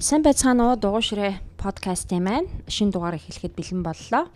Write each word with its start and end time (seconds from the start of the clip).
Сайн 0.00 0.24
байцгаана 0.24 0.72
уу? 0.72 0.80
Дугуйшрээ 0.80 1.60
подкастын 1.60 2.24
маань 2.24 2.48
шинэ 2.72 2.88
дугаар 2.96 3.20
эхлэхэд 3.20 3.52
бэлэн 3.52 3.84
боллоо. 3.84 4.32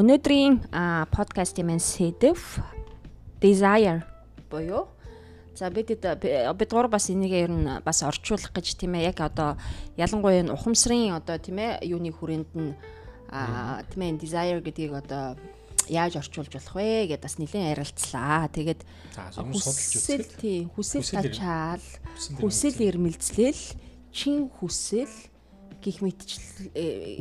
Өнөөдрийн 0.00 0.72
подкастын 1.12 1.68
маань 1.68 1.84
сэдв 1.84 2.64
desire 3.36 4.00
буюу. 4.48 4.88
За 5.52 5.68
бид 5.68 5.92
бид 5.92 6.70
гур 6.72 6.88
бас 6.88 7.12
энийг 7.12 7.36
ер 7.36 7.52
нь 7.52 7.68
бас 7.84 8.00
орчуулах 8.00 8.48
гэж 8.56 8.80
тийм 8.80 8.96
ээ. 8.96 9.12
Яг 9.12 9.20
одоо 9.20 9.60
ялангуяа 10.00 10.40
энэ 10.40 10.56
ухамсарын 10.56 11.12
одоо 11.20 11.36
тийм 11.36 11.60
ээ 11.60 11.84
юуны 11.84 12.08
хүрээнд 12.08 12.50
нь 12.56 12.72
тийм 13.92 14.00
ээ 14.08 14.16
desire 14.24 14.64
гэдгийг 14.64 15.04
одоо 15.04 15.36
яаж 15.92 16.16
орчуулж 16.16 16.48
болох 16.48 16.80
вэ 16.80 17.12
гэдээ 17.12 17.28
бас 17.28 17.36
нэлээд 17.36 17.76
ярилцлаа. 17.76 18.48
Тэгээд 18.48 18.80
хүсэл 19.36 20.32
тийм 20.40 20.72
хүсэл 20.72 21.04
тачаал 21.04 21.84
хүсэл 22.40 22.80
ирмэлцлэл 22.88 23.83
чин 24.14 24.48
хүсэл 24.48 25.10
гих 25.82 25.98
мэтчил 26.00 26.70
э, 26.78 27.18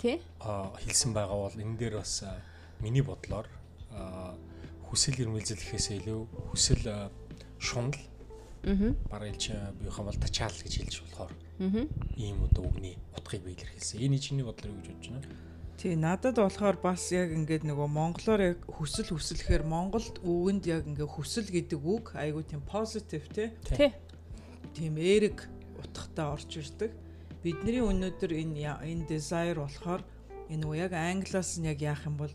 тий 0.00 0.18
хэлсэн 0.40 1.12
байгаа 1.12 1.38
бол 1.46 1.54
энэ 1.60 1.76
дээр 1.76 2.00
бас 2.00 2.24
миний 2.80 3.04
бодлоор 3.04 3.46
хүсэл 4.88 5.20
ирмэлзэл 5.20 5.60
гэхээсээ 5.60 6.00
илүү 6.00 6.20
хүсэл 6.48 7.12
шунал 7.60 8.00
Аа. 8.64 8.92
Бараг 9.08 9.32
илч 9.32 9.50
биехан 9.80 10.04
бол 10.04 10.18
тачаал 10.20 10.52
гэж 10.52 10.74
хэлж 10.84 10.96
болохоор. 11.00 11.32
Аа. 11.60 11.88
Ийм 12.16 12.44
одоо 12.44 12.68
үгний 12.68 12.98
утгыг 13.16 13.40
би 13.44 13.56
илэрхийлсэн. 13.56 14.00
Энэ 14.00 14.18
чиний 14.20 14.44
бодлоор 14.44 14.76
юу 14.76 14.84
гэж 14.84 14.88
бодож 14.92 15.08
байна? 15.08 15.24
Тий, 15.80 15.96
надад 15.96 16.36
болохоор 16.36 16.76
бас 16.76 17.08
яг 17.12 17.32
ингээд 17.32 17.64
нөгөө 17.64 17.88
монголоор 17.88 18.40
яг 18.52 18.58
хүсэл 18.68 19.16
хүсэлэхээр 19.16 19.64
Монголд 19.64 20.20
үгэнд 20.20 20.64
яг 20.68 20.84
ингээ 20.84 21.08
хүсэл 21.08 21.48
гэдэг 21.48 21.80
үг 21.80 22.12
айгуу 22.20 22.44
тийм 22.44 22.60
позитив 22.60 23.24
тий. 23.32 23.48
Тий. 23.64 23.96
Тийм 24.76 25.00
эерэг 25.00 25.48
утгатай 25.80 26.26
орж 26.28 26.50
ирдэг. 26.60 26.92
Бидний 27.42 27.80
өнөөдөр 27.80 28.32
энэ 28.36 28.76
энэ 28.84 29.08
desire 29.08 29.58
болохоор 29.64 30.04
энэ 30.52 30.60
нөгөө 30.60 30.78
яг 30.84 30.92
англиас 30.92 31.56
нь 31.58 31.68
яг 31.72 31.80
яах 31.80 32.04
юм 32.04 32.16
бол 32.20 32.34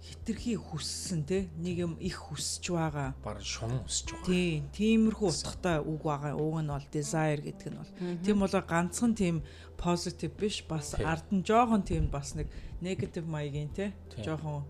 хитрхи 0.00 0.54
хүссэн 0.56 1.26
те 1.26 1.38
нэг 1.58 1.76
юм 1.84 1.92
их 2.00 2.16
хүсэж 2.16 2.64
байгаа. 2.72 3.12
Бараг 3.20 3.44
шунан 3.44 3.82
хүсэж 3.84 4.06
байгаа. 4.14 4.26
Тийм, 4.30 4.70
тиймэрхүү 4.72 5.28
утгатай 5.28 5.78
үг 5.82 6.02
байгаа. 6.06 6.32
Уг 6.38 6.56
нь 6.62 6.72
бол 6.72 6.86
desire 6.88 7.42
гэдэг 7.42 7.68
нь 7.68 7.78
бол. 7.78 7.92
Тийм 8.24 8.36
болоо 8.38 8.62
ганцхан 8.62 9.12
тийм 9.18 9.42
positive 9.76 10.34
биш 10.38 10.62
бас 10.64 10.94
ард 10.96 11.26
нь 11.34 11.44
жоохон 11.44 11.82
тийм 11.82 12.08
бас 12.08 12.34
нэг 12.38 12.48
negative 12.80 13.26
маягийн 13.26 13.70
те 13.74 13.92
жоохон 14.22 14.62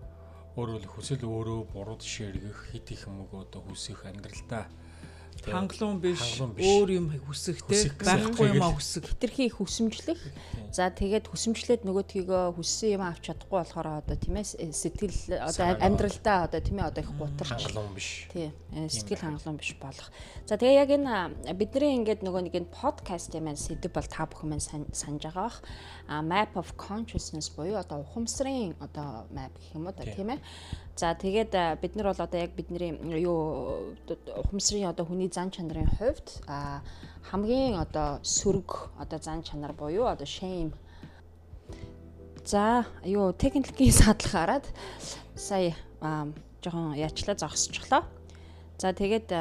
өөрөөр 0.57 0.85
хүсэл 0.89 1.23
өөрөө 1.23 1.61
буруу 1.71 1.97
жишээ 2.01 2.29
эргэх 2.33 2.59
хит 2.73 2.89
их 2.91 3.05
юм 3.07 3.21
уу 3.21 3.45
одоо 3.45 3.61
хүсэх 3.69 4.05
амьдралдаа 4.05 4.65
хангалуун 5.45 5.99
биш 6.03 6.41
өөр 6.41 6.89
юм 6.91 7.05
хүсэх 7.23 7.63
те 7.63 7.93
байхгүй 8.01 8.57
юм 8.57 8.63
а 8.65 8.73
хүсэх. 8.75 9.05
Хитрхи 9.05 9.47
их 9.47 9.59
хүсэмжлэх. 9.61 10.19
За 10.73 10.89
тэгээд 10.91 11.29
хүсэмжлээд 11.31 11.85
нөгөөдгийгөө 11.87 12.57
хүссэн 12.57 12.99
юм 12.99 13.03
авч 13.07 13.31
чадахгүй 13.31 13.57
болохоор 13.63 14.03
одоо 14.03 14.17
тийм 14.19 14.35
ээ 14.37 14.73
сэтгэл 14.75 15.17
одоо 15.39 15.65
амьдралдаа 15.79 16.49
одоо 16.49 16.61
тийм 16.61 16.77
ээ 16.83 16.89
одоо 16.91 17.01
их 17.03 17.11
гутарч. 17.15 17.49
Хангалуун 17.49 17.93
биш. 17.95 18.09
Тий 18.33 18.51
сэтгэл 18.69 19.23
хангалуун 19.23 19.57
биш 19.57 19.71
болох. 19.79 20.07
За 20.45 20.59
тэгээ 20.59 20.81
яг 20.81 20.89
энэ 20.93 21.55
бидний 21.55 21.95
ингээд 21.97 22.21
нөгөө 22.21 22.41
нэг 22.49 22.55
энэ 22.59 22.73
подкаст 22.73 23.33
юм 23.33 23.49
сэдв 23.55 23.89
бол 23.93 24.05
та 24.05 24.29
бүхэн 24.29 24.49
маань 24.49 24.65
санаж 24.93 25.23
байгаа 25.25 25.47
бах. 25.49 25.57
Map 26.09 26.53
of 26.57 26.73
consciousness 26.77 27.49
буюу 27.53 27.77
одоо 27.77 28.05
ухамсарын 28.05 28.77
одоо 28.81 29.25
map 29.33 29.53
гэх 29.57 29.73
юм 29.73 29.89
уу 29.89 29.93
тийм 29.93 30.37
ээ 30.37 30.39
За 30.99 31.15
тэгээд 31.15 31.79
бид 31.79 31.95
нар 31.95 32.11
бол 32.11 32.19
одоо 32.27 32.39
яг 32.43 32.51
бидний 32.59 32.91
юу 33.23 33.95
ухамсарын 34.35 34.91
одоо 34.91 35.07
хүний 35.07 35.31
зан 35.31 35.47
чанарын 35.47 35.87
хувьд 35.95 36.43
а 36.43 36.83
хамгийн 37.31 37.79
одоо 37.79 38.19
сөрөг 38.19 38.99
одоо 38.99 39.19
зан 39.23 39.39
чанар 39.47 39.71
буюу 39.71 40.11
одоо 40.11 40.27
shame 40.27 40.75
За 42.43 42.83
юу 43.05 43.31
техникийн 43.31 43.95
садлах 43.95 44.31
хараад 44.31 44.65
сая 45.35 45.71
жоохон 46.01 46.99
яачлаа 46.99 47.39
зогсчихлоо. 47.39 48.03
За 48.77 48.91
тэгээд 48.91 49.31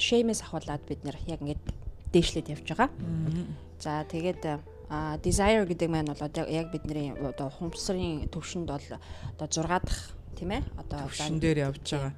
shame-с 0.00 0.40
ахуулаад 0.48 0.80
бид 0.88 1.04
нэр 1.04 1.20
яг 1.28 1.44
ингэж 1.44 1.60
дээшлээд 2.08 2.56
явж 2.56 2.72
байгаа. 2.72 2.88
За 3.84 4.00
тэгээд 4.08 4.48
desire 5.20 5.66
гэдэг 5.68 5.90
маань 5.92 6.08
бол 6.08 6.24
яг 6.48 6.72
бидний 6.72 7.12
одоо 7.12 7.52
хумсрын 7.52 8.32
төвшөнд 8.32 8.64
бол 8.64 8.86
одоо 9.36 9.48
6 9.50 9.68
дахь 9.84 10.15
тийм 10.36 10.52
ээ 10.52 10.62
одоо 10.76 11.08
төвшин 11.08 11.40
дээр 11.40 11.58
явж 11.72 11.80
байгаа. 11.88 12.12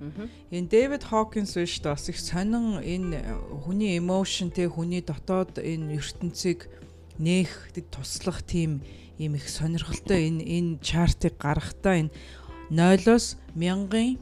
Энэ 0.50 0.68
Дэвид 0.68 1.02
Хокинс 1.06 1.54
биш 1.54 1.78
та 1.78 1.94
бас 1.94 2.10
их 2.10 2.18
сонин 2.18 2.82
энэ 2.82 3.22
хүний 3.62 3.94
emotion 3.94 4.50
те 4.50 4.66
хүний 4.66 5.00
дотоод 5.00 5.62
энэ 5.62 5.94
ертөнцийг 6.02 6.66
нээх 7.22 7.70
туслах 7.94 8.42
тийм 8.42 8.82
ийм 9.22 9.38
их 9.38 9.46
сонирхолтой 9.46 10.26
энэ 10.28 10.42
энэ 10.42 10.78
чартыг 10.82 11.38
гаргахтаа 11.38 12.02
энэ 12.02 12.14
0-оос 12.70 13.38
1000-ын 13.54 14.18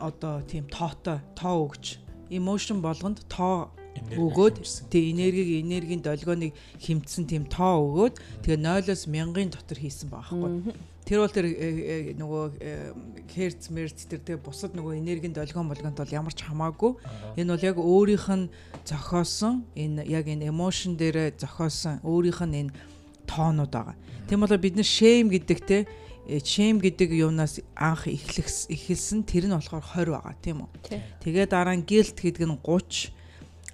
одоо 0.00 0.42
тийм 0.42 0.64
тоотой 0.68 1.20
тоо 1.38 1.68
өгч 1.68 2.00
emotion 2.32 2.80
болгонд 2.80 3.22
тоо 3.28 3.70
өгөөд 4.14 4.60
тий 4.90 5.10
энергийг 5.12 5.64
энергийн 5.64 6.02
долгионыг 6.02 6.52
хэмтсэн 6.82 7.24
тийм 7.26 7.44
тоо 7.46 7.86
өгөөд 7.88 8.14
тэгээ 8.42 8.60
0-оос 8.60 9.06
1000-ын 9.06 9.50
дотор 9.54 9.78
хийсэн 9.78 10.08
байхгүй. 10.10 10.74
Тэр 11.04 11.20
бол 11.20 11.28
тэр 11.28 11.46
э, 11.52 11.52
э, 11.52 12.16
нөгөө 12.16 12.44
херц 13.28 13.68
мерц 13.68 14.08
тэр 14.08 14.24
тэгээ 14.24 14.40
бусад 14.40 14.72
нөгөө 14.72 14.96
энергийн 14.96 15.36
долгион 15.36 15.68
болгонт 15.68 16.00
бол 16.00 16.16
ямар 16.16 16.32
ч 16.32 16.48
хамаагүй. 16.48 16.96
Энэ 17.36 17.52
бол 17.52 17.68
яг 17.68 17.76
өөрийнх 17.76 18.28
нь 18.32 18.48
зохиосон 18.88 19.68
энэ 19.76 20.08
яг 20.08 20.24
энэ 20.24 20.48
эмошн 20.48 20.96
дээр 20.96 21.36
зохиосон 21.36 22.00
өөрийнх 22.00 22.40
нь 22.48 22.56
энэ 22.66 22.74
тоонууд 23.28 23.72
байгаа. 23.72 23.96
Тийм 24.28 24.40
болоо 24.40 24.56
бид 24.56 24.80
нар 24.80 24.88
shame 24.88 25.28
гэдэг 25.28 25.60
те 25.68 25.84
shame 26.24 26.80
гэдэг 26.80 27.12
юунаас 27.12 27.60
анх 27.76 28.08
эхлэх 28.08 28.48
эхэлсэн 28.48 29.28
тэр 29.28 29.44
нь 29.44 29.52
болохоор 29.52 29.84
20 29.84 30.08
байгаа 30.16 30.34
тийм 30.40 30.64
үү. 30.64 30.70
Тэгээ 31.20 31.46
дараа 31.52 31.76
нь 31.76 31.84
guilt 31.84 32.16
гэдэг 32.16 32.48
нь 32.48 32.56
30, 32.64 33.12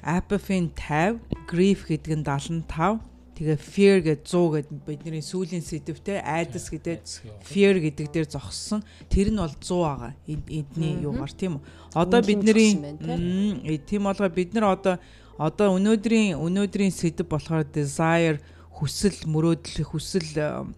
apathy 0.03 0.71
50, 0.73 1.21
grief 1.47 1.87
гэдэг 1.89 2.13
нь 2.19 2.25
75 2.25 3.11
Тэгээ 3.41 3.57
fear 3.57 3.97
гэж 4.05 4.21
100 4.29 4.53
гэд 4.53 4.69
бидний 4.85 5.25
сүүлийн 5.25 5.65
сэдвтэй 5.65 6.21
айдас 6.21 6.69
гэдэг 6.69 7.01
fear 7.41 7.81
гэдэг 7.81 8.13
дээр 8.13 8.29
зогссон. 8.29 8.85
Тэр 9.09 9.33
нь 9.33 9.41
бол 9.41 9.49
100 9.49 9.81
байгаа. 9.81 10.13
Эдний 10.29 11.01
юугаар 11.01 11.33
тийм 11.33 11.57
үү? 11.57 11.65
Одоо 11.97 12.21
бидний 12.21 13.81
тийм 13.89 14.05
болго 14.05 14.29
бид 14.29 14.53
нар 14.53 14.77
одоо 14.77 15.01
одоо 15.41 15.73
өнөөдрийн 15.81 16.37
өнөөдрийн 16.37 16.93
сэдв 16.93 17.25
болохоор 17.33 17.65
desire 17.65 18.45
хүсэл 18.77 19.25
мөрөөдөл 19.25 19.89
хүсэл 19.89 20.69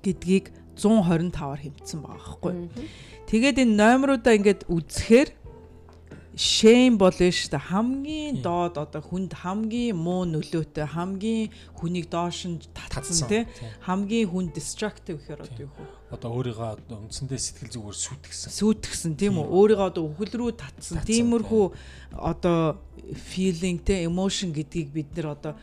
гэдгийг 0.00 0.56
125-аар 0.80 1.60
хэмжсэн 1.68 2.00
байгаа 2.00 2.16
байхгүй. 2.16 2.52
Тэгээд 3.28 3.60
энэ 3.60 3.76
номеруудаа 3.76 4.32
ингээд 4.40 4.64
үзэхээр 4.72 5.28
shame 6.36 6.98
болно 6.98 7.30
шүү 7.30 7.50
дээ. 7.54 7.68
Хамгийн 7.70 8.42
доод 8.42 8.78
одоо 8.78 9.02
хүнд 9.02 9.32
хамгийн 9.38 9.94
муу 9.94 10.26
нөлөөтэй, 10.26 10.86
хамгийн 10.90 11.54
хүнийг 11.78 12.10
доош 12.10 12.50
нь 12.50 12.58
татсан 12.74 13.28
тий. 13.30 13.46
Хамгийн 13.86 14.26
хүн 14.26 14.50
destructive 14.50 15.22
гэхээр 15.22 15.46
одоо 15.46 15.62
юу 15.62 15.70
вэ? 15.70 15.86
Одоо 16.10 16.30
өөрийгөө 16.34 16.90
үндсэндээ 16.90 17.38
сэтгэл 17.38 17.74
зүгээр 17.74 17.98
сүйтгэсэн. 18.02 18.50
Сүйтгэсэн 18.50 19.12
тийм 19.14 19.38
үү? 19.38 19.46
Өөрийгөө 19.46 19.86
одоо 19.94 20.04
үхэл 20.10 20.34
рүү 20.34 20.50
татсан. 20.58 21.02
Тиймэрхүү 21.06 21.64
одоо 22.18 22.82
feeling 23.14 23.78
тий, 23.78 24.02
emotion 24.06 24.50
гэдгийг 24.50 24.90
бид 24.90 25.14
нэр 25.14 25.38
одоо 25.38 25.54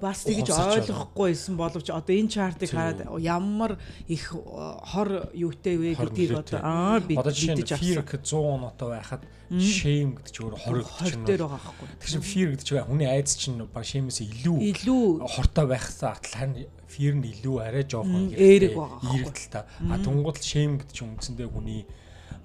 бас 0.00 0.24
тэгж 0.24 0.48
ойлгохгүй 0.52 1.32
байсан 1.32 1.56
боловч 1.56 1.88
одоо 1.90 2.14
энэ 2.16 2.32
чартыг 2.32 2.70
хараад 2.70 3.06
ямар 3.20 3.78
их 4.06 4.32
хор 4.32 5.30
юутэй 5.32 5.76
вэ 5.76 5.94
гэдгийг 5.96 6.32
одоо 6.38 6.60
аа 6.62 7.00
бид 7.00 7.18
мэдэж 7.18 7.72
авсан. 7.76 8.04
100 8.04 8.36
оноотой 8.36 8.88
байхад 8.96 9.22
shame 9.52 10.16
гэдэг 10.16 10.32
чинь 10.32 10.46
өөр 10.48 10.84
20 10.88 11.28
дээр 11.28 11.44
байгаа 11.44 11.60
байхгүй. 11.60 11.88
Тэр 12.00 12.10
чинь 12.10 12.24
fear 12.24 12.48
гэдэг 12.56 12.66
чинь 12.66 12.86
хүний 12.88 13.08
айдас 13.08 13.36
чинь 13.36 13.60
баг 13.68 13.84
shame-с 13.84 14.24
илүү 14.24 14.58
илүү. 14.72 15.28
хортой 15.28 15.66
байхсаа 15.68 16.16
атал 16.16 16.32
харин 16.32 16.68
fear 16.88 17.12
нь 17.16 17.24
илүү 17.28 17.56
арай 17.60 17.84
жоохон 17.84 18.32
эерэг 18.32 18.72
байгаа. 18.76 19.00
Эерэгдэл 19.12 19.52
та. 19.52 19.68
А 19.92 20.00
тунгууд 20.00 20.40
shame 20.40 20.80
гэдэг 20.80 20.94
чинь 20.96 21.12
үндсэндээ 21.12 21.48
хүний 21.52 21.84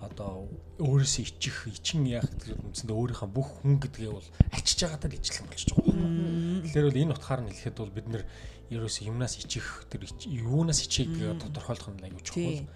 одоо 0.02 0.46
өөрөөсөө 0.78 1.24
ичих, 1.26 1.66
ичин 1.74 2.06
яах 2.06 2.30
гэдэг 2.30 2.54
үндсэндээ 2.70 2.98
өөрийнхөө 2.98 3.30
бүх 3.34 3.50
хүн 3.66 3.82
гэдгээ 3.82 4.12
бол 4.14 4.30
ачиж 4.54 4.78
байгаадаа 4.86 5.10
л 5.10 5.18
ижилхэн 5.18 5.48
болчихж 5.50 5.72
байгаа 5.74 5.98
юм. 5.98 6.62
Тэгэхээр 6.70 6.88
бол 6.88 7.02
энэ 7.02 7.14
утгаар 7.18 7.42
нь 7.42 7.50
хэлэхэд 7.50 7.78
бол 7.82 7.96
бид 7.98 8.08
нэр 8.14 8.24
ерөөсөө 8.70 9.04
юмнаас 9.10 9.34
ичих 9.42 9.66
тэр 9.90 10.06
юунаас 10.28 10.80
ичээг 10.86 11.10
гэдэг 11.18 11.42
тодорхойлох 11.50 11.90
нь 11.98 12.06
аюул 12.06 12.22
чухал. 12.22 12.70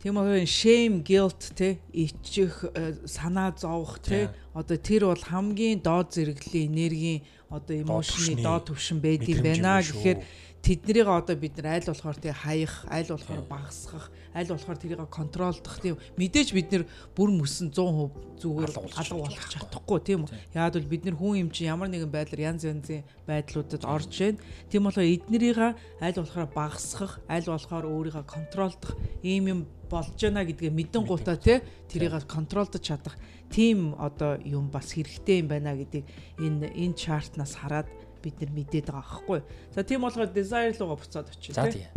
Тийм 0.00 0.16
үү 0.16 0.48
shame 0.48 1.04
guilt 1.04 1.52
те 1.58 1.76
ичих 1.92 2.64
э, 2.72 2.96
санаа 3.04 3.52
зовох 3.52 4.00
те 4.00 4.32
одоо 4.54 4.78
тэр 4.80 5.12
бол 5.12 5.20
хамгийн 5.20 5.84
доод 5.84 6.16
зэрэглэлийн 6.16 6.72
энергийн 6.72 7.20
одоо 7.52 7.76
эмошны 7.76 8.40
доод 8.40 8.72
төвшин 8.72 9.02
байдсан 9.04 9.44
байна 9.44 9.84
гэхээр 9.84 10.18
тэднийг 10.62 11.08
одоо 11.08 11.36
бид 11.36 11.56
нар 11.56 11.80
аль 11.80 11.88
болохоор 11.88 12.16
тий 12.20 12.32
хаях, 12.32 12.84
аль 12.88 13.08
болохоор 13.08 13.42
багасгах, 13.48 14.10
аль 14.34 14.46
болохоор 14.46 14.78
тэрийг 14.78 15.08
контролдох 15.08 15.80
тийм 15.80 15.96
мэдээж 16.20 16.52
бид 16.52 16.68
нар 16.72 16.84
бүр 17.16 17.32
мөсөн 17.32 17.72
100% 17.72 18.40
зүгээр 18.40 18.72
алга 18.76 19.16
болох 19.16 19.48
чадахгүй 19.48 19.98
тийм 20.04 20.28
үү. 20.28 20.32
Яагад 20.54 20.84
бол 20.84 20.92
бид 20.92 21.04
нар 21.08 21.16
хүн 21.16 21.40
юм 21.44 21.50
чи 21.50 21.64
ямар 21.64 21.88
нэгэн 21.88 22.12
байдлаар 22.12 22.52
янз 22.52 22.68
янзын 22.68 23.04
байдлуудад 23.24 23.84
орж 23.88 24.12
байна. 24.12 24.40
Тийм 24.68 24.84
болохоор 24.84 25.08
эднэрийг 25.08 25.58
аль 25.58 26.18
болохоор 26.20 26.48
багасгах, 26.52 27.20
аль 27.24 27.48
болохоор 27.48 27.84
өөрийгөө 27.88 28.24
контролдох 28.28 28.92
ийм 29.24 29.44
юм 29.48 29.60
болж 29.90 30.14
байна 30.22 30.46
гэдгээ 30.46 30.70
мэдэн 30.70 31.02
гутаа 31.02 31.36
тий 31.36 31.58
тэрийг 31.90 32.14
контролдож 32.30 32.80
чадах 32.80 33.18
тийм 33.50 33.98
одоо 33.98 34.38
юм 34.46 34.70
бас 34.70 34.94
хэрэгтэй 34.94 35.42
юм 35.42 35.48
байна 35.50 35.74
гэдгийг 35.74 36.06
энэ 36.38 36.70
энэ 36.70 36.94
чартнаас 36.94 37.58
хараад 37.58 37.90
бид 38.22 38.40
нар 38.40 38.50
мэдээд 38.54 38.86
байгаа 38.92 39.02
аахгүй. 39.02 39.40
За 39.74 39.82
тийм 39.82 40.04
болохоор 40.04 40.30
desire 40.30 40.76
руугаа 40.76 41.00
буцаад 41.00 41.28
очив 41.32 41.56
тийм. 41.56 41.88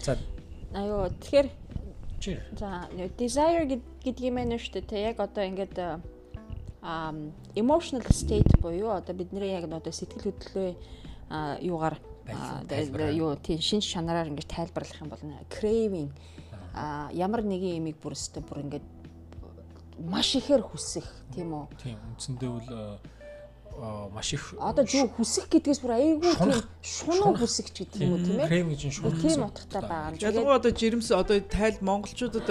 За. 0.00 0.18
Аюу 0.74 1.10
тэгэхээр 1.20 1.48
За 2.56 2.88
desire 3.18 3.68
гэдэг 4.00 4.24
юм 4.24 4.40
байна 4.40 4.56
шүү 4.56 4.80
дээ. 4.80 5.12
Яг 5.12 5.20
одоо 5.20 5.44
ингээд 5.44 5.76
аа 6.84 7.12
emotional 7.54 8.04
state 8.08 8.48
буюу 8.60 8.96
одоо 8.96 9.14
бидний 9.14 9.52
яг 9.52 9.68
одоо 9.68 9.92
сэтгэл 9.92 10.32
хөдлөлөө 10.32 10.70
юугаар 11.60 12.00
юу 13.12 13.36
тийм 13.36 13.60
шин 13.60 13.80
чанараар 13.80 14.28
ингээд 14.28 14.48
тайлбарлах 14.48 15.00
юм 15.00 15.08
бол 15.08 15.20
craving 15.48 16.10
а 16.74 17.08
ямар 17.12 17.44
нэгэн 17.44 17.78
имийг 17.78 18.00
бүр 18.00 18.16
өстө 18.16 18.40
бүр 18.40 18.64
ингээд 18.64 18.86
маш 20.10 20.34
ихээр 20.36 20.62
хүсэх 20.64 21.06
тийм 21.32 21.54
үү? 21.54 21.64
Тийм 21.78 21.98
үндсэндээ 22.16 22.50
бол 22.50 22.68
маш 24.14 24.32
их 24.32 24.54
одоо 24.58 24.84
юу 24.86 25.08
хүсэх 25.10 25.50
гэдгээс 25.50 25.80
бүр 25.82 25.92
айгүй 25.98 26.32
тийм 26.38 26.62
шунуу 26.82 27.34
хүсэх 27.34 27.68
ч 27.74 27.82
гэдэг 27.82 28.00
юм 28.06 28.12
уу 28.14 28.22
тийм 28.22 28.38
ээ? 28.38 28.48
Крем 28.48 28.66
гэж 28.70 28.80
шунуу 28.94 29.18
тийм 29.18 29.42
утгатай 29.42 29.82
байгаа. 29.82 30.18
Ялангуяа 30.22 30.58
одоо 30.62 30.72
жирэмс 30.72 31.08
одоо 31.10 31.36
тайл 31.42 31.78
монголчуудад 31.82 32.46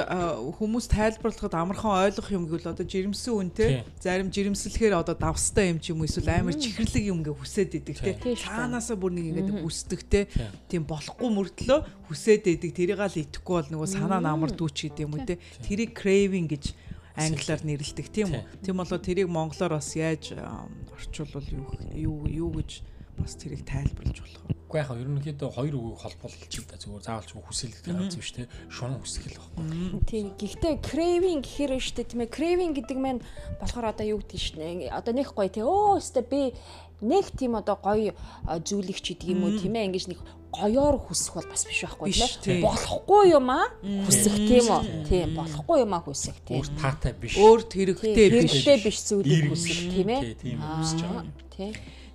хүмүүс 0.59 0.85
тайлбарлахад 0.91 1.55
амархан 1.55 1.91
ойлгох 2.11 2.29
юм 2.35 2.43
гэвэл 2.51 2.71
одоо 2.75 2.85
жирэмсэн 2.85 3.33
үн 3.33 3.49
те 3.55 3.87
зарим 4.03 4.29
жирэмслэхээр 4.35 4.99
одоо 4.99 5.15
давстай 5.15 5.71
юм 5.71 5.79
ч 5.79 5.95
юм 5.95 6.03
уу 6.03 6.09
эсвэл 6.11 6.27
амар 6.27 6.59
чихэрлэг 6.59 7.05
юм 7.07 7.23
гээ 7.23 7.35
хүсээд 7.39 7.71
идэг 7.79 7.97
те 8.03 8.13
цаанаасаа 8.19 8.99
бүр 8.99 9.15
нэг 9.15 9.31
ингэдэг 9.31 9.63
хүсдэг 9.63 10.01
те 10.11 10.27
тийм. 10.67 10.83
Болохгүй 10.83 11.29
мөртлөө 11.31 11.79
хүсээд 12.11 12.51
идэг. 12.51 12.71
Тэрийг 12.75 12.99
л 12.99 13.21
идэхгүй 13.23 13.55
бол 13.63 13.69
нөгөө 13.71 13.89
санаа 13.89 14.19
намар 14.19 14.51
дүүч 14.51 14.91
гэдэг 14.91 15.07
юм 15.07 15.15
уу 15.15 15.23
те 15.23 15.39
тэрийг 15.63 15.95
craving 15.95 16.51
гэж 16.51 16.92
англиар 17.15 17.61
нэрлэдэг 17.61 18.07
тийм 18.09 18.33
үү. 18.33 18.43
Тийм 18.65 18.77
болоо 18.81 18.99
тэрийг 18.99 19.29
монголоор 19.29 19.77
бас 19.77 19.93
яаж 19.93 20.33
орчуулвал 20.33 21.47
юу 21.53 21.69
юу 21.93 22.17
юу 22.27 22.49
гэж 22.57 22.81
бас 23.17 23.35
тэрийг 23.37 23.65
тайлбарлаж 23.65 24.19
болох 24.19 24.43
вэ? 24.49 24.55
Уу 24.73 24.77
яхаа 24.81 24.97
ерөнхийдөө 24.97 25.49
хоёр 25.53 25.75
үгийг 25.77 26.01
холбоолж 26.01 26.53
та 26.65 26.81
зүгээр 26.81 27.05
заавалч 27.05 27.29
хүсэл 27.37 27.73
гэдэг 27.77 27.93
газар 27.93 28.17
биш 28.17 28.31
те 28.33 28.49
шунан 28.73 28.97
хүсэл 28.97 29.29
байхгүй. 29.29 30.01
Тийм 30.09 30.25
гэхдээ 30.33 30.73
craving 30.81 31.41
гэхээр 31.45 31.77
шүү 31.77 31.95
дээ. 32.01 32.09
Тийм 32.09 32.21
ээ 32.25 32.33
craving 32.33 32.73
гэдэг 32.73 32.97
маань 32.97 33.21
болохоор 33.61 33.93
одоо 33.93 34.05
юу 34.17 34.19
гэдэг 34.25 34.41
шнэ 34.41 34.89
одоо 34.89 35.13
нэг 35.13 35.29
гоё 35.29 35.49
те 35.53 35.61
өө 35.61 36.01
өстө 36.01 36.25
би 36.25 36.57
нэг 37.01 37.25
тийм 37.33 37.55
одоо 37.55 37.79
гоё 37.79 38.13
зүйлийг 38.45 38.99
ч 39.01 39.15
гэдэг 39.17 39.33
юм 39.33 39.43
уу 39.47 39.57
тийм 39.57 39.73
ээ 39.73 39.87
ингэж 39.89 40.05
нэг 40.11 40.19
гоёор 40.53 41.01
хүсэх 41.01 41.33
бол 41.41 41.49
бас 41.49 41.65
биш 41.65 41.81
байхгүй 41.81 42.13
тийм 42.45 42.61
болохгүй 42.61 43.23
юм 43.33 43.49
аа 43.49 43.65
хүсэх 44.05 44.35
тийм 44.37 44.65
үү? 44.69 44.81
Тийм 45.09 45.29
болохгүй 45.33 45.77
юм 45.81 45.91
аа 45.97 46.05
хүсэх 46.05 46.37
тийм. 46.45 46.61
Өөр 46.61 46.69
таатай 46.77 47.13
биш. 47.17 47.33
Өөр 47.41 47.61
хэрэгтэй 47.65 48.27
биш. 48.29 48.53
хэрэгтэй 48.53 48.77
биш 48.85 48.97
зүйлийг 49.09 49.49
хүсэх 49.49 49.79
тийм 49.89 50.09
ээ. 50.13 50.21
Тийм 50.37 50.57
хүсэж 50.61 50.99
байгаа 51.01 51.25
тийм 51.49 51.73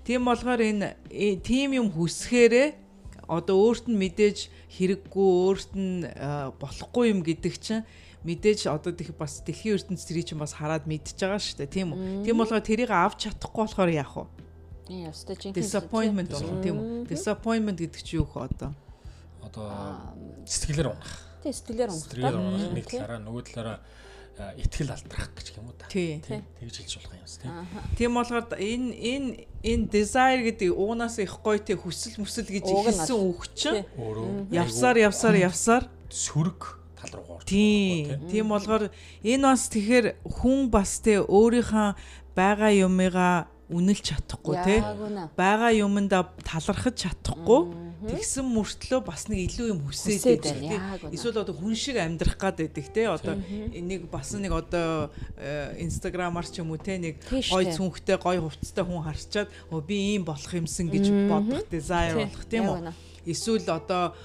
тийм 0.08 0.24
болохоор 0.24 0.60
энэ 0.64 0.88
тийм 1.44 1.76
юм 1.76 1.92
хүсэхээрээ 1.92 2.68
одоо 3.28 3.56
өөрт 3.60 3.92
нь 3.92 3.98
мэдээж 4.00 4.38
хэрэггүй 4.72 5.28
өөрт 5.44 5.72
нь 5.76 6.08
болохгүй 6.56 7.12
юм 7.12 7.20
гэдэг 7.20 7.54
чинь 7.60 7.84
мэдээж 8.24 8.72
одоо 8.72 8.96
тех 8.96 9.12
бас 9.12 9.44
дэлхийн 9.44 9.76
ертөнц 9.76 10.08
тэрий 10.08 10.24
чинь 10.24 10.40
бас 10.40 10.56
хараад 10.56 10.88
мэдчихэж 10.88 11.20
байгаа 11.20 11.42
шүү 11.44 11.58
дээ 11.60 11.74
тийм 11.76 11.88
үү? 11.92 12.24
Тийм 12.24 12.40
болохоор 12.40 12.64
тэрийг 12.64 12.88
авч 12.88 13.28
чадахгүй 13.28 13.62
болохоор 13.68 13.92
яах 13.92 14.14
вэ 14.16 14.24
Яста 14.88 15.36
чинь 15.36 15.52
disappointment 15.52 16.32
болох 16.32 16.58
тийм 16.64 16.76
үү? 16.80 17.08
Disappointment 17.08 17.76
гэдэг 17.76 18.00
чинь 18.00 18.24
юу 18.24 18.26
хөө 18.28 18.48
одоо? 18.48 18.72
Одоо 19.44 19.68
сэтгэлээр 20.48 20.88
унах. 20.96 21.12
Тийм 21.44 21.52
сэтгэлээр 21.52 21.90
унах. 21.92 22.04
Сэтгэлээр 22.08 22.36
унах 22.40 22.72
нэг 22.72 22.86
талаараа 22.88 23.20
нөгөө 23.20 23.42
талаараа 23.52 23.78
итгэл 24.56 24.94
алдрах 24.94 25.30
гэж 25.34 25.46
юм 25.58 25.68
уу 25.68 25.76
та. 25.76 25.90
Тийм. 25.90 26.22
Тэгж 26.22 26.74
хэлж 26.78 26.92
болох 27.02 27.14
юм 27.18 27.26
тийм. 27.26 27.52
Тийм 27.98 28.10
болохоор 28.14 28.44
энэ 28.54 28.88
энэ 28.96 29.28
энэ 29.66 29.84
desire 29.90 30.42
гэдэг 30.46 30.70
уунаас 30.72 31.18
их 31.18 31.34
гоё 31.42 31.58
те 31.58 31.74
хүсэл 31.74 32.22
мүсэл 32.22 32.46
гэж 32.46 32.64
хэлсэн 32.70 33.18
үг 33.18 33.50
чинь 33.58 33.82
явсаар 34.54 34.96
явсаар 35.10 35.36
явсаар 35.42 35.84
сөрөг 36.08 36.78
тал 36.94 37.12
руу 37.18 37.42
орж. 37.42 37.50
Тийм. 37.50 38.24
Тийм 38.30 38.46
болохоор 38.48 38.94
энэ 39.26 39.42
бас 39.42 39.66
тэгэхээр 39.68 40.06
хүн 40.22 40.70
бас 40.70 41.02
те 41.02 41.18
өөрийнхөө 41.18 41.88
байгаа 42.38 42.72
юмыгаа 42.78 43.50
үнэлж 43.68 44.00
чадахгүй 44.00 44.56
те. 44.64 44.76
Байгаа 45.36 45.72
юмда 45.76 46.24
талархаж 46.40 47.04
чадахгүй. 47.04 47.88
Тэгсэн 47.98 48.46
мөртлөө 48.46 49.00
бас 49.04 49.26
нэг 49.28 49.50
илүү 49.50 49.66
юм 49.74 49.80
хүсээд 49.84 50.40
байдаг 50.40 51.12
эсвэл 51.12 51.42
одоо 51.42 51.52
хүн 51.52 51.74
шиг 51.74 51.98
амьдрах 51.98 52.38
гад 52.38 52.62
байдаг 52.62 52.86
те. 52.94 53.10
Одоо 53.10 53.36
нэг 53.36 54.08
бас 54.08 54.32
нэг 54.32 54.54
одоо 54.54 55.10
инстаграмаар 55.76 56.46
ч 56.48 56.64
юм 56.64 56.72
уу 56.72 56.80
те 56.80 56.96
нэг 56.96 57.20
гой 57.28 57.68
цүнхтэй 57.68 58.16
гой 58.16 58.38
хувцастай 58.40 58.86
хүн 58.86 59.04
харчаад 59.04 59.50
би 59.84 60.14
ийм 60.14 60.24
болох 60.24 60.52
юмсан 60.54 60.88
гэж 60.88 61.28
бодох 61.28 61.66
desire 61.68 62.24
болох 62.24 62.44
тийм 62.48 62.70
үү 62.72 62.94
эсвэл 63.28 63.68
одоо 63.68 64.16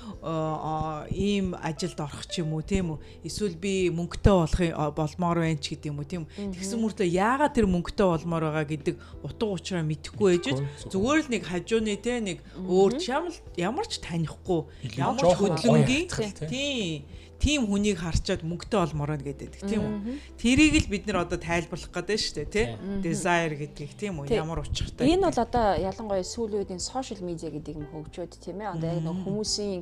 ийм 1.11 1.53
ажилд 1.59 1.99
орох 1.99 2.23
ч 2.27 2.41
юм 2.41 2.55
уу 2.55 2.63
тийм 2.63 2.95
үү? 2.95 2.99
Эсвэл 3.27 3.55
би 3.59 3.91
мөнгөтэй 3.91 4.33
болох 4.33 4.95
болмоор 4.95 5.37
байна 5.43 5.59
ч 5.59 5.75
гэдэг 5.75 5.91
юм 5.91 5.99
уу 5.99 6.07
тийм 6.07 6.23
тэгсэн 6.35 6.79
мөртөө 6.79 7.07
яагаад 7.07 7.53
тэр 7.53 7.67
мөнгөтэй 7.67 8.07
болмоор 8.07 8.43
байгаа 8.47 8.65
гэдэг 8.67 8.95
утга 9.23 9.45
учраа 9.51 9.83
мэдэхгүй 9.83 10.29
ээжж 10.39 10.59
зүгээр 10.87 11.19
л 11.27 11.31
нэг 11.31 11.43
хажууны 11.43 11.95
те 11.99 12.19
нэг 12.23 12.37
өөр 12.63 12.97
ямар 13.03 13.33
ямар 13.59 13.85
ч 13.87 13.99
танихгүй 13.99 14.61
ямар 14.97 15.23
ч 15.23 15.33
хөдөлгөнгийн 15.35 16.07
тийм 16.47 17.03
тийм 17.43 17.67
хүнийг 17.67 17.99
харчаад 17.99 18.47
мөнгөтэй 18.47 18.79
олмоор 18.79 19.19
нь 19.19 19.27
гэдэг 19.27 19.67
тийм 19.67 19.83
үү. 19.83 19.99
Тэрийг 20.39 20.79
л 20.79 20.87
бид 20.87 21.03
нэр 21.03 21.27
одоо 21.27 21.35
тайлбарлах 21.35 21.91
гэдэг 21.91 22.15
шүү 22.15 22.35
дээ 22.39 22.47
тий. 22.47 22.67
Desire 23.03 23.51
гэдгийг 23.59 23.91
тийм 23.99 24.23
үү 24.23 24.31
ямар 24.31 24.63
учиртай. 24.63 25.11
Энэ 25.11 25.27
бол 25.27 25.43
одоо 25.43 25.75
ялангуяа 25.75 26.23
сүүлийн 26.23 26.63
үеийн 26.63 26.79
social 26.79 27.19
media 27.19 27.51
гэдэг 27.51 27.75
юм 27.75 27.87
хөгжөөд 27.91 28.33
тийм 28.39 28.63
ээ. 28.63 28.71
Одоо 28.79 28.87
яг 28.95 29.03
нэг 29.03 29.17
хүмүүсийн 29.27 29.81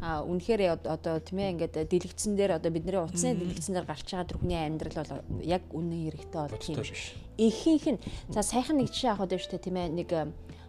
үнэхээр 0.00 0.62
одоо 0.88 1.20
тийм 1.20 1.38
ээ 1.44 1.52
ингээд 1.52 1.76
дэлгэцэн 1.92 2.32
дээр 2.32 2.56
одоо 2.56 2.70
бидний 2.72 2.96
утасны 2.96 3.36
дэлгэцэн 3.36 3.76
дээр 3.76 3.86
гарч 3.92 4.08
байгаа 4.08 4.28
тэр 4.32 4.40
хүний 4.40 4.56
амьдрал 4.56 4.96
бол 5.04 5.44
яг 5.44 5.62
үнэн 5.68 6.00
хэрэгтэй 6.08 6.40
бол 6.48 6.64
тийм. 6.64 6.80
Ихэнх 7.36 7.86
нь 7.92 8.00
за 8.32 8.40
сайхан 8.40 8.80
нэг 8.80 8.88
жишээ 8.88 9.12
авах 9.12 9.28
дээ 9.28 9.60
тийм 9.60 9.76
ээ. 9.76 9.92
Нэг 9.92 10.10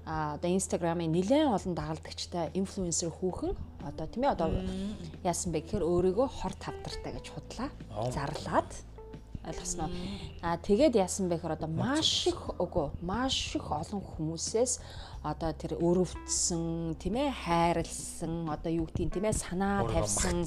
одоо 0.06 0.52
инстаграмын 0.52 1.12
нэлээд 1.12 1.48
олон 1.48 1.74
дагалдагчтай 1.76 2.52
инфлюенсер 2.54 3.10
хүүхэн. 3.10 3.56
Одоо 3.88 4.06
тийм 4.08 4.24
ээ 4.28 4.36
одоо 4.36 4.50
яасан 5.24 5.56
бэ 5.56 5.64
гэхээр 5.64 5.84
өөрийгөө 5.84 6.28
хор 6.28 6.54
тавдартай 6.60 7.12
гэж 7.16 7.26
худлаа 7.32 7.70
зарлаад 8.12 8.68
ойлгосноо. 9.48 9.90
А 10.44 10.60
тэгээд 10.60 10.96
яасан 11.00 11.28
бэ 11.32 11.40
гэхээр 11.40 11.56
одоо 11.56 11.72
маш 11.72 12.28
их 12.28 12.40
үгүй 12.60 12.92
маш 13.00 13.56
их 13.56 13.68
олон 13.72 14.04
хүмүүсээс 14.04 14.80
одоо 15.24 15.56
тэр 15.56 15.80
өрөвдсөн 15.80 17.00
тийм 17.00 17.16
ээ 17.16 17.32
хайрлсан 17.32 18.44
одоо 18.52 18.72
юу 18.76 18.84
гэдгийг 18.92 19.16
тийм 19.16 19.26
ээ 19.32 19.40
санаа 19.40 19.88
тавьсан 19.88 20.44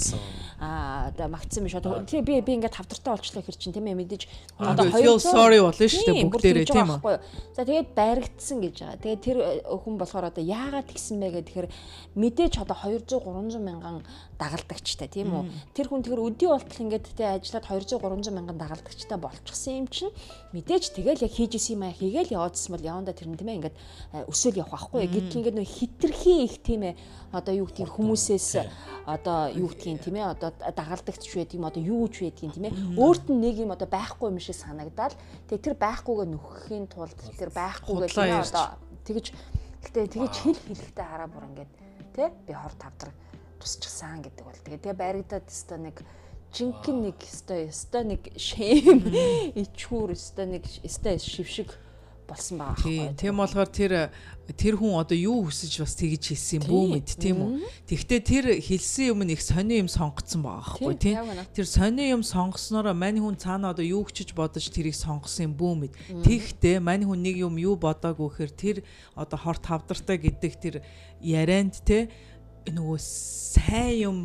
а 0.60 1.08
одоо 1.08 1.32
магтсан 1.32 1.64
биш. 1.64 1.80
Одоо 1.80 2.04
тийм 2.04 2.20
би 2.28 2.44
би 2.44 2.60
ингээд 2.60 2.76
тавтартай 2.76 3.16
болчлоо 3.16 3.40
хэр 3.40 3.56
чин 3.56 3.72
тийм 3.72 3.88
ээ 3.88 3.96
мэдээж 3.96 4.28
одоо 4.60 4.84
хоёр 4.92 5.16
sorry 5.16 5.64
болно 5.64 5.80
шүү 5.80 6.04
дээ 6.04 6.28
бүгдээрээ 6.28 6.66
тийм 6.68 6.92
үү? 6.92 7.16
за 7.56 7.64
тэгээд 7.64 7.88
баригдсан 7.96 8.58
гэж 8.60 8.74
байгаа. 8.84 9.00
Тэгээд 9.00 9.24
тэр 9.24 9.38
э, 9.40 9.64
хүн 9.64 9.96
болохоор 9.96 10.28
одоо 10.28 10.44
яагаад 10.44 10.92
тэгсэн 10.92 11.16
бэ 11.24 11.28
гэхээр 11.40 11.66
мэдээж 12.20 12.54
одоо 12.60 12.76
200 12.76 13.16
300 13.16 13.56
мянган 13.56 14.04
дагалдагчтай 14.36 15.08
тийм 15.08 15.32
үү? 15.32 15.44
Тэр 15.72 15.88
хүн 15.88 16.04
тэр 16.04 16.20
өдий 16.20 16.52
болтол 16.52 16.84
ингээд 16.84 17.16
тий 17.16 17.24
ажиллаад 17.24 17.64
200 17.64 17.96
300 17.96 18.28
мянган 18.28 18.60
дагалдагчтай 18.60 19.16
болчихсон 19.16 19.72
юм 19.80 19.88
чинь 19.88 20.12
мэдээж 20.56 20.84
тэгэл 20.96 21.24
яг 21.28 21.32
хийж 21.36 21.52
исэн 21.60 21.76
юм 21.76 21.84
аа. 21.84 21.92
Хийгээл 21.92 22.34
яваадсан 22.34 22.72
бол 22.72 22.88
яванда 22.88 23.12
тэр 23.12 23.28
нь 23.28 23.36
тийм 23.36 23.50
ээ 23.52 23.58
ингээд 23.60 23.76
э, 23.76 24.24
өсөөл 24.26 24.60
явах 24.64 24.88
байхгүй. 24.88 25.04
Гэтэл 25.04 25.38
ингээд 25.44 25.58
нөө 25.60 25.68
хитрхи 25.68 26.34
их 26.48 26.56
тийм 26.64 26.82
ээ. 26.88 26.94
Одоо 27.36 27.52
юу 27.52 27.68
гэдгийг 27.68 27.92
хүмүүсээс 27.92 28.48
одоо 29.04 29.52
юу 29.52 29.68
гэдгийг 29.68 30.00
тийм 30.00 30.16
ээ 30.16 30.32
одоо 30.32 30.50
дагалдагч 30.56 31.22
байд 31.28 31.52
юм 31.52 31.68
одоо 31.68 31.82
юу 31.84 32.08
ч 32.08 32.24
байдгийг 32.24 32.56
тийм 32.56 32.66
ээ. 32.72 32.74
Өөрт 32.96 33.28
нь 33.28 33.40
нэг 33.44 33.60
юм 33.60 33.76
одоо 33.76 33.86
байхгүй 33.86 34.32
юм 34.32 34.40
шиг 34.40 34.56
санагдаад 34.56 35.12
тэгээ 35.52 35.64
тэр 35.68 35.76
байхгүйгээ 35.76 36.28
нөхөхийн 36.32 36.86
тулд 36.88 37.18
тэр 37.36 37.50
байхгүйгээ 37.52 38.08
тийм 38.16 38.40
одоо 38.40 38.66
тэгэж 39.04 39.26
гэтээ 39.84 40.06
тэгэж 40.16 40.34
хэл 40.40 40.60
хэлэхтэй 40.66 41.06
хараа 41.06 41.28
бүр 41.30 41.44
ингээд 41.52 41.72
тий 42.16 42.28
би 42.48 42.52
хор 42.56 42.74
тавдар 42.74 43.10
тусчихсан 43.60 44.24
гэдэг 44.24 44.44
бол. 44.44 44.62
Тэгээ 44.64 44.82
тэгээ 44.82 44.96
баригдаад 44.96 45.46
өстой 45.46 45.78
нэг 45.78 45.96
жинхэнэ 46.54 47.00
нэг 47.10 47.18
өстой 47.26 47.66
өстой 47.70 48.04
нэг 48.06 48.22
шэм 48.36 49.02
ичхүүр 49.64 50.14
өстой 50.14 50.46
нэг 50.54 50.64
өстой 50.86 51.18
шившиг 51.18 51.74
болсон 52.26 52.58
байгаа 52.58 52.74
байхгүй. 52.74 53.14
Тийм 53.18 53.38
болохоор 53.38 53.70
тэр 53.70 53.92
тэр 54.58 54.74
хүн 54.78 54.98
одоо 54.98 55.16
юу 55.16 55.46
хүсэж 55.46 55.78
бас 55.82 55.94
тэгж 55.98 56.34
хэлсэн 56.34 56.58
юм 56.58 56.64
бүү 56.66 56.84
мэд 56.92 57.08
тийм 57.18 57.38
үү. 57.42 57.50
Тэгвэл 57.86 58.26
тэр 58.26 58.46
хэлсэн 58.58 59.10
юм 59.14 59.22
нэг 59.26 59.40
сони 59.42 59.78
юм 59.78 59.90
сонгоцсон 59.90 60.42
байгаа 60.42 60.74
байхгүй 60.74 60.94
тийм. 60.98 61.18
Тэр 61.54 61.66
сони 61.66 62.10
юм 62.10 62.22
сонгоснороо 62.26 62.94
мань 62.94 63.22
хүн 63.22 63.38
цаана 63.38 63.70
одоо 63.70 63.86
юу 63.86 64.02
хүчиж 64.06 64.34
бодож 64.34 64.66
тэрийг 64.70 64.98
сонгосон 64.98 65.50
юм 65.50 65.54
бүү 65.54 65.74
мэд. 65.86 65.92
Тэгтээ 66.26 66.82
мань 66.82 67.06
хүн 67.06 67.22
нэг 67.22 67.36
юм 67.42 67.58
юу 67.62 67.78
бодоагүй 67.78 68.26
гэхээр 68.26 68.52
тэр 68.54 68.76
одоо 69.14 69.38
хорт 69.38 69.62
хавдартай 69.66 70.18
гэдэг 70.18 70.52
тэр 70.58 70.74
ярианд 71.22 71.78
те 71.86 72.10
нөгөө 72.72 72.98
сайн 73.56 73.92
юм 73.96 74.16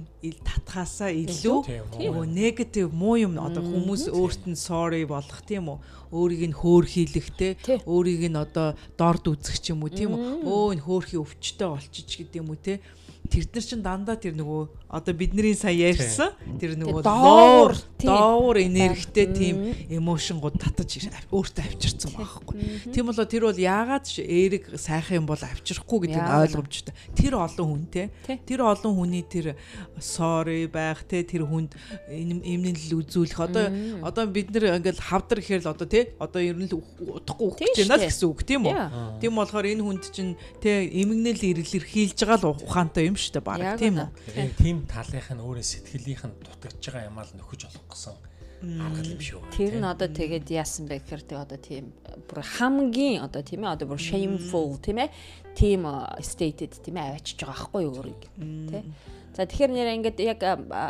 татхаасаа 0.43 1.11
илүү 1.13 1.59
нөгөө 1.93 2.25
негатив 2.27 2.91
муу 2.91 3.15
юм 3.21 3.37
одоо 3.39 3.63
хүмүүс 3.63 4.09
өөрт 4.11 4.49
нь 4.49 4.59
sorry 4.59 5.05
болох 5.07 5.39
тийм 5.47 5.71
үү? 5.71 5.77
Өөрийг 6.11 6.43
нь 6.51 6.57
хөөрхийлэхтэй 6.57 7.85
өөрийг 7.87 8.27
нь 8.27 8.39
одоо 8.39 8.75
дорд 8.99 9.23
үзэх 9.31 9.61
ч 9.61 9.71
юм 9.71 9.85
уу 9.85 9.91
тийм 9.93 10.17
үү? 10.17 10.43
Өө 10.43 10.75
энэ 10.75 10.83
хөөрхи 10.83 11.15
өвчтэй 11.21 11.67
болчих 11.69 12.05
гэдэг 12.07 12.41
юм 12.43 12.51
уу 12.51 12.59
те 12.59 12.83
тэр 13.31 13.47
нар 13.47 13.63
чин 13.63 13.81
дандаа 13.81 14.19
тэр 14.19 14.35
нөгөө 14.35 14.91
одоо 14.91 15.13
бидний 15.15 15.55
сая 15.55 15.71
ярьсан 15.71 16.35
тэр 16.59 16.75
нөгөө 16.75 16.99
доовор 16.99 17.79
доовор 17.95 18.59
энергитэй 18.59 19.27
тийм 19.31 19.71
эмошингууд 19.87 20.59
татаж 20.59 21.07
өөртөө 21.31 21.63
авчирсан 21.63 22.11
байхгүй. 22.11 22.91
Тийм 22.91 23.07
болоо 23.07 23.23
тэр 23.23 23.47
бол 23.47 23.55
яагаад 23.55 24.03
эерэг 24.19 24.75
сайхан 24.75 25.23
юм 25.23 25.25
бол 25.31 25.39
авчрахгүй 25.39 26.11
гэдэг 26.11 26.19
нь 26.19 26.35
ойлгомжтой. 26.43 26.93
Тэр 27.15 27.39
олон 27.39 27.87
хүнтэй 27.87 28.11
тэр 28.43 28.67
олон 28.67 28.93
хүний 28.99 29.23
тэр 29.23 29.55
sorry 30.03 30.67
байх 30.67 31.07
те 31.07 31.23
тэр 31.23 31.47
хүнд 31.47 31.71
эмнэл 32.11 32.99
үзүүлэх. 32.99 33.39
Одоо 33.39 33.71
одоо 34.03 34.27
бид 34.27 34.51
нэр 34.51 34.75
ингээл 34.75 34.99
хавдар 35.07 35.39
гэхээр 35.39 35.63
л 35.63 35.71
одоо 35.71 35.87
те 35.87 36.11
одоо 36.19 36.43
ер 36.43 36.59
нь 36.59 36.67
л 36.67 36.83
удахгүй 36.99 37.47
өгч 37.47 37.87
байна 37.87 37.95
л 37.95 38.11
гэсэн 38.11 38.27
үг 38.27 38.43
тийм 38.43 38.67
үү. 38.67 39.23
Тийм 39.23 39.39
болохоор 39.39 39.71
энэ 39.71 39.83
хүнд 39.87 40.03
чинь 40.11 40.35
те 40.59 40.83
эмгэнэл 40.83 41.63
ирэлэрхийлж 41.63 42.19
байгаа 42.27 42.51
л 42.51 42.59
ухаантай 42.59 43.07
юм 43.07 43.15
шүү 43.21 43.33
дээ 43.37 43.45
баг. 43.45 43.77
Тийм 43.77 43.95
үү. 44.01 44.09
Тийм 44.57 44.77
талынх 44.89 45.29
нь 45.29 45.43
өөрөө 45.45 45.65
сэтгэлийнх 45.65 46.23
нь 46.25 46.35
дутагдж 46.41 46.83
байгаа 46.89 47.09
юмаа 47.09 47.25
л 47.29 47.37
нөхөж 47.37 47.61
олох 47.69 47.85
гэсэн 47.93 48.15
арга 48.61 49.01
юм 49.01 49.21
шүү. 49.21 49.41
Тэр 49.57 49.73
нь 49.81 49.87
одоо 49.89 50.09
тэгээд 50.09 50.47
яасан 50.53 50.85
бэ 50.85 51.01
гэхээр 51.01 51.23
тэг 51.25 51.37
одоо 51.41 51.57
тийм 51.57 51.89
бүр 52.29 52.45
хамгийн 52.45 53.25
одоо 53.25 53.41
тийм 53.41 53.65
ээ 53.65 53.73
одоо 53.73 53.87
бүр 53.89 54.01
shameful 54.01 54.77
тийм 54.77 55.01
ээ 55.01 55.09
тийм 55.57 55.81
stated 56.21 56.73
тийм 56.77 56.97
ээ 57.01 57.17
авчиж 57.17 57.41
байгаа 57.41 57.57
байхгүй 57.57 57.81
юу 57.89 57.95
өөрийг 57.97 58.21
тий. 58.69 58.83
За 59.31 59.47
тэгэхээр 59.47 59.71
нэр 59.71 59.89
ингээд 59.95 60.19
яг 60.19 60.43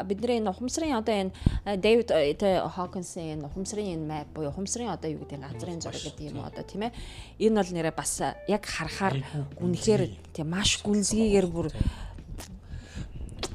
бидний 0.09 0.41
ухамсарын 0.41 0.97
одоо 0.97 1.13
энэ 1.13 1.31
Дэвид 1.77 2.09
Хокинсын 2.11 3.38
энэ 3.38 3.45
ухамсарын 3.45 4.01
энэ 4.01 4.09
map 4.09 4.27
буюу 4.33 4.50
ухамсарын 4.50 4.89
одоо 4.89 5.13
юу 5.13 5.23
гэдэг 5.23 5.45
газрын 5.45 5.79
зураг 5.79 6.01
гэдэг 6.01 6.25
юм 6.33 6.41
одоо 6.41 6.65
тийм 6.65 6.89
ээ 6.89 6.95
энэ 7.38 7.55
бол 7.61 7.71
нэрээ 7.71 7.93
бас 7.93 8.17
яг 8.50 8.65
харахаар 8.65 9.21
үнэхээр 9.61 10.33
тийм 10.33 10.47
маш 10.50 10.81
гүнзгийгээр 10.81 11.47
бүр 11.53 11.69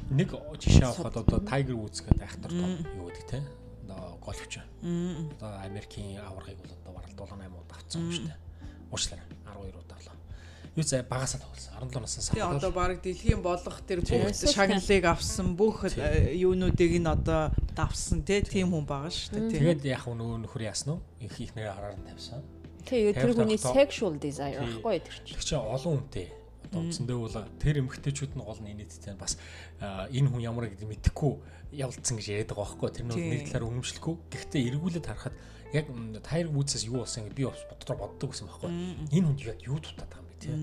нэг 0.09 0.29
жишээ 0.59 0.87
авахад 0.87 1.17
одоо 1.19 1.39
Tiger 1.43 1.75
Woods 1.75 1.99
гэдэг 2.03 2.23
айхтар 2.23 2.51
юу 2.51 3.11
гэдэг 3.11 3.25
те 3.27 3.39
одоо 3.83 4.17
гольфч. 4.23 4.59
Одоо 4.81 5.51
Америкийн 5.63 6.19
аваргыг 6.19 6.57
бол 6.57 6.71
одоо 6.71 6.93
барал 6.93 7.11
7 7.11 7.35
8 7.43 7.51
удаа 7.51 7.77
авцсан 7.77 8.01
юм 8.01 8.11
шүү 8.11 8.25
дээ. 8.27 8.39
Уучлаарай 8.91 9.25
12 9.43 9.75
удаа 9.75 9.97
болоо. 9.99 10.15
Юу 10.77 10.85
зэ 10.85 11.03
багасаа 11.03 11.41
тоглосон 11.41 11.73
17 11.75 11.99
наснаас 11.99 12.29
авсан. 12.29 12.35
Тэгээ 12.35 12.55
одоо 12.55 12.71
баг 12.71 13.01
дэлхийн 13.01 13.41
болох 13.41 13.77
тэр 13.83 13.99
бүх 14.03 14.31
шагналыг 14.31 15.05
авсан 15.05 15.47
бүх 15.57 15.77
э, 15.83 16.35
юунуудыг 16.35 16.91
нь 16.99 17.07
одоо 17.07 17.51
давсан 17.75 18.23
те 18.23 18.41
тийм 18.41 18.71
хүн 18.71 18.85
байгаа 18.87 19.11
шүү 19.11 19.51
дээ. 19.51 19.51
Тэгээд 19.59 19.81
яг 19.91 20.05
нөгөө 20.07 20.37
нөхөр 20.45 20.63
яасан 20.67 20.95
уу? 20.95 21.01
Их 21.19 21.35
их 21.41 21.51
нэрээ 21.55 21.73
хараар 21.73 21.97
нь 21.99 22.07
тавьсан. 22.07 22.43
Тэгээ 22.87 23.13
тэр 23.19 23.31
хүний 23.35 23.59
sexual 23.59 24.15
desire 24.15 24.63
байхгүй 24.63 25.03
тэр 25.03 25.15
чинь. 25.19 25.35
Тэр 25.35 25.43
чинь 25.43 25.59
олон 25.59 25.93
хүнтэй 25.99 26.36
одоо 26.67 26.83
үндсэндээ 26.83 27.17
бол 27.17 27.37
тэр 27.57 27.75
эмгтээчүүд 27.81 28.33
нь 28.35 28.43
гол 28.43 28.61
нь 28.61 28.75
нийтдээ 28.75 29.15
бас 29.15 29.39
энэ 29.79 30.27
хүн 30.27 30.43
ямар 30.43 30.67
гэдэг 30.67 30.87
мэдэхгүй 30.87 31.33
явуулсан 31.79 32.15
гэж 32.19 32.27
яриад 32.27 32.51
байгаа 32.51 32.77
байхгүй. 32.77 32.89
Тэр 32.91 33.05
нь 33.07 33.15
нэг 33.15 33.41
талаар 33.47 33.67
үнэмшлэхгүй 33.71 34.15
гэхдээ 34.31 34.61
эргүүлээд 34.67 35.07
харахад 35.07 35.35
яг 35.71 35.85
тайр 36.23 36.47
үүсээс 36.51 36.83
юу 36.87 37.03
болсон 37.03 37.27
гэж 37.27 37.33
би 37.35 37.43
бас 37.47 37.63
боддоор 37.67 37.97
боддог 37.97 38.29
гэсэн 38.31 38.47
байхгүй. 38.47 38.71
Энэ 39.15 39.27
хүн 39.31 39.39
яг 39.47 39.59
юу 39.63 39.79
дутаад 39.79 40.11
байгаа 40.11 40.23
юм 40.23 40.27
бэ 40.27 40.35
тийм 40.43 40.59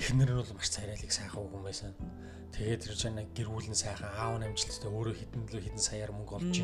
эхнэр 0.00 0.30
нь 0.32 0.40
бол 0.40 0.56
маш 0.56 0.68
царайлаг 0.72 1.12
сайхан 1.12 1.44
хүн 1.44 1.64
байсан. 1.64 1.92
Тэгээд 2.56 2.80
тэр 2.84 2.94
чинь 2.96 3.20
гэрүүлэн 3.36 3.76
сайхан 3.76 4.12
аав 4.16 4.40
намжилттай 4.40 4.88
өөрөө 4.88 5.14
хитэн 5.16 5.44
лөө 5.44 5.60
хитэн 5.60 5.82
саяар 5.82 6.12
мөнгө 6.12 6.40
олж 6.40 6.56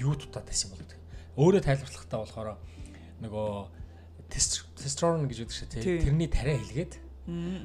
юу 0.00 0.14
дутаад 0.16 0.48
байсан 0.48 0.72
бол 0.72 0.80
гэдэг 0.80 1.00
өөрөө 1.36 1.60
тайлбарлахтаа 1.60 2.18
болохоор 2.24 2.48
нөгөө 3.20 3.48
тестостерон 4.32 5.28
гэж 5.28 5.38
үүдэж 5.44 5.56
шүү 5.56 5.68
тэрний 6.02 6.30
тариа 6.30 6.58
хэлгээд 6.58 6.92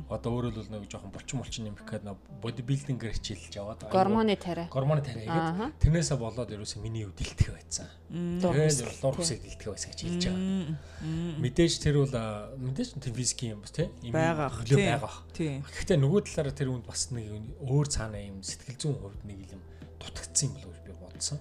Одоо 0.09 0.31
өөрөөр 0.41 0.61
хэлбэл 0.61 0.73
нэг 0.73 0.89
жоохон 0.89 1.11
булчин 1.13 1.37
булчин 1.37 1.65
нэмэх 1.69 1.85
гээд 1.85 2.03
нэг 2.05 2.17
бодибилдингээр 2.41 3.13
хичээлж 3.13 3.53
яваад 3.61 3.85
гормоны 3.93 4.33
тариа. 4.33 4.65
Гормоны 4.73 5.01
тариа. 5.05 5.29
Гэдэг. 5.29 5.81
Тэрнээсээ 5.85 6.17
болоод 6.17 6.49
ерөөсөө 6.49 6.81
миний 6.81 7.05
үе 7.05 7.13
дэлтгэх 7.13 7.53
байсан. 7.53 7.85
Тэгээд 8.09 9.05
луур 9.05 9.15
хүсээ 9.21 9.37
дэлтгэх 9.37 9.69
байсан 9.69 9.89
гэж 9.93 9.99
хэлж 10.01 10.23
байгаа. 10.33 11.37
Мэдээж 11.45 11.73
тэр 11.77 11.95
бол 12.01 12.15
мэдээж 12.57 12.89
тэр 12.97 13.13
физикийн 13.13 13.53
юм 13.53 13.61
бас 13.61 13.73
тийм? 13.73 13.89
Байгаа 14.09 14.49
байгаа. 14.65 15.13
Гэхдээ 15.29 15.97
нөгөө 16.01 16.21
талаараа 16.25 16.55
тэр 16.57 16.69
үнд 16.73 16.85
бас 16.89 17.13
нэг 17.13 17.25
өөр 17.61 17.85
цаана 17.85 18.17
юм 18.17 18.41
сэтгэл 18.41 18.81
зүйн 18.81 18.97
хувьд 18.97 19.21
нэг 19.29 19.39
юм 19.45 19.61
дутагдсан 20.01 20.49
юм 20.49 20.53
болов 20.57 20.73
уу 20.73 20.85
би 20.89 20.93
бодсон. 20.97 21.39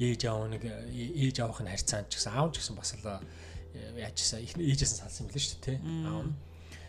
Ээж 0.00 0.24
аав 0.24 0.48
нэг 0.48 0.64
ээж 0.64 1.36
аавын 1.44 1.68
харьцаанд 1.68 2.08
ч 2.08 2.16
гэсэн 2.16 2.32
аав 2.32 2.48
ч 2.54 2.64
гэсэн 2.64 2.76
бас 2.80 2.96
л 2.96 3.04
яажсан 3.98 4.40
ээжээс 4.40 4.92
нь 4.96 5.00
салсан 5.04 5.26
юм 5.26 5.32
лээ 5.36 5.42
шүү 5.42 5.58
дээ 5.58 5.76
тийм? 5.76 6.06
Аав 6.08 6.22
нь 6.24 6.47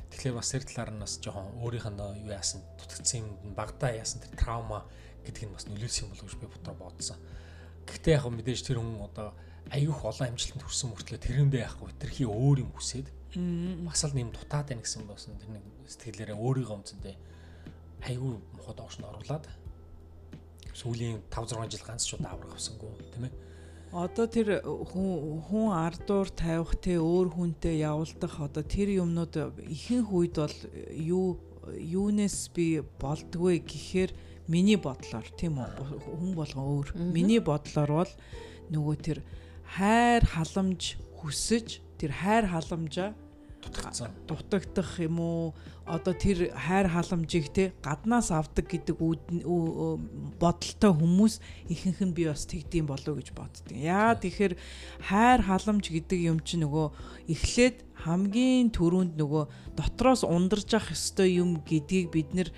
Тэгэхээр 0.10 0.36
бас 0.36 0.50
тэр 0.52 0.64
талаар 0.66 0.92
нь 0.94 1.04
бас 1.04 1.14
жоохон 1.22 1.54
өөрийнх 1.62 1.88
нь 1.90 2.02
юу 2.26 2.32
яасан 2.34 2.66
дутагдсан 2.82 3.20
юм 3.24 3.54
багтаа 3.54 3.94
яасан 3.94 4.22
тэр 4.22 4.34
травма 4.34 4.86
гэдэг 5.26 5.44
нь 5.48 5.54
бас 5.54 5.66
нөлөөлсөн 5.70 6.04
юм 6.06 6.12
болов 6.14 6.24
уу 6.26 6.30
гэж 6.30 6.38
би 6.42 6.48
бодлоо 6.50 6.76
бодсон. 6.76 7.18
Гэхдээ 7.86 8.18
яг 8.18 8.26
мэдээж 8.26 8.62
тэр 8.66 8.82
хүн 8.82 9.06
одоо 9.06 9.38
аюух 9.70 10.02
олон 10.06 10.34
амжилтанд 10.34 10.66
хүрсэн 10.66 10.90
мөртлөө 10.90 11.20
тэрэндээ 11.22 11.62
яг 11.62 11.78
хитрхи 11.78 12.26
өөр 12.26 12.66
юм 12.66 12.72
хүсээд 12.74 13.08
бас 13.86 14.02
л 14.02 14.18
нэм 14.18 14.34
дутаад 14.34 14.74
байна 14.74 14.82
гэсэн 14.82 15.06
бас 15.06 15.30
тэр 15.30 15.54
нэг 15.54 15.64
сэтгэлээрээ 15.86 16.38
өөрийгөө 16.38 16.78
өмцөндөө 16.82 17.16
аюу 18.10 18.42
мохот 18.58 18.80
оошн 18.82 19.06
оруулаад 19.06 19.46
сүүлийн 20.74 21.22
5 21.30 21.54
6 21.54 21.70
жил 21.70 21.86
ганц 21.86 22.10
шууд 22.10 22.26
авраг 22.26 22.58
авсангүй 22.58 22.90
тийм 23.14 23.30
ээ 23.30 23.34
Одоо 23.90 24.30
тэр 24.30 24.62
хүн 24.62 25.42
хүн 25.50 25.74
ардуур 25.74 26.30
тавих 26.30 26.78
те 26.78 27.02
өөр 27.02 27.34
хүнтэй 27.34 27.82
явуулдах 27.82 28.38
одоо 28.38 28.62
тэр 28.62 29.02
юмнууд 29.02 29.34
ихэнх 29.66 30.14
үед 30.14 30.38
бол 30.38 30.58
юу 30.94 31.42
юунес 31.74 32.54
би 32.54 32.86
болдгоо 33.02 33.58
гэхээр 33.58 34.14
миний 34.46 34.78
бодлоор 34.78 35.26
тийм 35.34 35.58
үү? 35.58 35.70
Хүн 36.06 36.34
болгон 36.38 36.66
өөр. 36.70 36.88
Миний 37.14 37.42
бодлоор 37.42 38.06
бол 38.06 38.14
нөгөө 38.70 38.96
тэр 39.02 39.20
хайр 39.66 40.22
халамж 40.22 41.02
хүсэж 41.18 41.82
тэр 41.98 42.14
хайр 42.14 42.46
халамжаа 42.46 43.18
дутагдсан. 43.62 44.12
Дутагдах 44.28 45.00
юм 45.00 45.20
уу? 45.20 45.54
Одоо 45.86 46.14
тэр 46.14 46.54
хайр 46.54 46.88
халамжийг 46.88 47.50
те 47.50 47.74
гаднаас 47.82 48.32
авдаг 48.32 48.70
гэдэг 48.70 48.96
бодолтой 50.38 50.92
хүмүүс 50.94 51.42
ихэнх 51.68 52.00
нь 52.06 52.14
би 52.14 52.30
бас 52.30 52.46
тэгдэм 52.46 52.86
болов 52.86 53.18
гэж 53.18 53.34
боддөг. 53.34 53.74
Яа 53.74 54.14
тэгэхээр 54.16 54.54
хайр 55.10 55.42
халамж 55.42 55.90
гэдэг 55.90 56.20
юм 56.30 56.40
чи 56.46 56.62
нөгөө 56.62 56.88
эхлээд 57.34 57.78
хамгийн 58.06 58.72
түрүүнд 58.72 59.18
нөгөө 59.20 59.44
дотроос 59.76 60.24
ундарч 60.24 60.72
ах 60.78 60.94
ёстой 60.94 61.42
юм 61.42 61.60
гэдгийг 61.66 62.14
бид 62.14 62.32
нэр 62.32 62.50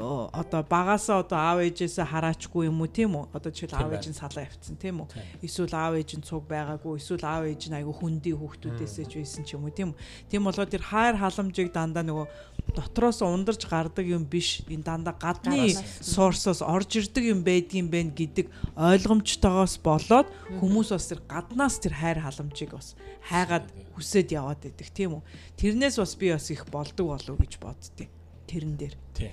одоо 0.00 0.62
багасаа 0.64 1.20
одоо 1.20 1.38
аав 1.38 1.58
ээжээсээ 1.60 2.06
хараачгүй 2.08 2.72
юм 2.72 2.80
уу 2.80 2.88
тийм 2.88 3.12
үү? 3.20 3.36
Одоо 3.36 3.52
жишээл 3.52 3.76
аав 3.76 3.92
ээж 3.92 4.06
нь 4.08 4.16
салаа 4.16 4.48
явцсан 4.48 4.76
тийм 4.80 5.04
үү? 5.04 5.08
Эсвэл 5.44 5.74
аав 5.76 5.94
ээж 6.00 6.10
нь 6.16 6.24
цуг 6.24 6.48
байгаагүй 6.48 6.96
эсвэл 6.96 7.24
аав 7.28 7.44
ээж 7.44 7.68
нь 7.68 7.76
айгүй 7.76 7.94
хүндий 7.94 8.34
хүүхдүүдээсээ 8.34 9.06
ч 9.06 9.12
байсан 9.20 9.44
ч 9.44 9.60
юм 9.60 9.68
уу 9.68 9.74
тийм 9.76 9.92
үү? 9.92 10.00
Тийм 10.32 10.48
болоод 10.48 10.72
тэр 10.72 10.80
хайр 10.80 11.20
халамжийг 11.20 11.68
дандаа 11.76 12.04
нөгөө 12.06 12.26
дотроос 12.72 13.20
ундарч 13.20 13.62
гардаг 13.68 14.06
юм 14.08 14.24
биш. 14.24 14.64
Энэ 14.64 14.88
дандаа 14.88 15.14
гадны 15.20 15.76
сорсоос 16.00 16.64
орж 16.64 16.96
ирдэг 16.96 17.24
юм 17.36 17.44
байдгийн 17.44 17.92
бэ 17.92 18.16
гэдэг 18.16 18.46
ойлгомжтойгоос 18.80 19.84
болоод 19.84 20.28
хүмүүс 20.56 20.88
бас 20.96 21.06
тэр 21.12 21.20
гаднаас 21.28 21.76
тэр 21.76 21.94
хайр 21.98 22.18
халамжийг 22.24 22.72
бас 22.72 22.96
хайгаад 23.28 23.68
хүсээд 23.96 24.32
яваад 24.32 24.64
байдаг 24.64 24.88
тийм 24.96 25.20
үү? 25.20 25.22
Тэрнээс 25.60 26.00
бас 26.00 26.14
би 26.16 26.32
бас 26.32 26.48
их 26.48 26.64
болдог 26.72 27.06
болов 27.12 27.36
гэж 27.36 27.52
боддتي 27.60 28.08
тэрэн 28.48 28.74
дээр. 28.78 28.96
Тий 29.14 29.32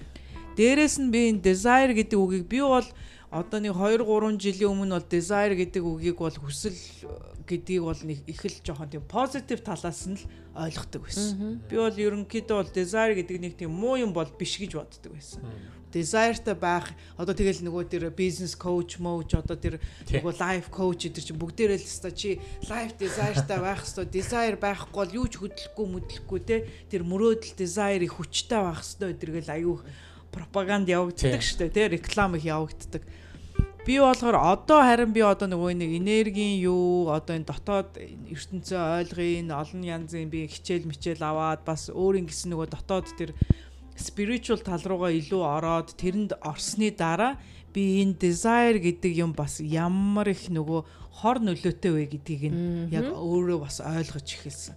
Дээрээс 0.57 0.97
нь 0.97 1.13
би 1.13 1.29
энэ 1.29 1.45
desire 1.45 1.93
гэдэг 1.93 2.17
үгийг 2.17 2.45
би 2.49 2.59
бол 2.65 2.87
одоо 3.29 3.59
нэг 3.61 3.77
2 3.77 4.01
3 4.01 4.41
жилийн 4.41 4.73
өмнө 4.73 4.97
бол 4.97 5.07
desire 5.11 5.53
гэдэг 5.53 5.83
үгийг 5.85 6.17
бол 6.17 6.33
хүсэл 6.33 6.73
гэдгийг 7.47 7.83
бол 7.83 8.01
нэг 8.03 8.19
их 8.27 8.41
л 8.43 8.57
жоохон 8.65 8.89
тийм 8.91 9.03
positive 9.07 9.61
талаас 9.63 10.03
нь 10.09 10.17
л 10.17 10.23
ойлгодог 10.57 11.01
байсан. 11.05 11.61
Би 11.69 11.75
бол 11.77 11.93
ерөнхийдөө 11.93 12.55
бол 12.57 12.71
desire 12.73 13.15
гэдэг 13.15 13.37
нэг 13.39 13.53
тийм 13.55 13.71
муу 13.71 14.01
юм 14.01 14.11
бол 14.11 14.27
биш 14.33 14.59
гэж 14.59 14.75
боддог 14.75 15.13
байсан. 15.15 15.45
Desire-та 15.87 16.51
байх 16.51 16.91
одоо 17.15 17.31
тэгэл 17.31 17.63
нөгөө 17.63 17.87
тэр 17.87 18.03
business 18.11 18.59
coach 18.59 18.99
моуч 18.99 19.31
одоо 19.39 19.55
тэр 19.55 19.79
нөгөө 20.11 20.35
life 20.35 20.67
coach 20.67 21.07
гэдэг 21.07 21.23
чинь 21.23 21.39
бүгдээрээ 21.39 21.79
л 21.79 21.87
өстой. 21.87 22.11
Чи 22.11 22.29
life 22.67 22.99
desire-та 22.99 23.55
байх 23.63 23.87
өстой. 23.87 24.03
Desire 24.03 24.59
байхгүй 24.59 24.91
бол 24.91 25.15
юу 25.15 25.27
ч 25.31 25.39
хөдлөхгүй 25.39 25.87
мэдлэхгүй 25.87 26.39
те 26.43 26.67
тэр 26.91 27.07
мөрөөдөл 27.07 27.55
desire-ийг 27.55 28.11
хүчтэй 28.19 28.61
байх 28.67 28.83
өстой 28.83 29.15
гэдэргээл 29.15 29.55
аюу 29.55 29.79
пропаганд 30.37 30.87
явагддаг 30.87 31.41
шүү 31.41 31.57
дээ 31.65 31.73
тий 31.73 31.87
реклам 31.97 32.37
их 32.37 32.45
явагддаг. 32.45 33.03
Би 33.87 33.99
болохоор 34.03 34.35
одоо 34.35 34.83
харин 34.83 35.15
би 35.15 35.23
одоо 35.23 35.47
нөгөө 35.47 35.71
нэг 35.79 35.91
энергийн 35.97 36.59
юу 36.59 37.07
одоо 37.07 37.39
энэ 37.39 37.47
дотоод 37.47 37.95
ертөнцөө 37.97 38.81
ойлгоё 39.07 39.47
олон 39.47 39.81
янзын 39.81 40.27
би 40.27 40.43
хичээл 40.45 40.91
мичээл 40.91 41.23
аваад 41.23 41.63
бас 41.63 41.87
өөрийн 41.87 42.27
гэсэн 42.27 42.51
нөгөө 42.51 42.67
дотоод 42.67 43.07
тэр 43.15 43.31
spiritual 43.95 44.59
тал 44.59 44.83
руугаа 44.83 45.15
илүү 45.15 45.39
ороод 45.39 45.95
тэрэнд 45.95 46.35
орсны 46.43 46.91
дараа 46.91 47.39
би 47.73 48.03
энэ 48.03 48.19
desire 48.19 48.77
гэдэг 48.77 49.13
юм 49.23 49.31
бас 49.31 49.63
ямар 49.63 50.29
их 50.35 50.51
нөгөө 50.51 50.81
хор 51.23 51.37
нөлөөтэй 51.41 51.91
вэ 51.95 52.03
гэдгийг 52.13 52.43
нь 52.51 52.91
яг 52.93 53.09
өөрөө 53.15 53.57
бас 53.65 53.81
ойлгож 53.81 54.27
эхэлсэн. 54.35 54.75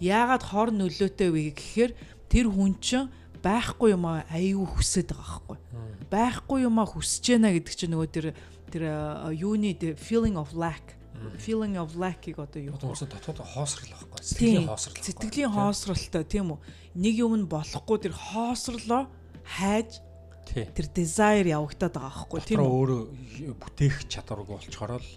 Яагаад 0.00 0.44
хор 0.46 0.70
нөлөөтэй 0.72 1.28
вэ 1.34 1.52
гэхээр 1.52 1.92
тэр 2.30 2.46
хүн 2.48 2.78
чинь 2.80 3.10
байхгүй 3.44 3.92
юм 3.92 4.08
аа 4.08 4.24
аюу 4.32 4.64
хүсэж 4.64 5.12
байгаа 5.12 5.44
байхгүй. 5.44 5.58
Байхгүй 6.08 6.64
юм 6.64 6.80
аа 6.80 6.88
хүсэж 6.88 7.24
байна 7.36 7.52
гэдэг 7.52 7.74
чинь 7.76 7.92
нөгөө 7.92 8.08
тэр 8.08 8.26
тэр 8.72 8.84
юуны 9.36 9.76
feeling 10.00 10.40
of 10.40 10.56
lack 10.56 10.96
feeling 11.38 11.76
of 11.76 11.94
lack-ийг 11.96 12.38
одоо 12.38 12.60
юу 12.60 12.74
вэ? 12.74 13.06
Дотоод 13.06 13.38
хоосрол 13.38 13.92
байхгүй. 13.92 14.18
Сэтгэлийн 14.20 14.66
хоосрол. 14.68 14.96
Сэтгэлийн 15.00 15.52
хоосролтой 15.52 16.24
тийм 16.24 16.46
үү? 16.52 16.58
Нэг 16.98 17.14
юм 17.16 17.32
нь 17.38 17.46
болохгүй 17.48 17.98
тэр 18.02 18.14
хоосрлоо 18.14 19.08
хайж 19.56 20.02
тэр 20.44 20.86
desire 20.92 21.48
явагдаад 21.48 21.94
байгаа 21.96 22.28
байхгүй 22.28 22.40
тийм 22.44 22.60
үү? 22.60 22.68
өөрөө 22.68 23.00
бүтээх 23.56 23.96
чадваргүй 24.10 24.58
болчхороо 24.58 25.00
л 25.00 25.08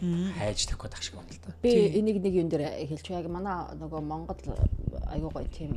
хайж 0.00 0.66
тавих 0.66 0.80
гэдэг 0.88 1.02
шиг 1.02 1.14
байна 1.16 1.32
л 1.32 1.40
да. 1.44 1.54
Би 1.62 1.70
энийг 1.98 2.18
нэг 2.24 2.34
юм 2.34 2.48
дээр 2.48 2.64
хэлж 2.88 3.06
яг 3.12 3.26
манай 3.28 3.76
нөгөө 3.76 4.00
Монгол 4.00 4.40
аюу 5.12 5.30
гой 5.30 5.46
тийм 5.52 5.76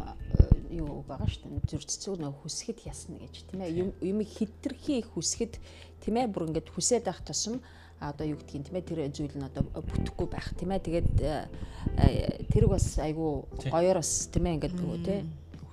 юу 0.72 1.03
байгаа 1.08 1.27
шүү 1.27 1.50
дээ. 1.50 1.70
Зүрццэг 1.70 2.18
нэг 2.18 2.34
хүсгэд 2.42 2.80
ясна 2.88 3.20
гэж 3.20 3.36
тийм 3.51 3.62
ээ. 3.62 3.94
Юм 4.01 4.20
хитрхи 4.24 5.03
хүсгэд 5.03 5.60
тийм 6.01 6.15
ээ 6.18 6.32
бүр 6.32 6.50
ингээд 6.50 6.72
хүсээд 6.74 7.06
байх 7.06 7.22
тусам 7.22 7.62
одоо 8.00 8.25
юу 8.27 8.39
гэдгийг 8.39 8.68
тийм 8.68 8.75
ээ 8.80 8.88
тэр 8.88 9.00
зүйл 9.13 9.38
нь 9.38 9.48
одоо 9.48 9.63
бүтэхгүй 9.70 10.27
байх 10.27 10.48
тийм 10.58 10.72
ээ. 10.74 10.84
Тэгээд 10.84 11.12
э, 11.22 12.48
тэрг 12.51 12.74
бас 12.74 12.98
айгүй 13.00 13.46
гоёор 13.70 14.01
бас 14.01 14.27
тийм 14.34 14.46
ээ 14.48 14.56
ингээд 14.58 14.75
нөгөө 14.75 15.00
тийм 15.06 15.24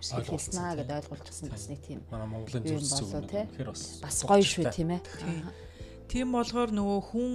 хүсэж 0.00 0.26
хэлснаа 0.33 0.76
гэдээ 0.78 0.99
ойлгуулчихсан 1.00 1.49
бас 1.50 1.64
нэг 1.69 1.80
тийм. 1.85 2.00
Манай 2.12 2.28
Монголын 2.28 2.64
зүрццэг 2.64 3.07
үнэхээр 3.09 3.69
бас 3.69 3.83
бас 4.00 4.16
гоё 4.25 4.45
шүү 4.45 4.64
тийм 4.73 4.97
ээ. 4.97 5.00
Тийм 6.10 6.32
болохоор 6.34 6.72
нөгөө 6.74 7.00
хүн 7.06 7.34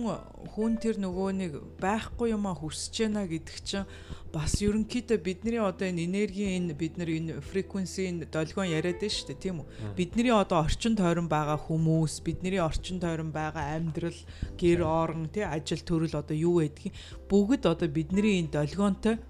хүн 0.52 0.74
тэр 0.84 1.00
нөгөө 1.00 1.30
нэг 1.40 1.54
байхгүй 1.80 2.36
юмаа 2.36 2.60
хүсэж 2.60 3.08
байна 3.08 3.24
гэдэг 3.24 3.58
чинь 3.64 3.88
бас 4.36 4.60
ерөнхийдөө 4.60 5.20
бидний 5.24 5.64
одоо 5.64 5.88
энэ 5.88 6.04
энергийн 6.04 6.68
энэ 6.68 6.76
бид 6.76 7.00
нар 7.00 7.08
энэ 7.08 7.40
frequency 7.40 8.12
энэ 8.12 8.28
долгион 8.28 8.68
яриад 8.68 9.00
байна 9.00 9.16
шүү 9.16 9.32
дээ 9.32 9.40
тийм 9.40 9.64
үү? 9.64 9.96
Бидний 9.96 10.36
одоо 10.36 10.68
орчин 10.68 11.00
тойрон 11.00 11.32
байгаа 11.32 11.56
хүмүүс 11.56 12.20
бидний 12.20 12.60
орчин 12.60 13.00
тойрон 13.00 13.32
байгаа 13.32 13.80
амьдрал 13.80 14.20
гэр 14.60 14.84
орон 14.84 15.32
тий 15.32 15.48
ажил 15.48 15.80
төрөл 15.80 16.20
одоо 16.20 16.36
юу 16.36 16.60
байдгийг 16.60 16.92
бүгд 17.32 17.64
одоо 17.72 17.88
бидний 17.88 18.44
энэ 18.44 18.52
долгионтой 18.60 19.24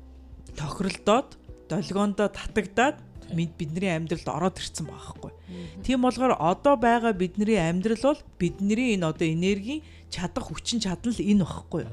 тохиролдоод 0.57 1.37
долгиондоо 1.69 2.33
татагдаад 2.33 2.97
бидний 3.33 3.91
амьдралд 3.91 4.27
ороод 4.27 4.59
ирсэн 4.59 4.85
байгаа 4.85 5.13
хгүй. 5.15 5.33
Тийм 5.81 6.05
болохоор 6.05 6.35
одоо 6.37 6.75
байгаа 6.77 7.13
бидний 7.13 7.57
амьдрал 7.57 8.03
бол 8.15 8.21
бидний 8.37 8.93
энэ 8.95 9.05
одоо 9.09 9.27
энерги 9.27 9.81
чадах 10.09 10.51
хүчин 10.51 10.79
чадал 10.83 11.15
энэ 11.15 11.45
багхгүй. 11.45 11.83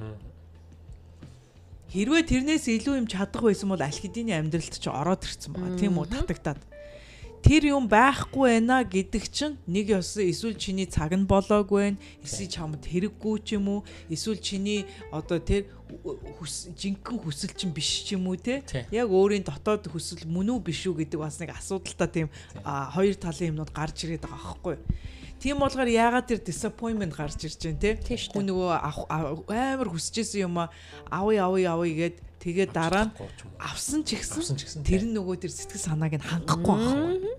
Хэрвээ 1.93 2.25
тэрнээс 2.25 2.73
илүү 2.73 3.05
юм 3.05 3.09
чадах 3.09 3.45
байсан 3.45 3.69
бол 3.69 3.83
аль 3.85 3.93
хэдийн 3.93 4.33
амьдралд 4.33 4.81
ч 4.81 4.89
ороод 4.89 5.29
ирсэн 5.29 5.53
байгаа. 5.53 5.77
Тийм 5.77 6.01
үү 6.01 6.09
татагтаад. 6.09 6.61
Тэр 7.43 7.75
юм 7.75 7.91
байхгүй 7.91 8.63
байна 8.63 8.87
гэдэг 8.87 9.25
чинь 9.27 9.59
нэг 9.67 9.91
ёс 9.99 10.15
эсвэл 10.17 10.55
чиний 10.55 10.87
цаг 10.87 11.13
нь 11.13 11.27
болоогүй 11.27 11.99
байна. 11.99 11.99
Эсвэл 12.23 12.49
чамд 12.49 12.87
хэрэггүй 12.87 13.37
ч 13.43 13.59
юм 13.59 13.67
уу? 13.69 13.81
Эсвэл 14.07 14.39
чиний 14.39 14.87
одоо 15.11 15.43
тэр 15.43 15.67
жинхэнэ 15.93 17.21
хүсэл 17.21 17.53
чинь 17.53 17.75
биш 17.75 18.07
ч 18.07 18.15
юм 18.15 18.31
уу 18.31 18.39
те 18.39 18.63
яг 18.95 19.11
өөрийн 19.11 19.43
дотоод 19.43 19.91
хүсэл 19.91 20.25
мөн 20.25 20.55
үү 20.55 20.61
биш 20.63 20.87
үү 20.87 21.03
гэдэг 21.03 21.19
бас 21.21 21.37
нэг 21.43 21.53
асуудалтай 21.53 22.09
тийм 22.09 22.29
хоёр 22.63 23.15
талын 23.19 23.51
юмнууд 23.53 23.75
гарч 23.75 24.07
ирээд 24.07 24.25
байгаа 24.25 24.57
байхгүй 24.57 24.77
Тийм 25.43 25.59
болохоор 25.59 25.91
яагаад 25.91 26.31
тэр 26.31 26.39
disappointment 26.39 27.19
гарч 27.19 27.43
ирж 27.43 27.67
байна 27.67 27.83
те. 27.83 27.99
Хүн 28.31 28.47
нөгөө 28.47 28.79
амар 29.51 29.91
хүсэжсэн 29.91 30.47
юм 30.47 30.55
авъя 31.11 31.51
авъя 31.51 31.75
авъя 31.75 31.95
гэд 31.99 32.17
тэгээ 32.43 32.69
дараа 32.75 33.07
нь 33.09 33.15
авсан 33.63 34.03
ч 34.03 34.19
ихсэн. 34.19 34.83
Тэр 34.83 35.07
нөгөө 35.07 35.47
тэр 35.47 35.53
сэтгэл 35.55 35.87
санааг 35.87 36.19
нь 36.19 36.27
хангахгүй 36.27 36.75
байхгүй. 36.75 37.39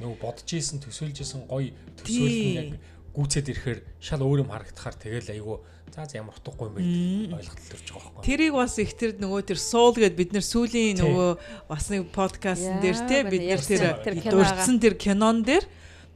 Нөгөө 0.00 0.16
бодож 0.16 0.48
исэн 0.48 0.80
төсөөлж 0.80 1.20
исэн 1.20 1.44
гоё 1.44 1.76
төсөөлөл 2.00 2.48
нь 2.48 2.56
яг 2.56 2.72
гүцээд 3.12 3.52
ирэхээр 3.52 3.80
шал 4.00 4.22
өөр 4.24 4.46
юм 4.46 4.50
харагдахаар 4.54 4.96
тэгэл 4.96 5.34
айгүй 5.34 5.58
за 5.90 6.06
за 6.06 6.22
ямар 6.22 6.38
утгагүй 6.38 6.66
юм 6.70 6.74
бэ 6.78 6.82
ойлголт 7.36 7.64
төрж 7.66 7.86
байгаа 7.90 8.10
байхгүй. 8.14 8.24
Тэрийг 8.24 8.54
бас 8.54 8.74
их 8.78 8.92
тэр 8.94 9.10
нөгөө 9.18 9.40
тэр 9.50 9.58
суул 9.58 9.96
гэд 9.98 10.14
бид 10.14 10.30
нэр 10.30 10.46
сүүлийн 10.46 11.02
нөгөө 11.02 11.30
бас 11.66 11.84
нэг 11.90 12.06
подкастн 12.14 12.78
дээр 12.78 12.98
те 13.10 13.18
бид 13.26 13.44
нэр 13.50 13.62
тэр 14.06 14.14
дурдсан 14.30 14.78
тэр 14.78 14.94
кинон 14.94 15.42
дээр 15.42 15.66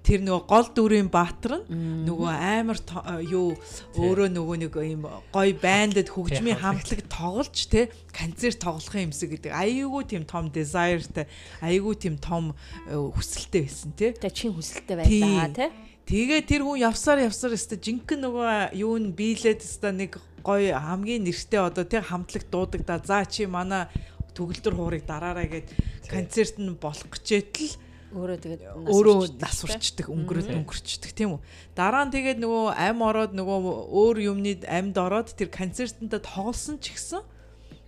тэр 0.05 0.21
нөгөө 0.21 0.45
гол 0.45 0.69
дүрийн 0.77 1.09
баатар 1.09 1.65
нь 1.65 2.05
нөгөө 2.05 2.33
амар 2.61 2.79
юу 3.25 3.57
өөрөө 3.97 4.29
нөгөө 4.37 4.57
нэг 4.61 4.77
юм 4.77 5.09
гой 5.33 5.57
байндад 5.57 6.13
хөгжмийн 6.13 6.61
хамтлаг 6.61 7.09
тоглож 7.09 7.57
те 7.73 7.89
концерт 8.13 8.61
тоглохын 8.61 9.09
юмсэг 9.09 9.33
гэдэг. 9.41 9.57
Айгүй 9.57 10.05
тийм 10.05 10.29
том 10.29 10.53
desire-тай 10.53 11.25
айгүй 11.65 11.97
тийм 11.97 12.21
том 12.21 12.53
э, 12.85 12.93
хүсэлтэй 12.93 13.65
байсан 13.65 13.97
те 13.97 14.13
тэ 14.13 14.29
чин 14.29 14.53
хүсэлтэй 14.53 14.97
байлаа 15.01 15.49
те 15.57 15.73
тэгээ 16.05 16.41
тэр 16.45 16.69
хүн 16.69 16.85
явсаар 16.85 17.25
явсаар 17.25 17.57
өстө 17.57 17.81
жинхэнэ 17.81 18.29
нөгөө 18.29 18.77
юу 18.77 19.01
н 19.01 19.09
бийлээд 19.17 19.65
өстө 19.65 19.89
нэг 19.89 20.21
гой 20.45 20.69
хамгийн 20.77 21.25
нэртэй 21.25 21.65
одоо 21.65 21.89
тэг 21.89 22.05
хамтлаг 22.05 22.45
дуудагдаа 22.53 23.01
за 23.01 23.25
чи 23.25 23.49
манай 23.49 23.89
төгөлдөр 24.37 24.75
хуурыг 24.77 25.05
дараарай 25.09 25.49
гэд 25.49 25.69
концерт 26.13 26.61
нь 26.61 26.77
болох 26.77 27.09
гэжэтэл 27.09 27.81
өөрөө 28.15 28.39
тэгээд 28.39 28.63
өөрөө 28.87 29.19
нас 29.43 29.59
урчдаг 29.67 30.07
өнгөрөд 30.07 30.49
өнгөрчдөг 30.55 31.13
тийм 31.13 31.37
үү? 31.37 31.41
Дараа 31.75 32.07
нь 32.07 32.15
тэгээд 32.15 32.39
нөгөө 32.39 32.65
ам 32.79 32.99
ороод 33.03 33.33
нөгөө 33.35 33.59
өөр 33.91 34.17
юмны 34.31 34.63
амьд 34.65 34.97
ороод 34.97 35.35
тэр 35.35 35.51
концертэнтэй 35.51 36.23
тоглосон 36.23 36.79
ч 36.79 36.95
гэсэн 36.95 37.23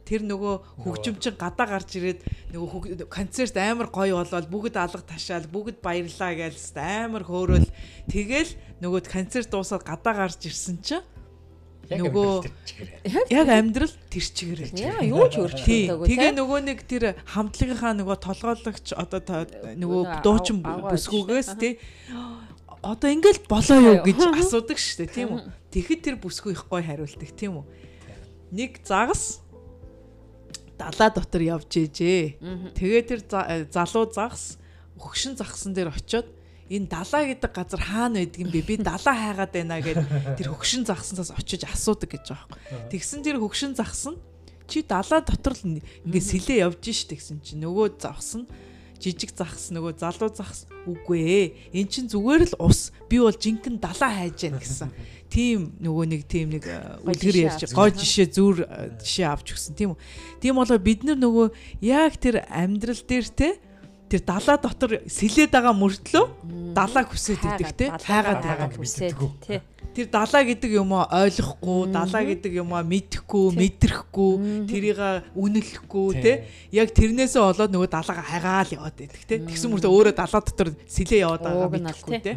тэр 0.07 0.23
нөгөө 0.23 0.87
хөгжимчин 0.87 1.35
гадаа 1.35 1.67
гарч 1.67 1.99
ирээд 1.99 2.21
нөгөө 2.55 3.11
концерт 3.11 3.59
амар 3.59 3.91
гоё 3.91 4.23
болоод 4.23 4.47
бүгд 4.47 4.79
алга 4.79 5.03
ташаал 5.03 5.51
бүгд 5.51 5.83
баярлаа 5.83 6.31
гээл 6.39 6.59
амар 6.79 7.27
хөөрөөл 7.27 7.71
тэгэл 8.07 8.51
нөгөө 8.83 9.11
концерт 9.11 9.51
дуусаад 9.51 9.83
гадаа 9.83 10.15
гарч 10.31 10.47
ирсэн 10.47 10.79
чинь 10.79 11.07
нөгөө 11.91 12.31
яг 13.31 13.49
амьдрал 13.51 13.95
тэр 14.11 14.25
чигээр 14.27 14.61
л 14.67 14.73
яа 14.75 15.01
юу 15.07 15.27
ч 15.31 15.39
өөрчлөлтөөгүй 15.39 16.07
тэгээ 16.11 16.33
нөгөө 16.35 16.61
нэг 16.67 16.79
тэр 16.87 17.05
хамтлагийнхаа 17.31 17.95
нөгөө 17.95 18.17
толгойлогч 18.27 18.87
одоо 18.99 19.47
нөгөө 19.79 20.03
дуучин 20.27 20.63
бүсгүйгээс 20.63 21.51
тий. 21.63 21.79
Одоо 22.83 23.09
ингээл 23.11 23.47
болоо 23.47 23.79
юу 23.79 23.97
гэж 24.03 24.19
асуудаг 24.35 24.79
шүү 24.79 25.07
дээ 25.07 25.15
тийм 25.15 25.29
үү? 25.35 25.41
Тэгэхэд 25.75 26.01
тэр 26.03 26.17
бүсгүй 26.23 26.55
их 26.55 26.67
гой 26.67 26.83
хариулдаг 26.83 27.31
тийм 27.35 27.63
үү? 27.63 27.67
Нэг 28.55 28.83
загас 28.87 29.43
далаа 30.79 31.09
дотор 31.11 31.43
явж 31.43 31.71
ээжээ 31.73 32.77
тэгээ 32.77 33.03
тэр 33.09 33.21
залуу 33.73 34.07
загас 34.13 34.61
хөгшин 35.01 35.37
загсан 35.41 35.73
дээр 35.73 35.91
очиод 35.91 36.29
энэ 36.71 36.87
далаа 36.91 37.23
гэдэг 37.31 37.53
газар 37.53 37.83
хаана 37.83 38.23
байдаг 38.23 38.41
юм 38.43 38.51
бэ? 38.51 38.63
Би 38.67 38.75
далаа 38.83 39.15
хайгаад 39.15 39.53
байна 39.55 39.79
гэд 39.81 40.03
тэр 40.39 40.49
хөгшин 40.51 40.83
загсанаас 40.87 41.31
очиж 41.35 41.63
асуудаг 41.63 42.11
гэж 42.11 42.35
байгаа 42.35 42.47
юм. 42.51 42.91
Тэгсэн 42.91 43.21
тэр 43.23 43.39
хөгшин 43.39 43.79
загсан 43.79 44.19
чи 44.67 44.83
далаа 44.83 45.23
дотор 45.23 45.55
л 45.55 45.79
ингээ 45.79 46.23
сэлээ 46.23 46.67
явж 46.67 46.83
штэ 46.83 47.15
гэсэн 47.15 47.39
чи 47.43 47.55
нөгөө 47.55 48.03
загс 48.03 48.43
нь 48.43 48.47
жижиг 48.99 49.31
загс 49.37 49.71
нөгөө 49.71 50.01
залуу 50.01 50.31
загс 50.33 50.67
үгүй 50.89 51.21
ээ. 51.21 51.47
Эн 51.77 51.87
чин 51.87 52.09
зүгээр 52.09 52.51
л 52.51 52.55
ус. 52.65 52.91
Би 53.09 53.21
бол 53.21 53.35
жинхэнэ 53.35 53.79
далаа 53.79 54.11
хайж 54.11 54.49
яана 54.49 54.59
гэсэн. 54.59 54.91
Тийм 55.29 55.77
нөгөө 55.83 56.05
нэг 56.17 56.23
тийм 56.25 56.55
нэг 56.55 56.65
үлгэр 57.05 57.37
ярьж 57.51 57.77
гой 57.77 57.93
жишээ 57.93 58.29
зүр 58.33 58.65
жишээ 59.03 59.29
авч 59.29 59.53
өгсөн 59.53 59.75
тийм 59.77 59.95
үү. 59.95 60.01
Тийм 60.41 60.57
болоо 60.57 60.79
бид 60.81 61.05
нар 61.05 61.19
нөгөө 61.21 61.53
яг 61.85 62.17
тэр 62.17 62.47
амьдрал 62.49 63.03
дээр 63.05 63.27
те 63.35 63.61
тэр 64.07 64.23
далаа 64.23 64.57
дотор 64.59 65.03
сэлээд 65.11 65.51
байгаа 65.51 65.75
мөртлөө 65.75 66.25
далаа 66.75 67.05
хүсээд 67.07 67.43
идэг 67.43 67.71
те 67.75 67.87
хайгаад 67.91 68.43
байгаа. 68.43 68.71
хүсээд 68.71 69.19
тий. 69.43 69.61
Тэр 69.97 70.07
далаа 70.13 70.45
гэдэг 70.45 70.71
юм 70.77 70.93
ойлгохгүй, 70.93 71.89
далаа 71.89 72.23
гэдэг 72.29 72.53
юм 72.61 72.69
мэдэхгүй, 72.69 73.47
мэдрэхгүй, 73.57 74.33
тэрийг 74.69 75.01
үнэлэхгүй 75.33 76.09
те. 76.21 76.33
Яг 76.69 76.93
тэрнээсээ 76.93 77.41
болоод 77.41 77.73
нөгөө 77.73 77.91
далаага 77.91 78.21
хайгаал 78.21 78.77
яваад 78.77 78.97
байдаг 79.01 79.23
те. 79.25 79.41
Тэгсэн 79.41 79.73
мөртөө 79.73 79.91
өөрөө 79.91 80.15
далаа 80.21 80.43
дотор 80.45 80.69
сэлээ 80.85 81.25
яваад 81.25 81.43
байгаа 81.49 81.71
мэдэхгүй 81.73 82.21
те. 82.21 82.37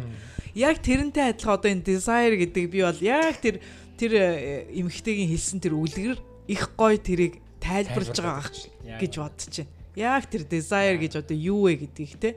Яг 0.56 0.80
тэрнтэй 0.80 1.36
адилхан 1.36 1.54
одоо 1.60 1.68
энэ 1.68 1.84
desire 1.84 2.34
гэдэг 2.40 2.64
би 2.72 2.80
бол 2.80 3.00
яг 3.04 3.36
тэр 3.44 3.60
тэр 4.00 4.12
э, 4.16 4.24
эмэгтэйгийн 4.80 5.28
хэлсэн 5.28 5.60
тэр 5.60 5.76
үлгэр 5.76 6.16
их 6.48 6.64
гой 6.80 6.96
тэрийг 6.96 7.44
тайлбарлаж 7.60 8.16
байгаа 8.16 8.48
гэж 8.98 9.12
бодож 9.20 9.52
байна. 9.60 9.79
Яг 10.00 10.24
тэр 10.32 10.48
desire 10.48 10.96
гэж 10.96 11.20
одоо 11.20 11.36
юу 11.36 11.68
вэ 11.68 11.84
гэдгийг 11.84 12.16
те. 12.16 12.30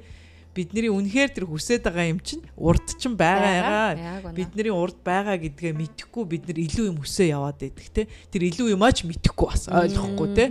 Бидний 0.54 0.92
үнэхээр 0.92 1.34
тэр 1.34 1.46
хүсэж 1.50 1.82
байгаа 1.82 2.14
юм 2.14 2.22
чинь 2.22 2.46
урд 2.54 2.86
чинь 3.02 3.18
байгаа 3.18 3.98
ягаа 3.98 4.36
бидний 4.38 4.70
урд 4.70 5.02
байгаа 5.02 5.42
гэдгээ 5.42 5.74
мэдхгүй 5.74 6.24
бид 6.30 6.44
нар 6.46 6.60
илүү 6.62 6.94
юм 6.94 7.02
хүсээ 7.02 7.34
яваад 7.34 7.58
байдаг 7.58 7.88
те. 7.90 8.06
Тэр 8.30 8.54
илүү 8.54 8.78
юмаач 8.78 9.02
мэдхгүй 9.02 9.48
бас 9.50 9.66
ойлгохгүй 9.66 10.30
те. 10.38 10.46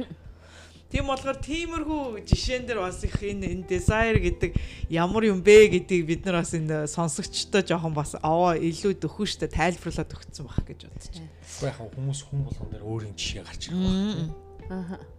Тийм 0.93 1.09
болохоор 1.09 1.39
тиймэрхүү 1.41 2.03
жишээн 2.29 2.67
дээр 2.69 2.85
бас 2.85 3.01
их 3.01 3.17
энэ 3.17 3.49
энэ 3.49 3.65
desire 3.65 4.21
гэдэг 4.21 4.53
ямар 4.93 5.25
юм 5.25 5.41
бэ 5.41 5.73
гэдгийг 5.73 6.05
бид 6.05 6.23
нар 6.29 6.45
бас 6.45 6.53
энэ 6.53 6.85
сонсогчтой 6.85 7.65
жоохон 7.65 7.97
бас 7.97 8.13
аваа 8.21 8.61
илүү 8.61 9.01
дөхөн 9.01 9.25
штэ 9.25 9.49
тайлбарлаад 9.49 10.13
өгсөн 10.13 10.45
баг 10.45 10.61
гэж 10.69 10.85
байна. 10.93 11.33
Уу 11.33 11.65
яхаа 11.65 11.89
хүмүүс 11.97 12.21
хүн 12.29 12.45
болгон 12.45 12.69
дээр 12.77 12.85
өөрийн 12.85 13.17
жишээ 13.17 13.41
гарч 13.41 13.73
ирэх 13.73 13.81
байна. 13.81 14.37
Аа. 14.69 15.12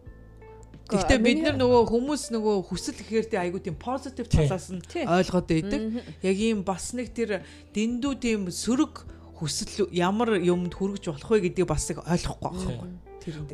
Гэхдээ 0.84 1.20
бид 1.24 1.40
нар 1.48 1.56
нөгөө 1.56 1.84
хүмүүс 1.88 2.24
нөгөө 2.36 2.56
хүсэл 2.68 3.00
гэхээр 3.00 3.28
тий 3.32 3.40
айгуу 3.40 3.64
тийм 3.64 3.80
позитив 3.80 4.28
талаас 4.28 4.68
нь 4.68 4.84
ойлгоод 4.84 5.48
байдаг. 5.48 5.82
Яг 6.20 6.38
ийм 6.38 6.68
бас 6.68 6.92
нэг 6.92 7.16
тэр 7.16 7.48
дэндүү 7.72 8.14
тийм 8.20 8.52
сөрөг 8.52 9.08
хүсэл 9.40 9.88
ямар 9.96 10.44
юмд 10.44 10.76
хүргэж 10.76 11.08
болох 11.08 11.32
вэ 11.32 11.48
гэдгийг 11.48 11.72
бас 11.72 11.88
их 11.88 12.04
ойлгохгүй 12.04 12.52
байхгүй. 12.52 12.76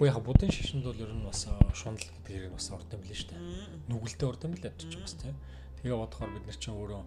Уу 0.02 0.10
яха 0.10 0.26
будын 0.26 0.50
шишинд 0.50 0.82
бол 0.82 0.98
ер 0.98 1.14
нь 1.14 1.22
бас 1.22 1.46
шунал 1.78 2.02
гэдгээр 2.02 2.50
нь 2.50 2.58
бас 2.58 2.68
орд 2.74 2.90
юм 2.98 3.06
лээ 3.06 3.18
шүү 3.22 3.30
дээ. 3.30 3.42
Нүгэлдээ 3.94 4.26
орд 4.26 4.42
юм 4.50 4.54
лээ 4.58 4.74
ч 4.74 4.98
бас 4.98 5.14
тий. 5.14 5.34
Тэгээ 5.86 6.02
бодохоор 6.02 6.34
бид 6.34 6.46
нар 6.50 6.58
чинь 6.58 6.74
өөрөө 6.74 7.04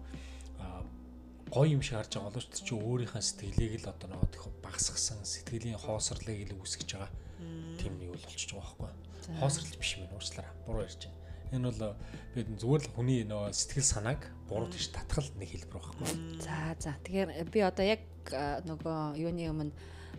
гоё 1.51 1.67
юм 1.67 1.83
шиг 1.83 1.99
харж 1.99 2.15
байгаа 2.15 2.31
боловч 2.31 2.63
чи 2.63 2.71
өөрийнхөө 2.71 3.19
сэтгэлийг 3.19 3.83
л 3.83 3.91
одоо 3.91 4.07
нэг 4.07 4.43
багсгсан 4.63 5.19
сэтгэлийн 5.27 5.83
хоосрлыг 5.83 6.47
л 6.47 6.57
үүсгэж 6.63 6.89
байгаа. 6.95 7.11
Тийм 7.75 7.99
нэг 7.99 8.15
бол 8.15 8.23
болчихж 8.23 8.55
байгаа 8.55 8.71
байхгүй 8.79 9.12
хоосрлж 9.39 9.77
биш 9.77 9.97
юм 9.97 10.07
уучлаарай. 10.11 10.53
Буруу 10.65 10.83
ярьж 10.83 11.07
байна. 11.07 11.19
Энэ 11.53 11.69
бол 11.69 11.95
бид 12.33 12.47
зүгээр 12.57 12.81
л 12.81 12.93
хүний 12.97 13.21
нөө 13.29 13.53
сэтгэл 13.53 13.85
санааг 13.85 14.21
буруу 14.49 14.69
тийш 14.73 14.89
татгал 14.89 15.29
нэг 15.37 15.49
хэлбэр 15.53 15.81
байхгүй. 15.81 16.41
За 16.41 16.73
за. 16.81 16.97
Тэгэхээр 17.05 17.49
би 17.49 17.59
одоо 17.61 17.85
яг 17.85 18.01
нөгөө 18.65 19.21
юуны 19.21 19.45
өмнө 19.53 19.73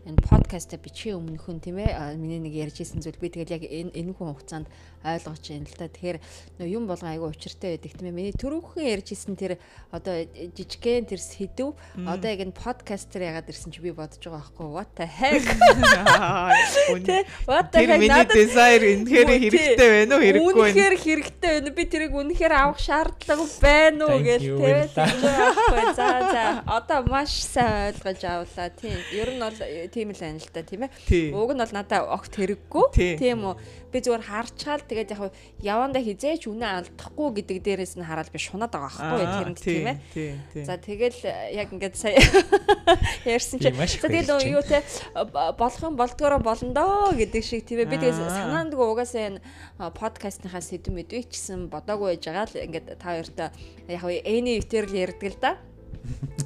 энэ 0.04 0.20
подкаст 0.20 0.76
бичих 0.84 1.16
өмнөхөн 1.16 1.64
тийм 1.64 1.80
ээ 1.80 2.20
миний 2.20 2.36
нэг 2.36 2.52
ярьжсэн 2.52 3.00
зүйл 3.00 3.16
би 3.16 3.32
тэгэл 3.32 3.56
яг 3.56 3.64
энэ 3.64 3.96
энэ 3.96 4.12
хүн 4.12 4.36
хугацаанд 4.36 4.68
ойлгож 5.00 5.40
байна 5.48 5.64
л 5.64 5.76
та. 5.80 5.88
Тэгэхээр 5.88 6.18
нөө 6.60 6.68
юм 6.68 6.84
болгон 6.84 7.08
айгүй 7.08 7.28
учиртай 7.32 7.76
байдаг 7.76 7.92
тийм 7.96 8.08
ээ. 8.12 8.16
Миний 8.16 8.36
түрүүхэн 8.36 8.84
ярьжсэн 8.84 9.32
тэр 9.32 9.56
одоо 9.88 10.28
жижигхэн 10.28 11.08
тэр 11.08 11.20
сэдв 11.24 11.72
одоо 12.04 12.28
яг 12.28 12.40
энэ 12.44 12.52
подкаст 12.52 13.08
тэр 13.16 13.32
ягаад 13.32 13.48
ирсэн 13.48 13.72
чи 13.72 13.80
би 13.80 13.96
бодож 13.96 14.20
байгаа 14.20 14.44
байхгүй 14.44 14.68
what 14.68 14.92
the 14.92 15.08
heck. 15.08 15.40
What 17.48 17.72
the 17.72 17.84
heck. 17.88 17.96
Миний 17.96 18.24
desire 18.28 18.84
энэхээр 18.84 19.28
хэрэгтэй 19.40 19.88
байна 19.88 20.16
уу 20.16 20.24
хэрэггүй 20.24 20.52
байна. 20.52 20.68
Үнэхээр 20.68 20.96
хэрэгтэй 21.00 21.50
байна. 21.60 21.70
Би 21.72 21.84
тэрийг 21.88 22.12
үнэхээр 22.12 22.52
авах 22.52 22.80
шаардлага 22.80 23.48
байна 23.60 24.02
уу 24.08 24.20
гэж 24.20 24.42
тийм. 24.52 24.84
За 25.96 26.08
за. 26.28 26.44
Одоо 26.68 27.00
маш 27.08 27.40
сайн 27.44 27.92
ойлгож 27.92 28.20
авлаа 28.24 28.68
тийм. 28.68 29.00
Ер 29.12 29.32
нь 29.32 29.40
бол 29.40 29.56
тийм 29.94 30.10
л 30.10 30.18
байна 30.18 30.42
л 30.42 30.50
да 30.50 30.62
тийм 30.66 30.82
ээ. 30.90 31.30
Уг 31.30 31.50
нь 31.54 31.62
бол 31.62 31.74
надад 31.78 32.10
огт 32.10 32.34
хэрэггүй. 32.34 32.86
Тийм 33.22 33.46
үү 33.46 33.54
би 33.94 34.02
зүгээр 34.02 34.26
харчаал 34.26 34.82
тэгээд 34.82 35.14
яг 35.14 35.30
явандаа 35.62 36.02
хизээч 36.02 36.50
үнэ 36.50 36.66
алдахгүй 36.66 37.28
гэдэг 37.38 37.58
дээрээс 37.62 37.94
нь 37.94 38.02
хараад 38.02 38.34
би 38.34 38.42
шунаад 38.42 38.74
байгаа 38.74 38.90
байхгүй 38.90 39.54
тийм 39.62 39.86
ээ. 39.94 40.66
За 40.66 40.74
тэгэл 40.74 41.22
яг 41.54 41.70
ингээд 41.70 41.94
сая 41.94 42.18
ярьсан 43.38 43.62
чи. 43.62 43.70
За 43.70 44.10
тэгэл 44.10 44.50
юу 44.50 44.66
те 44.66 44.82
болох 45.14 45.82
юм 45.86 45.94
болдгоороо 45.94 46.42
болондоо 46.42 47.14
гэдэг 47.14 47.42
шиг 47.46 47.62
тийм 47.62 47.86
ээ. 47.86 47.90
Би 47.94 48.02
тэгээд 48.02 48.18
санаандгүй 48.18 48.82
угаасаа 48.82 49.38
энэ 49.38 49.40
подкастныхаа 49.78 50.58
сэдв 50.58 50.90
мэдвэ 50.90 51.30
чсэн 51.30 51.70
бодоогүй 51.70 52.18
байж 52.18 52.26
байгаа 52.26 52.50
л 52.50 52.58
ингээд 52.66 52.98
та 52.98 53.14
хоёртой 53.14 53.48
яг 53.86 54.02
эний 54.26 54.58
өвтөр 54.58 54.90
л 54.90 54.98
ярьдаг 55.06 55.30
л 55.30 55.38
да. 55.38 55.52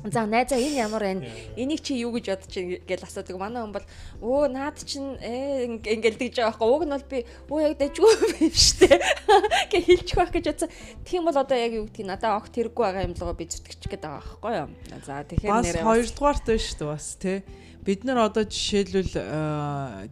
За 0.09 0.25
найзаа 0.25 0.59
энэ 0.59 0.79
ямар 0.79 1.03
байна? 1.03 1.27
Энийг 1.59 1.83
чи 1.83 1.99
юу 1.99 2.15
гэж 2.15 2.31
бодож 2.31 2.55
байна 2.55 2.79
гэж 2.87 3.01
асуудаг. 3.03 3.37
Манай 3.37 3.63
хүн 3.67 3.75
бол 3.75 3.87
өө 4.23 4.49
наад 4.55 4.79
чин 4.87 5.19
ээ 5.19 5.83
ингээл 5.83 6.21
тэгж 6.21 6.37
байгаа 6.39 6.55
байхгүй. 6.55 6.71
Уг 6.71 6.83
нь 6.87 6.95
бол 6.95 7.07
би 7.11 7.19
өө 7.51 7.61
яг 7.67 7.75
дэжгүй 7.83 8.13
юм 8.47 8.55
штэ. 8.55 8.89
Гэ 9.75 9.79
хэлчих 9.83 10.17
байх 10.17 10.31
гэж 10.33 10.45
бодсон. 10.55 10.71
Тийм 11.03 11.27
бол 11.27 11.37
одоо 11.37 11.59
яг 11.59 11.73
юу 11.75 11.91
гэдгийг 11.91 12.07
надад 12.07 12.39
огт 12.39 12.55
хэрэггүй 12.55 12.85
байгаа 12.87 13.07
юм 13.11 13.15
л 13.19 13.23
гоо 13.27 13.35
би 13.35 13.51
зүтгэж 13.51 13.83
гээд 13.91 14.03
байгаа 14.07 14.23
байхгүй 14.23 14.53
юу? 14.55 14.69
За 15.03 15.27
тэгэхээр 15.27 15.51
нэрээ 15.51 15.83
бас 15.83 15.89
хоёрдугаарт 15.91 16.45
байна 16.47 16.63
штэ 16.63 16.85
бас 16.87 17.07
тий 17.19 17.39
бид 17.89 18.05
нар 18.05 18.21
одоо 18.29 18.45
жишээлбэл 18.45 19.17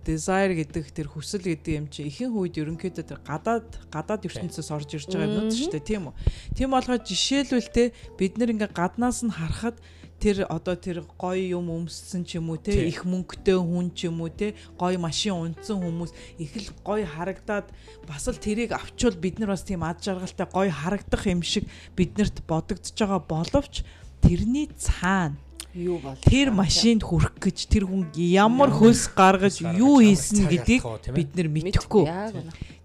desire 0.01 0.57
гэдэг 0.57 0.97
тэр 0.97 1.12
хүсэл 1.12 1.45
гэдэг 1.45 1.73
юм 1.77 1.87
чи 1.93 2.09
ихэнх 2.09 2.33
үед 2.33 2.57
ерөнхийдөө 2.57 3.05
тэр 3.05 3.21
гадаад 3.21 3.69
гадаад 3.93 4.25
ертөнцөөс 4.25 4.73
орж 4.73 4.97
ирж 4.97 5.12
байгаа 5.12 5.29
юмнууд 5.29 5.53
шүү 5.53 5.77
дээ 5.77 5.85
тийм 5.85 6.09
үү. 6.09 6.17
Тийм 6.57 6.73
болохоор 6.73 7.05
жишээлбэл 7.05 7.69
те 7.69 7.93
бид 8.17 8.41
нар 8.41 8.57
ингээ 8.57 8.73
гаднаас 8.73 9.21
нь 9.21 9.37
харахад 9.37 9.77
тэр 10.17 10.49
одоо 10.49 10.73
тэр 10.81 11.05
гоё 11.21 11.61
юм 11.61 11.69
өмссөн 11.69 12.25
ч 12.25 12.41
юм 12.41 12.49
уу 12.49 12.57
те 12.57 12.73
их 12.89 13.05
мөнгөтэй 13.05 13.61
хүн 13.61 13.93
ч 13.93 14.09
юм 14.09 14.25
уу 14.25 14.33
те 14.33 14.57
гоё 14.81 14.97
машин 14.97 15.37
унтсан 15.37 15.77
хүмүүс 15.77 16.17
их 16.41 16.57
л 16.57 16.73
гоё 16.81 17.05
харагдаад 17.05 17.69
бас 18.09 18.25
л 18.25 18.41
тэрийг 18.41 18.73
авчвал 18.73 19.21
бид 19.21 19.37
нар 19.37 19.53
бас 19.53 19.69
тийм 19.69 19.85
ад 19.85 20.01
жаргалтай 20.01 20.49
гоё 20.49 20.73
харагдах 20.73 21.29
юм 21.29 21.45
шиг 21.45 21.69
биднэрт 21.93 22.41
бодогдож 22.49 22.97
байгаа 22.97 23.21
боловч 23.21 23.85
тэрний 24.25 24.73
цаана 24.73 25.37
юу 25.77 25.99
бол 26.01 26.17
тэр 26.25 26.51
машинд 26.51 27.05
хүрэх 27.05 27.37
гэж 27.37 27.69
тэр 27.69 27.85
хүн 27.85 28.09
ямар 28.17 28.73
хөлс 28.73 29.12
гаргаж 29.12 29.61
юу 29.61 30.01
хийсэн 30.01 30.49
гэдгийг 30.49 30.83
бид 31.12 31.31
нар 31.37 31.49
мэдэхгүй. 31.53 32.05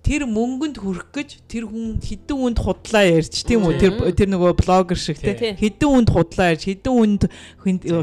Тэр 0.03 0.27
мөнгөнд 0.27 0.77
хүрэх 0.81 1.07
гэж 1.15 1.29
тэр 1.47 1.71
хүн 1.71 2.03
хідэн 2.03 2.37
үнд 2.51 2.59
худлаа 2.59 3.05
ярьж 3.07 3.47
тийм 3.47 3.63
үү? 3.63 3.79
Тэр 3.79 3.93
тэр 4.11 4.29
нөгөө 4.35 4.51
блогер 4.59 4.99
шиг 4.99 5.23
тийм. 5.23 5.55
хідэн 5.55 5.89
үнд 6.03 6.09
худлаа 6.11 6.51
ярьж 6.51 6.67
хідэн 6.67 6.93
үнд 6.99 7.21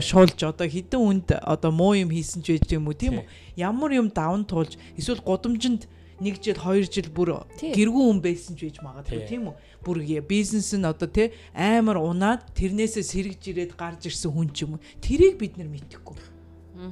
шуулж 0.01 0.39
одоо 0.41 0.67
хідэн 0.67 1.01
үнд 1.05 1.29
одоо 1.37 1.71
муу 1.75 1.99
юм 1.99 2.09
хийсэн 2.09 2.41
ч 2.41 2.57
байж 2.57 2.71
юм 2.73 2.89
уу? 2.89 2.97
Тийм 2.97 3.21
үү? 3.21 3.27
Ямар 3.61 3.93
юм 3.93 4.09
даван 4.09 4.47
туулж 4.49 4.79
эсвэл 4.97 5.21
гудамжинд 5.21 5.91
нэг 6.23 6.41
жил 6.43 6.59
хоёр 6.59 6.87
жил 6.87 7.11
бүр 7.11 7.47
гэргүй 7.59 8.05
хүн 8.09 8.23
байсан 8.23 8.55
ч 8.55 8.67
байж 8.67 8.79
магадгүй 8.83 9.27
тийм 9.27 9.51
үү 9.51 9.55
бүр 9.85 10.03
бизнес 10.27 10.75
нь 10.75 10.85
одоо 10.85 11.09
тий 11.09 11.33
амар 11.55 11.99
унаад 11.99 12.51
тэрнээсээ 12.55 13.05
сэргэж 13.05 13.43
ирээд 13.51 13.73
гарч 13.79 14.11
ирсэн 14.11 14.31
хүн 14.33 14.49
ч 14.53 14.67
юм 14.67 14.77
уу. 14.77 14.85
Тэрийг 15.01 15.39
бид 15.39 15.57
нар 15.57 15.71
мэдэхгүй. 15.71 16.19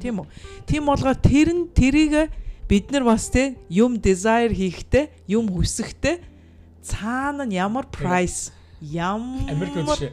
Тийм 0.01 0.22
үү? 0.22 0.27
Тийм 0.66 0.83
болгоор 0.87 1.18
тэр 1.18 1.49
нь 1.55 1.70
тэрийг 1.70 2.31
бид 2.68 2.90
нар 2.90 3.05
бас 3.07 3.31
тий 3.31 3.59
юм 3.70 3.99
desire 3.99 4.51
хийхдээ 4.51 5.31
юм 5.31 5.51
хүсэхдээ 5.51 6.16
цаана 6.83 7.46
нь 7.46 7.55
ямар 7.55 7.87
price 7.90 8.51
ямар 8.81 9.51
Америкт 9.51 10.11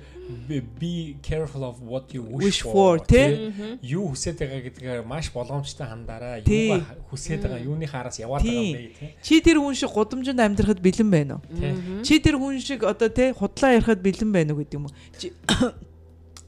be 0.79 1.17
careful 1.21 1.63
of 1.63 1.81
what 1.81 2.13
you 2.13 2.23
wish, 2.23 2.43
wish 2.45 2.61
for 2.63 2.99
тий? 2.99 3.51
юу 3.83 4.15
хүсэж 4.15 4.39
байгаа 4.39 4.61
гэдгээр 4.65 5.01
маш 5.03 5.29
болгоомжтой 5.35 5.87
хандаараа 5.87 6.39
юу 6.41 6.79
хүсэж 7.11 7.43
байгаа 7.43 7.59
юуны 7.59 7.85
хараас 7.87 8.19
яваад 8.23 8.43
байгаа 8.43 8.55
юм 8.55 8.71
бэ 8.71 8.95
тий? 8.95 9.09
Чи 9.21 9.41
тэр 9.43 9.59
хүн 9.59 9.75
шиг 9.75 9.91
гудамжинд 9.91 10.39
амьдрахад 10.39 10.79
бэлэн 10.79 11.09
байна 11.11 11.33
уу? 11.37 12.03
Чи 12.07 12.19
тэр 12.23 12.39
хүн 12.39 12.59
шиг 12.63 12.87
одоо 12.87 13.09
тий 13.11 13.35
худлаа 13.35 13.75
ярихад 13.75 13.99
бэлэн 13.99 14.31
байна 14.31 14.55
уу 14.55 14.63
гэдэг 14.63 14.79
юм 14.79 14.87
уу 14.87 14.93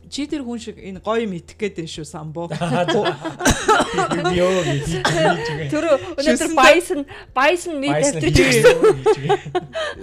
чи 0.09 0.27
тэр 0.29 0.45
хүн 0.45 0.59
шиг 0.61 0.77
энэ 0.77 1.01
гоё 1.01 1.25
мэдэх 1.25 1.57
гээд 1.57 1.75
байна 1.81 1.91
шүү 1.91 2.05
самбо. 2.05 2.47
Йоо 4.35 4.61
мэдээ. 4.61 5.69
Тэр 5.73 5.85
өнөөдөр 5.97 6.51
Bison 6.53 7.01
Bison 7.33 7.75
мэд 7.81 8.05
авчирч 8.05 8.37
ирсэн. 8.37 8.77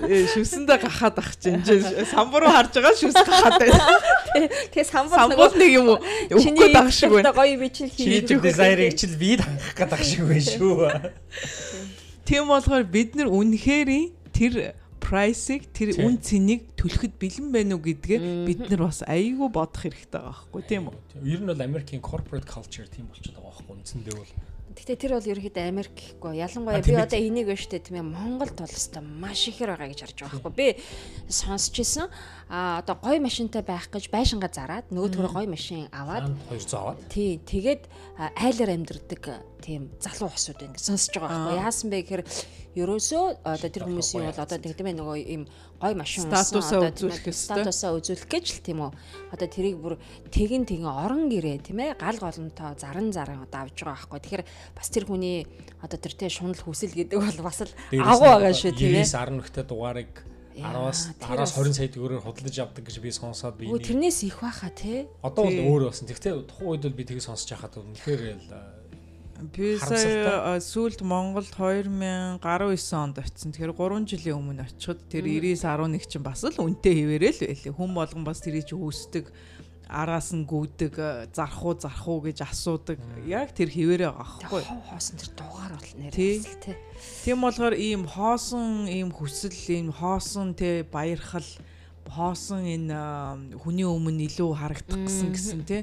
Э 0.03 0.27
шүсэндээ 0.35 0.79
гахаад 0.83 1.17
ах 1.23 1.31
чинь 1.39 1.63
самбо 2.11 2.43
руу 2.43 2.51
харж 2.51 2.75
байгаа 2.75 2.95
шүс 2.99 3.15
гахаад 3.15 3.63
байна. 3.63 3.79
Тэгээ 4.75 4.91
самбо 4.91 5.47
нэг 5.55 5.71
юм 5.71 5.87
уу? 5.95 6.01
Өгөхгүй 6.35 6.69
дах 6.75 6.91
шиг 6.91 7.15
байна. 7.15 7.31
Гоё 7.31 7.57
бичил 7.63 7.91
хийж 7.93 8.27
дизайнерыг 8.27 8.99
чил 8.99 9.15
бие 9.15 9.39
хангах 9.39 9.75
гэдэг 9.79 10.03
шиг 10.03 10.23
байна 10.27 10.45
шүү. 10.51 10.79
Тийм 12.27 12.51
болохоор 12.51 12.85
бид 12.87 13.15
нар 13.15 13.31
үнэхээр 13.31 13.91
тэр 14.35 14.75
price-ыг 15.03 15.67
тэр 15.75 15.99
үн 15.99 16.23
цэнийг 16.23 16.79
төлөхөд 16.79 17.19
бэлэн 17.19 17.51
байна 17.51 17.75
уу 17.75 17.83
гэдгээ 17.83 18.19
бид 18.47 18.61
нар 18.71 18.87
бас 18.87 19.03
айгүй 19.03 19.49
бодох 19.51 19.83
хэрэгтэй 19.83 20.23
байгаа 20.23 20.47
байхгүй 20.47 20.63
тийм 20.71 20.89
үү? 20.89 20.97
Ер 21.27 21.41
нь 21.43 21.51
бол 21.51 21.67
Америкийн 21.67 22.01
corporate 22.01 22.47
culture 22.47 22.87
тийм 22.87 23.11
болчиход 23.11 23.43
байгаа 23.43 23.51
байхгүй 23.51 23.75
үндсэндээ 23.83 24.15
бол 24.15 24.33
Гэтэ 24.73 24.97
тэр 24.97 25.13
бол 25.21 25.29
ерөөхдөө 25.29 25.69
Америк 25.69 25.93
гэхгүй. 25.93 26.41
Ялангуяа 26.41 26.81
би 26.81 26.97
одоо 26.97 27.21
энийг 27.21 27.47
вэ 27.53 27.61
штэ 27.61 27.85
тийм 27.85 28.01
ээ 28.01 28.09
Монголд 28.09 28.57
бол 28.57 28.73
өстой 28.73 29.05
маш 29.05 29.45
ихэр 29.53 29.77
байгаа 29.77 29.93
гэж 29.93 30.01
харж 30.01 30.17
байгаа 30.17 30.41
байхгүй. 30.41 30.57
Би 30.57 30.67
сонсч 31.29 31.77
исэн. 31.85 32.09
А 32.49 32.81
одоо 32.81 32.97
гой 32.97 33.21
машинтай 33.21 33.61
байх 33.61 33.93
гэж 33.93 34.09
байшингаа 34.09 34.49
зараад 34.49 34.89
нөгөө 34.89 35.13
төрөө 35.13 35.33
гой 35.37 35.47
машин 35.47 35.93
аваад 35.93 36.33
200 36.49 36.73
аваад. 36.73 36.99
Тий, 37.13 37.37
тэгээд 37.45 37.85
айлаар 38.17 38.73
амьдэрдэг 38.73 39.23
тийм 39.63 39.89
залуу 40.03 40.29
хосууд 40.35 40.61
ингэ 40.67 40.83
сонсож 40.83 41.15
байгаа 41.15 41.31
байхгүй. 41.31 41.63
Яасан 41.63 41.89
бэ 41.89 41.99
гэхээр 42.03 42.23
ерөөсөө 42.83 43.25
одоо 43.47 43.71
тэр 43.71 43.85
хүмүүсийн 43.87 44.27
бол 44.27 44.43
одоо 44.43 44.59
тийм 44.59 44.89
ээ 44.91 44.97
нөгөө 44.99 45.19
ийм 45.23 45.43
гой 45.79 45.95
машин 45.95 46.27
статусаа 46.27 46.91
үзүүлэх 46.91 47.31
статусаа 47.31 47.95
үзүүлэх 48.01 48.27
гэж 48.27 48.47
л 48.59 48.65
тийм 48.67 48.79
үү. 48.83 48.91
Одоо 49.31 49.49
тэрийг 49.49 49.77
бүр 49.79 49.95
тэгин 50.33 50.65
тэгин 50.65 50.89
орон 50.89 51.29
гэрээ 51.29 51.63
тийм 51.63 51.79
ээ 51.85 52.01
гал 52.01 52.19
голонтой 52.19 52.75
заран 52.81 53.13
заран 53.13 53.45
одоо 53.45 53.69
авж 53.69 53.77
байгаа 53.87 54.09
байхгүй. 54.09 54.21
Тэгэхээр 54.25 54.45
бас 54.75 54.89
тэр 54.91 55.05
хүний 55.07 55.47
одоо 55.85 55.99
тэр 56.01 56.15
тэ 56.17 56.33
шунал 56.33 56.59
хүсэл 56.59 56.97
гэдэг 56.97 57.19
бол 57.21 57.41
бас 57.45 57.61
л 57.63 57.73
агуу 57.93 58.29
байгаа 58.41 58.57
шүү 58.57 58.73
тийм 58.73 58.99
ээ. 58.99 59.07
10 59.07 59.37
нөхтэй 59.37 59.65
дугаарыг 59.69 60.13
10-аас 60.57 61.17
10-аас 61.21 61.53
20 61.57 61.77
сая 61.77 61.89
төгрөгөөр 61.89 62.25
худалдаж 62.25 62.57
авдаг 62.61 62.85
гэж 62.85 62.97
би 63.01 63.11
сонсоод 63.13 63.57
би 63.57 63.73
тэрнээс 63.73 64.21
их 64.29 64.37
баха 64.41 64.69
тий. 64.69 65.09
Одоо 65.25 65.49
бол 65.49 65.61
өөр 65.61 65.83
болсон. 65.89 66.09
Тэгвэл 66.09 66.45
тухайн 66.45 66.69
үед 66.77 66.83
бол 66.85 66.99
би 67.01 67.05
тийг 67.09 67.21
сонсож 67.25 67.49
байхад 67.57 67.81
үнэхээр 67.81 68.23
л 68.37 68.49
Би 69.51 69.75
сая 69.79 70.61
сүүлд 70.63 71.03
Монголд 71.03 71.51
2019 71.59 72.39
онд 72.95 73.19
очисон. 73.19 73.51
Тэгэхээр 73.51 73.75
3 73.75 74.07
жилийн 74.07 74.39
өмнө 74.39 74.67
очиход 74.69 75.03
тэр 75.11 75.27
9911 75.27 76.07
чинь 76.07 76.23
бас 76.23 76.47
л 76.47 76.63
үнэтэй 76.63 76.95
хэвээрээ 77.03 77.33
л 77.35 77.41
байлээ. 77.51 77.75
Хүн 77.75 77.91
болгон 77.97 78.23
бас 78.23 78.39
тэрийг 78.39 78.71
үүсдэг 78.71 79.35
араас 79.93 80.33
нь 80.33 80.47
гүйдэг 80.49 81.35
зарах 81.35 81.61
уу 81.67 81.75
зарах 81.77 82.07
уу 82.09 82.25
гэж 82.25 82.47
асуудаг. 82.47 83.03
Яг 83.27 83.53
тэр 83.53 83.69
хിവэрээ 83.69 84.15
байхгүй. 84.15 84.63
Хоосон 84.89 85.17
тэр 85.21 85.31
дугаар 85.37 85.73
бол 85.77 85.93
нэр 85.99 86.13
тий. 86.15 86.41
Тийм 87.27 87.45
болохоор 87.45 87.75
ийм 87.77 88.09
хоосон 88.09 88.89
ийм 88.89 89.13
хүсэл 89.13 89.53
ийм 89.69 89.93
хоосон 89.93 90.57
те 90.57 90.87
баярхал 90.87 91.45
хоосон 92.09 92.65
энэ 92.65 93.59
хүний 93.61 93.85
өмнө 93.85 94.33
илүү 94.33 94.51
харагдах 94.57 95.01
гэсэн 95.05 95.29
гэсэн 95.33 95.61
те 95.69 95.79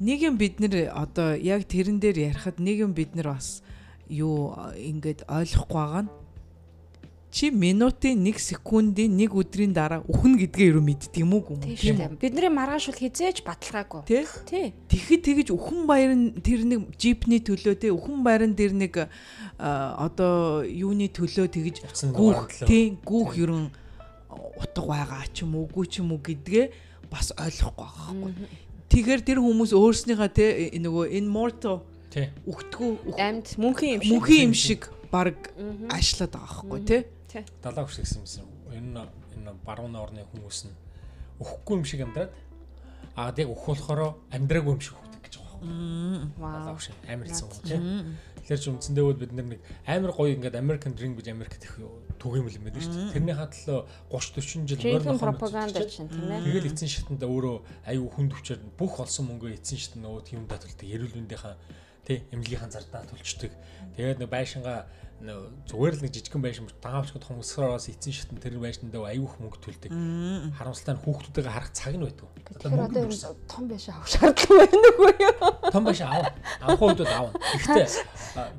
нэг 0.00 0.18
юм 0.22 0.36
бид 0.36 0.60
нэр 0.60 0.92
одоо 0.92 1.34
яг 1.36 1.64
тэрэн 1.64 2.00
дээр 2.00 2.34
ярихад 2.34 2.60
нэг 2.60 2.84
юм 2.84 2.92
бид 2.92 3.16
нар 3.16 3.36
бас 3.36 3.62
юу 4.08 4.52
ингээд 4.76 5.24
ойлгохгүй 5.26 5.80
байгаа 5.80 6.02
нь 6.04 6.10
чи 7.36 7.50
минутын 7.50 8.24
1 8.24 8.38
секундын 8.40 9.12
1 9.12 9.28
өдрийн 9.28 9.72
дараа 9.76 10.00
үхэн 10.08 10.40
гэдгээ 10.40 10.72
юу 10.72 10.80
мэддэг 10.80 11.20
юм 11.20 11.36
уу 11.36 11.44
юм 11.52 11.60
тийм 11.60 12.00
үү? 12.00 12.16
Бидний 12.16 12.48
маргааш 12.48 12.88
бол 12.88 13.00
хизээж 13.02 13.44
баталгаагүй. 13.44 14.08
Тий. 14.08 14.72
Тэгэхэд 14.88 15.22
тэгэж 15.26 15.48
үхэн 15.52 15.84
баяр 15.84 16.16
нь 16.16 16.32
тэр 16.40 16.64
нэг 16.64 16.96
джипний 16.96 17.44
төлөө 17.44 17.76
тий 17.76 17.92
үхэн 17.92 18.24
баяр 18.24 18.48
нь 18.48 18.56
тэр 18.56 18.72
нэг 18.72 19.10
одоо 19.60 20.64
юуны 20.64 21.12
төлөө 21.12 21.46
тэгэж 21.52 21.76
гүүх 22.16 22.64
тий 22.64 22.96
гүүх 23.04 23.36
ерөн 23.36 23.68
утга 24.56 24.82
байгаа 24.86 25.28
ч 25.28 25.44
юм 25.44 25.60
уугүй 25.60 25.84
ч 25.92 26.00
юм 26.00 26.16
уу 26.16 26.22
гэдгээ 26.24 26.72
бас 27.12 27.36
ойлгохгүй 27.36 27.84
байгаа 27.84 28.16
байхгүй 28.16 28.65
Тэгэхээр 28.90 29.22
тэр 29.26 29.38
хүмүүс 29.42 29.72
өөрснийхөө 29.74 30.30
те 30.30 30.46
нөгөө 30.78 31.04
immortal 31.18 31.82
үхтгүү 32.46 33.18
амьд 33.20 33.58
мөнхийн 33.60 33.98
юм 33.98 34.02
шиг. 34.02 34.12
мөнхийн 34.14 34.44
юм 34.48 34.54
шиг 34.56 34.82
баг 35.10 35.36
ашлаад 35.92 36.32
байгаа 36.32 36.64
байхгүй 36.64 36.80
те. 36.86 36.98
Далаа 37.60 37.84
хөшгсөн 37.84 38.24
юм. 38.40 38.48
Энэ 38.72 39.02
энэ 39.36 39.52
баруун 39.66 39.96
орны 39.96 40.24
хүмүүс 40.32 40.70
нь 40.70 40.74
өхгүй 41.42 41.74
юм 41.76 41.84
шиг 41.84 42.00
амьдраад 42.06 42.32
аа 43.16 43.32
яг 43.36 43.48
өөх 43.52 43.64
болохоор 43.68 44.16
амьдраагүй 44.32 44.72
юм 44.72 44.80
шиг 44.80 44.96
хөвдөг 44.96 45.20
гэж 45.24 45.34
байгаа 45.36 45.58
байхгүй. 45.60 46.40
Далаа 46.40 46.74
хөш 46.76 46.86
амар 47.04 47.26
хэлсэн 47.28 47.48
гоо 47.48 47.62
те. 47.68 47.76
Тэгэхээр 48.46 48.62
ч 48.62 48.66
үндсэндээ 48.70 49.02
бол 49.02 49.18
бид 49.18 49.32
нэг 49.34 49.58
амар 49.90 50.14
гоё 50.14 50.38
ингээд 50.38 50.54
American 50.54 50.94
Dream 50.94 51.18
гэж 51.18 51.34
Америкт 51.34 51.66
их 51.66 51.82
түгээмэл 52.22 52.62
юм 52.62 52.64
байна 52.70 52.78
шүү 52.78 52.94
дээ. 52.94 53.14
Тэрний 53.18 53.34
хатлаа 53.34 53.90
30 54.14 54.38
40 54.38 54.70
жил 54.70 54.78
морин 54.86 55.18
пропаганда 55.18 55.82
чинь 55.90 56.06
тийм 56.06 56.30
ээ. 56.30 56.46
Тэгэл 56.46 56.70
эцсийн 56.70 56.92
шатанд 56.94 57.26
өөрөө 57.26 57.56
аюу 57.90 58.06
хүнд 58.06 58.38
өвчөр 58.38 58.62
бүх 58.78 59.02
олсон 59.02 59.34
мөнгөө 59.34 59.58
эцсийн 59.58 59.82
шатанд 59.82 60.06
нөгөө 60.06 60.22
тийм 60.30 60.46
таталдаг 60.46 60.86
эрүүл 60.86 61.18
мэндийнхаа 61.18 61.58
тий 62.06 62.22
эмнэлгийнхаа 62.30 62.70
зардаа 62.70 63.02
төлчдөг. 63.10 63.52
Тэгээд 63.98 64.22
нэг 64.22 64.30
байшингаа 64.30 64.86
зүгээр 65.16 65.94
л 65.96 66.02
нэг 66.04 66.12
жижигхэн 66.12 66.44
байшин 66.44 66.68
даавчгүй 66.84 67.20
том 67.24 67.40
өсгөрөөс 67.40 67.88
эцсийн 67.88 68.12
шатнд 68.12 68.40
тэр 68.44 68.60
байшиндаа 68.60 69.08
аюух 69.08 69.40
мөнгө 69.40 69.64
төлдөг. 69.64 69.90
Харамсалтай 70.60 70.92
нь 70.92 71.02
хүүхдүүдтэйгээ 71.08 71.54
харах 71.56 71.72
цаг 71.72 71.96
нь 71.96 72.04
байдаг. 72.04 72.28
Одоо 72.52 73.08
юм 73.08 73.12
том 73.48 73.64
байшин 73.64 73.96
авах 73.96 74.12
шаардлага 74.12 74.54
байна 74.60 74.88
уу 74.92 75.08
юу? 75.16 75.34
Том 75.72 75.84
байшин 75.88 76.04
аав. 76.04 76.28
Авах 76.60 76.82
үед 76.84 77.00
аав. 77.08 77.32
Гэхдээ 77.32 77.88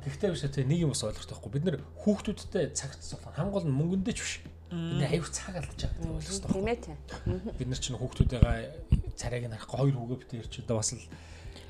гэхдээ 0.02 0.30
биш 0.34 0.42
тий 0.50 0.66
нэг 0.66 0.78
юм 0.82 0.90
бас 0.90 1.06
ойлгох 1.06 1.30
байхгүй. 1.30 1.50
Бид 1.54 1.64
нэр 1.64 1.76
хүүхдүүдтэй 2.02 2.74
цаг 2.74 2.98
цуглах 2.98 3.38
хангуул 3.38 3.62
нь 3.62 3.78
мөнгөндөө 3.78 4.14
ч 4.18 4.18
биш. 4.18 4.34
Бид 4.74 5.06
аюух 5.06 5.30
цаг 5.30 5.62
алдаж 5.62 5.78
байгаа 5.94 6.10
ойлгох 6.10 6.42
хэрэгтэй. 6.42 6.96
Тийм 7.22 7.46
ээ. 7.46 7.54
Бид 7.54 7.68
нар 7.70 7.78
чинь 7.78 7.96
хүүхдүүдтэйгээ 8.02 9.14
царайг 9.14 9.46
нь 9.46 9.54
харахгүй 9.54 9.78
хоёр 9.78 9.94
хүүгээ 9.94 10.20
битэр 10.26 10.48
чи 10.50 10.58
одоо 10.66 10.82
бас 10.82 10.90
л 10.90 11.06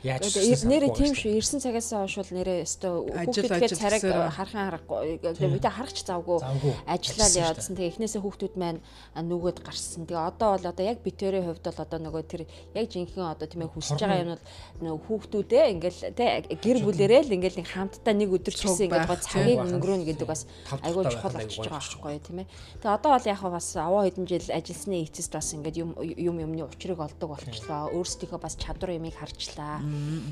Яаж 0.07 0.31
нэрээ 0.63 0.95
тийм 0.95 1.11
шүү. 1.11 1.43
Ирсэн 1.43 1.59
цагаас 1.59 1.91
хойш 1.91 2.15
бол 2.23 2.33
нэрээ 2.39 2.63
өстө 2.63 2.89
хүүхдүүдгээ 3.11 3.71
царайг 3.75 4.03
харахын 4.07 4.63
харахгүй. 4.71 5.19
Мэдээ 5.19 5.75
харахч 5.75 6.07
завгүй. 6.07 6.39
Ажиллаад 6.87 7.35
явдсан. 7.35 7.75
Тэгээ 7.75 7.91
эхнээсээ 7.99 8.23
хүүхдүүд 8.23 8.55
маань 8.55 8.79
нүгөөд 9.19 9.59
гарсан. 9.67 10.07
Тэгээ 10.07 10.23
одоо 10.23 10.55
бол 10.55 10.67
одоо 10.71 10.85
яг 10.87 11.03
битэрийн 11.03 11.51
хувьд 11.51 11.67
бол 11.67 11.83
одоо 11.83 11.99
нөгөө 11.99 12.23
тэр 12.31 12.43
яг 12.79 12.87
жинхэнэ 12.87 13.27
одоо 13.27 13.47
тийм 13.51 13.67
ээ 13.67 13.75
хүсэж 13.75 13.99
байгаа 13.99 14.23
юм 14.23 14.31
бол 14.39 14.45
нөгөө 14.87 15.03
хүүхдүүдээ 15.03 15.65
ингээл 15.75 16.01
тэ 16.15 16.27
гэр 16.47 16.79
бүлэрээ 16.87 17.23
л 17.27 17.35
ингээл 17.35 17.59
хамтдаа 17.67 18.15
нэг 18.15 18.31
өдөр 18.39 18.55
ч 18.55 18.71
гэсэн 18.71 18.87
ингээл 18.87 19.19
цагийг 19.19 19.59
өнгөрөөнө 19.67 20.07
гэдэг 20.15 20.29
бас 20.31 20.47
айгүй 20.87 21.11
чухал 21.11 21.35
болчихж 21.35 21.67
байгаа 21.67 21.83
байхгүй 21.83 22.23
тийм 22.23 22.39
ээ. 22.47 22.51
Тэгээ 22.79 22.97
одоо 23.03 23.11
бол 23.19 23.27
яг 23.27 23.43
бас 23.43 23.69
аваа 23.75 24.03
хэдэн 24.07 24.27
жил 24.31 24.47
ажилласны 24.47 24.97
эцэст 25.03 25.33
бас 25.35 25.51
ингээд 25.59 25.77
юм 25.83 25.91
юм 25.99 26.37
юмны 26.39 26.63
учрыг 26.63 27.03
олдог 27.03 27.35
болчихлоо. 27.35 27.91
Өөрсдийнхөө 27.99 28.39
бас 28.39 28.55
чадвар 28.55 28.95
юмыг 28.95 29.19
харчлаа 29.19 29.88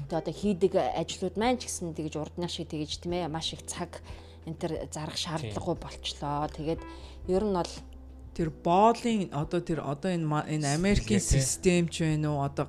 Тэгээ 0.08 0.20
одоо 0.20 0.34
хийдэг 0.34 0.72
ажлууд 0.76 1.36
маань 1.40 1.58
ч 1.58 1.68
гэсэн 1.68 1.94
тэгж 1.96 2.14
урднах 2.16 2.52
шиг 2.52 2.70
тэгж 2.70 3.02
тийм 3.02 3.14
ээ 3.16 3.32
маш 3.32 3.54
их 3.54 3.62
цаг 3.66 4.02
энэ 4.46 4.58
төр 4.60 4.72
зарах 4.92 5.18
шаардлагагүй 5.18 5.76
болчлоо. 5.76 6.46
Тэгээд 6.52 6.82
ер 7.28 7.44
нь 7.44 7.56
бол 7.56 7.72
тэр 8.36 8.52
боолын 8.52 9.32
одоо 9.32 9.60
тэр 9.64 9.80
одоо 9.80 10.12
энэ 10.12 10.26
энэ 10.60 10.76
Америкийн 10.76 11.24
систем 11.24 11.88
ч 11.88 12.04
байна 12.04 12.36
уу? 12.36 12.44
Одоо 12.44 12.68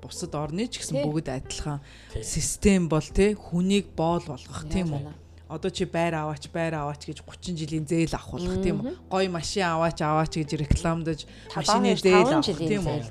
бусад 0.00 0.32
орны 0.34 0.66
ч 0.66 0.80
гэсэн 0.80 1.04
бүгд 1.04 1.28
адилхан 1.28 1.84
систем 2.24 2.88
бол 2.88 3.04
тий 3.04 3.36
хүнийг 3.36 3.92
боол 3.92 4.24
болгох 4.24 4.64
тийм 4.72 4.96
үү? 4.96 5.24
одоо 5.48 5.70
чи 5.70 5.84
байр 5.84 6.14
аваач 6.14 6.48
байр 6.48 6.74
аваач 6.74 7.04
гэж 7.04 7.20
30 7.20 7.52
жилийн 7.52 7.86
зээл 7.86 8.16
авахулах 8.16 8.58
тийм 8.64 8.80
үү? 8.80 8.96
Гой 9.12 9.28
машин 9.28 9.68
аваач 9.68 10.00
аваач 10.00 10.40
гэж 10.40 10.50
рекламдаж 10.56 11.28
машины 11.52 11.94
зээл 12.00 12.40
авах 12.40 12.58
тийм 12.58 12.82
үү 12.88 13.04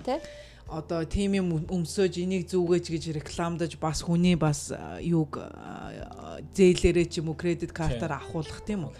одоо 0.67 1.03
тийм 1.05 1.37
юм 1.37 1.47
өмсөөж 1.67 2.17
энийг 2.23 2.47
зүгээж 2.49 2.85
гэж 2.89 3.03
рекламдаж 3.19 3.77
бас 3.77 4.01
хүний 4.01 4.35
бас 4.35 4.71
юуг 5.01 5.37
зээлээрээ 6.55 7.07
ч 7.11 7.19
юм 7.21 7.33
уу 7.33 7.37
кредит 7.37 7.75
картаар 7.75 8.17
авахулах 8.17 8.63
тийм 8.65 8.89
үү? 8.89 8.93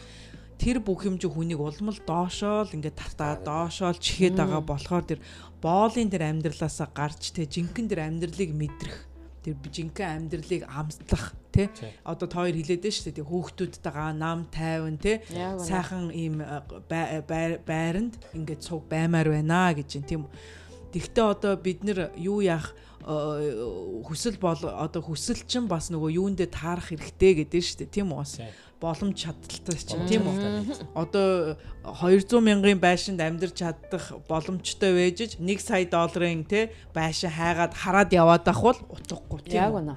Тэр 0.59 0.79
бүх 0.79 1.03
юм 1.07 1.17
чи 1.17 1.27
хүнийг 1.27 1.59
улмал 1.59 1.97
доошоо 2.05 2.63
л 2.67 2.75
ингээд 2.77 2.95
татаа 2.95 3.35
доошоо 3.41 3.91
л 3.91 3.99
чихээд 3.99 4.37
байгаа 4.37 4.61
болохоор 4.61 5.03
тэр 5.03 5.19
боолын 5.63 6.07
тэр 6.11 6.29
амьдралаасаа 6.29 6.87
гарч 6.93 7.33
те 7.33 7.49
жинхэнэ 7.49 7.89
тэр 7.89 8.01
амьдралыг 8.05 8.51
мэдрэх 8.53 8.97
тэр 9.43 9.55
жинхэнэ 9.59 10.07
амьдралыг 10.23 10.63
амтлах 10.69 11.35
тий. 11.51 11.67
Одоо 12.03 12.27
та 12.27 12.43
хоёр 12.43 12.55
хилээд 12.55 12.85
шүү 12.85 13.11
дээ 13.11 13.17
тий 13.19 13.25
хүүхдүүдтэйгээ 13.27 14.11
нам 14.15 14.47
тайван 14.49 14.97
тий 14.97 15.19
сайхан 15.29 16.09
ийм 16.15 16.39
байранд 17.67 18.17
ингээд 18.33 18.61
цуг 18.63 18.87
баймаар 18.87 19.29
байна 19.29 19.73
гэж 19.75 19.89
юм 19.99 20.05
тийм 20.07 20.21
Тэгтээ 20.93 21.25
одоо 21.25 21.53
бид 21.57 21.81
нэр 21.81 22.13
юу 22.21 22.45
яах 22.45 22.77
э, 23.01 24.05
хүсэл 24.05 24.37
бол 24.37 24.61
одоо 24.61 25.01
хүсэл 25.01 25.41
чинь 25.49 25.65
бас 25.65 25.89
нөгөө 25.89 26.15
юундээ 26.21 26.49
таарах 26.53 26.93
хэрэгтэй 26.93 27.43
гэдэг 27.43 27.59
нь 27.59 27.65
шүү 27.65 27.77
дээ. 27.81 27.95
Тийм 27.97 28.13
үү 28.13 28.21
бас 28.21 28.37
боломж 28.83 29.15
чадaltaй 29.15 29.77
чинь 29.79 30.05
тийм 30.05 30.27
үү 30.27 30.37
одоо 30.93 31.55
200 31.81 32.43
мянган 32.43 32.79
байшинд 32.83 33.23
амьдарч 33.23 33.63
чадах 33.63 34.11
боломжтой 34.27 34.91
вэжж 34.91 35.39
1 35.39 35.59
сая 35.63 35.87
долларын 35.87 36.43
те 36.43 36.75
байшин 36.91 37.31
хайгаад 37.31 37.73
хараад 37.73 38.11
яваад 38.11 38.43
авах 38.51 38.75
бол 38.75 38.79
утгагүй 38.91 39.39
тийм 39.47 39.63
яг 39.63 39.73
үнэ 39.79 39.95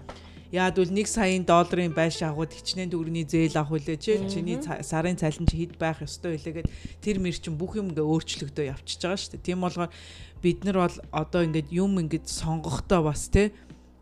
Яад 0.54 0.78
бол 0.78 0.86
1 0.86 1.06
саяын 1.10 1.42
долларын 1.42 1.90
байш 1.90 2.22
авахд 2.22 2.54
хичнээн 2.54 2.94
төгрөгийн 2.94 3.26
зээл 3.26 3.58
авах 3.58 3.82
үлээ 3.82 3.98
чи 3.98 4.14
чиний 4.30 4.62
сарын 4.62 5.18
цалин 5.18 5.46
чи 5.50 5.66
хэд 5.66 5.74
байх 5.74 6.02
ёстой 6.06 6.38
вэ 6.38 6.62
гэгээд 6.62 6.70
тэр 7.02 7.18
мэр 7.18 7.34
чин 7.34 7.58
бүх 7.58 7.74
юм 7.74 7.90
ингээ 7.90 8.06
өөрчлөгдөө 8.06 8.70
явчихж 8.70 9.00
байгаа 9.02 9.18
шүү 9.18 9.32
дээ. 9.34 9.46
Тийм 9.46 9.60
болгоор 9.66 9.90
бид 10.38 10.58
нар 10.62 10.76
бол 10.86 10.96
одоо 11.10 11.42
ингээд 11.42 11.68
юм 11.74 11.98
ингээд 11.98 12.30
сонгохдоо 12.30 13.10
бас 13.10 13.26
те 13.26 13.50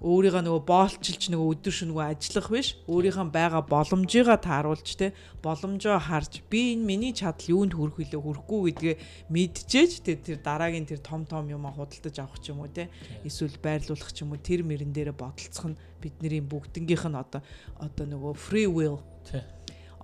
өөрийгөө 0.05 0.43
нөгөө 0.45 0.63
боолчилж 0.69 1.33
нөгөө 1.33 1.49
өдөр 1.57 1.73
шөнө 1.73 1.91
нөгөө 1.97 2.05
ажиллах 2.13 2.49
биш. 2.53 2.69
Өөрийнхөө 2.85 3.27
байгаа 3.33 3.63
боломжийгаа 3.65 4.37
тааруулж 4.37 4.89
те 5.01 5.17
боломжоо 5.41 5.97
харж 5.97 6.45
би 6.53 6.77
энэ 6.77 6.85
миний 6.85 7.13
чадал 7.17 7.49
юунд 7.49 7.73
хүрэх 7.73 7.97
вүлээ 7.97 8.21
хүрэхгүй 8.21 8.61
гэдгээ 8.69 8.97
мэдчихэж 9.33 9.93
те 10.05 10.13
тэр 10.21 10.45
дараагийн 10.45 10.85
тэр 10.85 11.01
том 11.01 11.25
том 11.25 11.49
юм 11.49 11.65
худалдаж 11.65 12.21
авах 12.21 12.37
ч 12.45 12.53
юм 12.53 12.61
уу 12.61 12.69
те 12.69 12.93
эсвэл 13.25 13.57
байрлуулах 13.65 14.13
ч 14.13 14.29
юм 14.29 14.37
уу 14.37 14.45
тэр 14.45 14.61
мөрөн 14.69 14.93
дээрээ 14.93 15.17
бодолцох 15.17 15.73
нь 15.73 15.81
бидний 16.05 16.45
бүгднгийнх 16.45 17.09
нь 17.09 17.17
одоо 17.17 17.41
одоо 17.81 18.05
нөгөө 18.05 18.33
free 18.37 18.69
will 18.69 19.01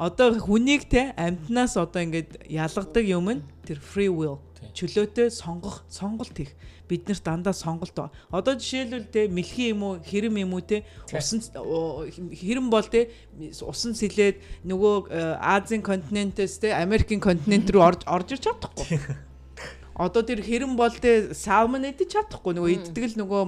одоо 0.00 0.32
хүнийг 0.32 0.88
те 0.88 1.12
амьтнаас 1.12 1.76
одоо 1.76 2.00
ингээд 2.00 2.48
ялгадаг 2.48 3.04
юм 3.04 3.28
нь 3.36 3.44
тэр 3.68 3.76
free 3.76 4.08
will. 4.08 4.40
Чөлөөтэй 4.72 5.28
сонгох 5.28 5.84
сонголт 5.92 6.32
хийх 6.32 6.56
биднэрт 6.88 7.20
дандаа 7.20 7.52
сонголт 7.52 7.92
ба. 7.92 8.08
Одоо 8.32 8.56
жишээлбэл 8.56 9.12
те 9.12 9.28
мэлхий 9.28 9.76
юм 9.76 9.84
уу 9.84 10.00
хэрэм 10.00 10.40
юм 10.40 10.56
уу 10.56 10.64
те 10.64 10.88
усан 11.12 11.44
хэрэм 12.32 12.72
бол 12.72 12.88
те 12.88 13.12
усан 13.60 13.92
сэлээд 13.92 14.40
нөгөө 14.64 14.94
э, 15.12 15.36
Азийн 15.36 15.84
континентээс 15.84 16.64
те 16.64 16.72
Америкийн 16.80 17.20
континент 17.20 17.68
рүү 17.68 17.84
орж 17.84 18.00
орж 18.08 18.40
ирч 18.40 18.48
чадахгүй. 18.48 18.88
Одоо 20.00 20.24
тэр 20.24 20.40
хэрэм 20.40 20.80
бол 20.80 20.96
те 20.96 21.36
салмон 21.36 21.84
идэж 21.84 22.16
чадахгүй. 22.16 22.56
Нөгөө 22.56 22.72
иддэг 22.88 23.04
л 23.04 23.16
нөгөө 23.20 23.42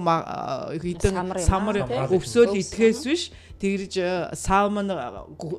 хідэн 0.85 1.33
самар 1.41 1.81
өвсөөл 2.13 2.61
идэхээс 2.61 3.01
биш 3.09 3.23
тэгэрж 3.63 3.93
э, 4.03 4.35
салмон 4.35 4.91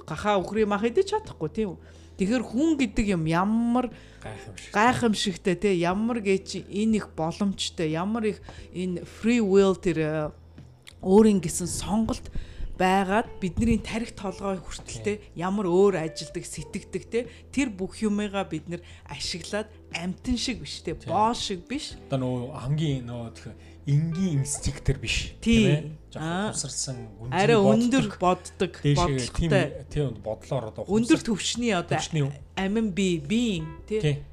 гахаа 0.05 0.37
өхрийн 0.37 0.69
мах 0.69 0.85
идэж 0.85 1.17
чадахгүй 1.17 1.49
тийм 1.49 1.69
үү. 1.73 1.81
Тэгэхээр 2.21 2.45
хүн 2.45 2.77
гэдэг 2.77 3.17
юм 3.17 3.25
ямар 3.25 3.89
гайхамшигтай 4.71 5.57
те 5.57 5.73
ямар 5.73 6.21
гэж 6.21 6.69
энэ 6.69 7.01
их 7.01 7.09
боломжтой 7.17 7.97
ямар 7.97 8.37
их 8.37 8.39
энэ 8.77 9.09
free 9.09 9.41
will 9.41 9.73
тэр 9.73 9.99
э, 9.99 10.31
өөрийн 11.01 11.41
гэсэн 11.41 11.65
сонголт 11.67 12.29
байгаад 12.79 13.27
бидний 13.41 13.79
тарих 13.79 14.13
толгой 14.13 14.59
хүртэлтэй 14.59 15.33
ямар 15.39 15.67
өөр 15.71 16.05
ажилдаг 16.05 16.45
сэтгэдэг 16.45 17.05
те 17.09 17.21
тэр 17.55 17.71
бүх 17.71 18.03
юмыгаа 18.03 18.45
бид 18.45 18.67
нэр 18.67 18.83
ашиглаад 19.07 19.71
амтэн 19.95 20.37
шиг 20.37 20.61
биш 20.61 20.83
те 20.83 20.95
боо 20.95 21.35
шиг 21.35 21.67
биш. 21.69 21.95
Одоо 22.11 22.19
нөгөө 22.23 22.59
хамгийн 22.65 23.07
нөгөө 23.09 23.55
энгийн 23.87 24.41
инстинктер 24.41 24.99
биш 24.99 25.35
тийм 25.41 25.95
ээ. 26.17 26.51
Усарсан 26.51 26.97
арай 27.31 27.59
өндөр 27.59 28.17
боддог 28.17 28.73
бодлоготой 28.81 29.85
тийм 29.93 30.17
бодлоор 30.25 30.71
одоо 30.73 30.85
өндөр 30.89 31.21
төвчний 31.21 31.75
одоо 31.77 32.01
амин 32.57 32.91
би 32.97 33.21
биеийн 33.21 33.69
тийм 33.87 34.25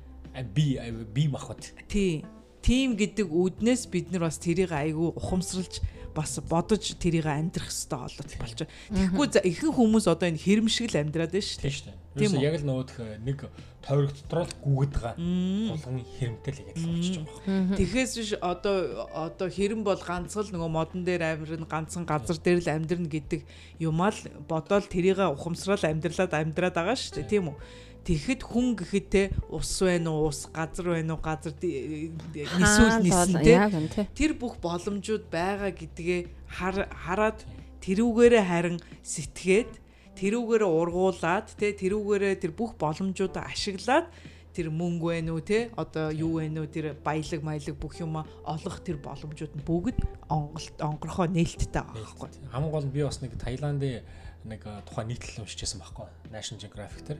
би 0.55 0.79
би 1.13 1.27
махад. 1.27 1.73
Тий. 1.87 2.23
Тим 2.61 2.93
гэдэг 2.95 3.25
үднээс 3.25 3.89
бид 3.89 4.13
нар 4.13 4.29
бас 4.29 4.37
тэрийг 4.37 4.71
айгүй 4.71 5.17
ухамсарлж 5.17 5.81
бас 6.15 6.39
бодож 6.43 6.83
тэрийг 6.99 7.25
амьдрах 7.25 7.71
хэрэгтэй 7.71 7.99
болоод 7.99 8.31
болж 8.37 8.57
байна. 8.61 8.73
Тэгэхгүй 8.91 9.27
ихэнх 9.47 9.75
хүмүүс 9.75 10.05
одоо 10.11 10.27
энэ 10.29 10.43
хэрэмшиг 10.43 10.91
л 10.91 11.01
амьдраад 11.01 11.31
байна 11.31 11.47
шүү 11.47 11.61
дээ. 11.63 11.99
Тийм 12.11 12.31
үү. 12.35 12.43
Яг 12.43 12.55
л 12.59 12.67
нөгөөх 12.67 12.97
нэг 13.23 13.39
тойрог 13.79 14.11
дотор 14.11 14.43
л 14.43 14.55
гүгэд 14.59 14.93
байгаа. 14.99 15.15
Болгон 15.15 16.03
хэрэмтэй 16.19 16.51
л 16.51 16.61
ингэж 16.61 16.79
болчихж 16.83 17.17
байгаа. 17.23 17.77
Тэгэхээс 17.79 18.11
биш 18.19 18.31
одоо 18.43 19.07
одоо 19.15 19.47
хэрэм 19.47 19.81
бол 19.87 19.95
ганцхан 19.95 20.43
л 20.43 20.53
нөгөө 20.53 20.71
модон 20.75 21.01
дээр 21.07 21.23
амьдрын 21.39 21.65
ганцхан 21.71 22.03
газар 22.03 22.35
дээр 22.35 22.59
л 22.61 22.73
амьдрна 22.75 23.07
гэдэг 23.07 23.41
юмаа 23.79 24.11
л 24.11 24.21
бодоол 24.43 24.85
тэрийг 24.85 25.23
ухамсарал 25.23 25.87
амьдралаад 25.87 26.35
амьдраад 26.35 26.75
байгаа 26.75 26.99
шүү 26.99 27.23
дээ. 27.23 27.31
Тийм 27.31 27.55
үү 27.55 27.57
Тэгэхэд 28.01 28.41
хүн 28.41 28.73
гэхэд 28.73 29.07
те 29.13 29.23
ус 29.53 29.69
байна 29.85 30.09
уу, 30.09 30.33
ус 30.33 30.49
газар 30.49 30.97
байна 30.97 31.13
уу, 31.13 31.21
газар 31.21 31.53
нисүүл 31.53 33.05
нисэн 33.05 33.37
те. 33.45 34.09
Тэр 34.17 34.33
бүх 34.33 34.57
боломжууд 34.57 35.29
байгаа 35.29 35.69
гэдгээ 35.69 36.49
хараад 36.49 37.45
тэрүүгээрээ 37.85 38.43
харин 38.45 38.77
сэтгээд 39.05 39.71
тэрүүгээрээ 40.17 40.71
ургуулад 40.81 41.47
те 41.53 41.73
тэрүүгээрээ 41.77 42.41
тэр 42.41 42.53
бүх 42.57 42.73
боломжуудаа 42.81 43.49
ашиглаад 43.49 44.09
тэр 44.51 44.67
мөнгө 44.69 45.07
байна 45.15 45.31
уу 45.33 45.41
те 45.41 45.71
одоо 45.79 46.11
юу 46.11 46.43
байна 46.43 46.61
уу 46.61 46.69
тэр 46.69 46.93
баялаг 46.99 47.41
маялаг 47.41 47.75
бүх 47.79 47.95
юм 48.03 48.19
олох 48.19 48.77
тэр 48.83 48.99
боломжууд 48.99 49.55
нь 49.55 49.63
бүгд 49.63 49.97
онголт 50.27 50.77
онгорхоо 50.77 51.27
нээлттэй 51.31 51.81
байгаа 51.85 51.95
байхгүй. 51.95 52.29
Хамгийн 52.51 52.73
гол 52.75 52.85
нь 52.85 52.93
би 52.93 53.01
бас 53.01 53.21
нэг 53.23 53.33
Таиландын 53.39 54.03
нэг 54.45 54.61
тухайн 54.89 55.11
нийтлэл 55.13 55.43
уншижсэн 55.45 55.81
байхгүй 55.81 56.07
National 56.33 56.59
Geographic 56.61 57.03
тэр. 57.05 57.19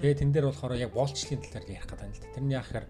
Тэгээд 0.00 0.18
тэн 0.24 0.32
дээр 0.32 0.46
болохоор 0.48 0.76
яг 0.80 0.92
боолчлын 0.92 1.42
талаар 1.44 1.68
ярих 1.68 1.86
гэдэг 1.86 2.06
юм 2.06 2.12
л 2.12 2.22
да. 2.22 2.34
Тэрний 2.36 2.56
яхаар 2.56 2.86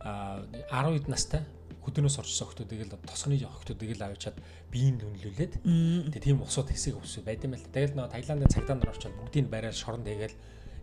10 0.00 1.08
настай 1.12 1.44
хөдөөнөөс 1.84 2.16
орчихсон 2.20 2.48
хүмүүсийг 2.48 2.88
л 2.88 2.96
тосгоны 3.04 3.36
хүмүүсийг 3.36 3.96
л 3.96 4.04
авчиад 4.08 4.36
биеийг 4.72 5.04
үнэлүүлээд 5.04 5.52
тэгээд 5.64 6.24
тийм 6.24 6.40
усууд 6.44 6.68
хэсэг 6.72 6.96
ус 6.96 7.20
байд 7.24 7.44
юм 7.44 7.56
л 7.56 7.64
да. 7.64 7.72
Тэгэл 7.72 7.96
нөгөө 7.96 8.12
Таиландын 8.12 8.52
цагдаа 8.52 8.76
нар 8.76 8.92
орчоод 8.92 9.16
бүгдийг 9.16 9.48
барайл 9.48 9.76
шорон 9.76 10.04
тэгээл 10.04 10.36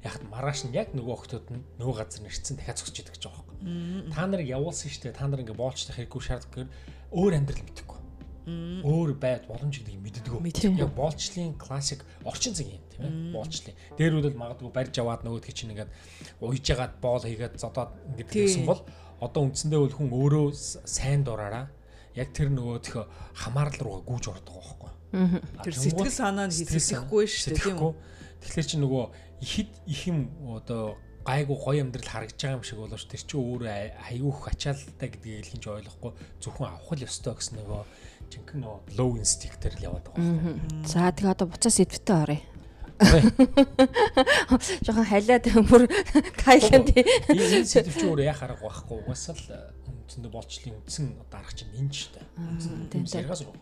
яхад 0.06 0.24
маргааш 0.30 0.70
нь 0.70 0.78
яг 0.78 0.94
нөгөө 0.94 1.16
хүмүүс 1.18 1.50
нь 1.54 1.66
нөгөө 1.82 1.96
газар 1.98 2.22
нэрчсэн 2.22 2.58
дахиад 2.58 2.78
зогсож 2.78 2.98
идэг 3.02 3.14
гэж 3.18 3.24
байгаа 3.26 3.46
байхгүй. 3.46 4.14
Та 4.14 4.26
нарыг 4.30 4.48
явуулсан 4.48 4.90
шүү 4.94 5.02
дээ. 5.10 5.18
Та 5.18 5.26
нар 5.26 5.42
ингээ 5.42 5.58
боолчлох 5.58 5.98
хэрэггүй 5.98 6.22
шаардлагагүй 6.22 6.66
өөр 7.18 7.34
амьдрал 7.34 7.66
мэдхгүй 7.66 7.97
өөр 8.48 9.12
байд 9.20 9.44
боломж 9.48 9.84
гэдгийг 9.84 10.00
мэддэггүй. 10.00 10.80
Яг 10.80 10.92
боолчлын 10.96 11.60
классик 11.60 12.06
орчин 12.24 12.56
цаг 12.56 12.68
юм 12.72 12.84
тийм 12.88 13.04
ээ. 13.04 13.36
Боолчлын. 13.36 13.76
Дээр 14.00 14.14
үл 14.24 14.32
магадгүй 14.40 14.72
барьж 14.72 14.96
аваад 15.04 15.28
нөгөөд 15.28 15.52
чинь 15.52 15.76
ингээд 15.76 15.92
уйж 16.40 16.64
ягаад 16.72 16.96
боол 17.04 17.24
хийгээд 17.28 17.60
зодоод 17.60 17.92
ингээд 18.16 18.32
гэсэн 18.32 18.64
бол 18.64 18.82
одоо 19.20 19.42
үндсэндээ 19.52 19.80
бол 19.84 19.98
хүн 20.00 20.10
өөрөө 20.16 20.48
сайн 20.88 21.28
дураараа 21.28 21.68
яг 22.16 22.32
тэр 22.32 22.56
нөгөөх 22.56 23.04
хамаарал 23.36 23.82
руугаа 23.84 24.04
гүйж 24.08 24.26
ордог 24.32 24.56
байхгүй. 24.56 24.92
Тэр 25.68 25.76
сэтгэл 25.76 26.14
санаа 26.14 26.48
нь 26.48 26.56
хэсэхгүй 26.56 27.26
шүү 27.28 27.52
дээ 27.52 27.64
тийм 27.68 27.80
үү. 27.84 27.94
Тэгэхээр 28.48 28.68
чи 28.72 28.78
нөгөө 28.80 29.06
ихэд 29.44 29.72
их 29.92 30.02
юм 30.08 30.32
одоо 30.48 30.98
гайгүй 31.28 31.58
гоё 31.60 31.82
амьдрал 31.84 32.08
харагдаж 32.08 32.40
байгаа 32.40 32.58
юм 32.58 32.64
шиг 32.64 32.80
болооч 32.80 33.04
тэр 33.12 33.22
чинь 33.28 33.44
өөрөө 33.44 33.76
аюух 34.08 34.40
ачаалтай 34.48 35.10
гэдгийг 35.12 35.44
л 35.44 35.52
хинж 35.52 35.66
ойлгохгүй 35.68 36.12
зөвхөн 36.40 36.72
авах 36.72 36.92
л 36.96 37.04
ёстой 37.04 37.36
гэсэн 37.36 37.56
нөгөө 37.60 37.82
жинхэнэ 38.32 38.62
нөө 38.64 38.76
low 39.00 39.16
instinct-ээр 39.18 39.76
л 39.78 39.86
яваад 39.88 40.06
байгаа 40.12 40.24
юм. 40.24 40.84
За 40.88 41.12
тэгээ 41.12 41.34
одоо 41.34 41.48
буцаа 41.48 41.72
сэдвтэ 41.72 42.14
оръё. 42.14 42.42
Жохон 44.86 45.06
халиад 45.06 45.46
бүр 45.70 45.86
Тайланд 46.42 46.90
энэ 46.98 47.62
сэдвч 47.70 48.02
өөр 48.10 48.26
яа 48.26 48.34
харах 48.34 48.62
байхгүй 48.66 49.06
угаасаа 49.06 49.38
л 49.38 49.46
үндсэндээ 49.86 50.34
болчлын 50.34 50.82
үндсэн 50.82 51.06
арга 51.30 51.54
чинь 51.54 51.78
энэ 51.78 51.94
ч 51.94 52.10
та. 52.10 52.26
Тийм 52.90 53.06
саргаас 53.06 53.46
руу. 53.46 53.54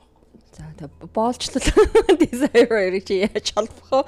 За 0.56 0.63
тэгээ 0.80 1.12
боолчлол 1.12 1.67
desire 2.15 3.04
чи 3.04 3.28
яаж 3.28 3.47
холбох 3.51 3.91
вэ? 3.91 4.08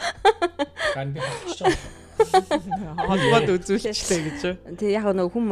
Ган 0.95 1.11
би 1.11 1.19
холбож 1.19 1.59
байгаа 1.59 1.96
холбоод 2.17 3.49
үзүүлчихлээ 3.55 4.21
гэж. 4.25 4.41
Тэг 4.77 4.89
яг 4.89 5.05
нөгөө 5.11 5.33
хүм 5.33 5.47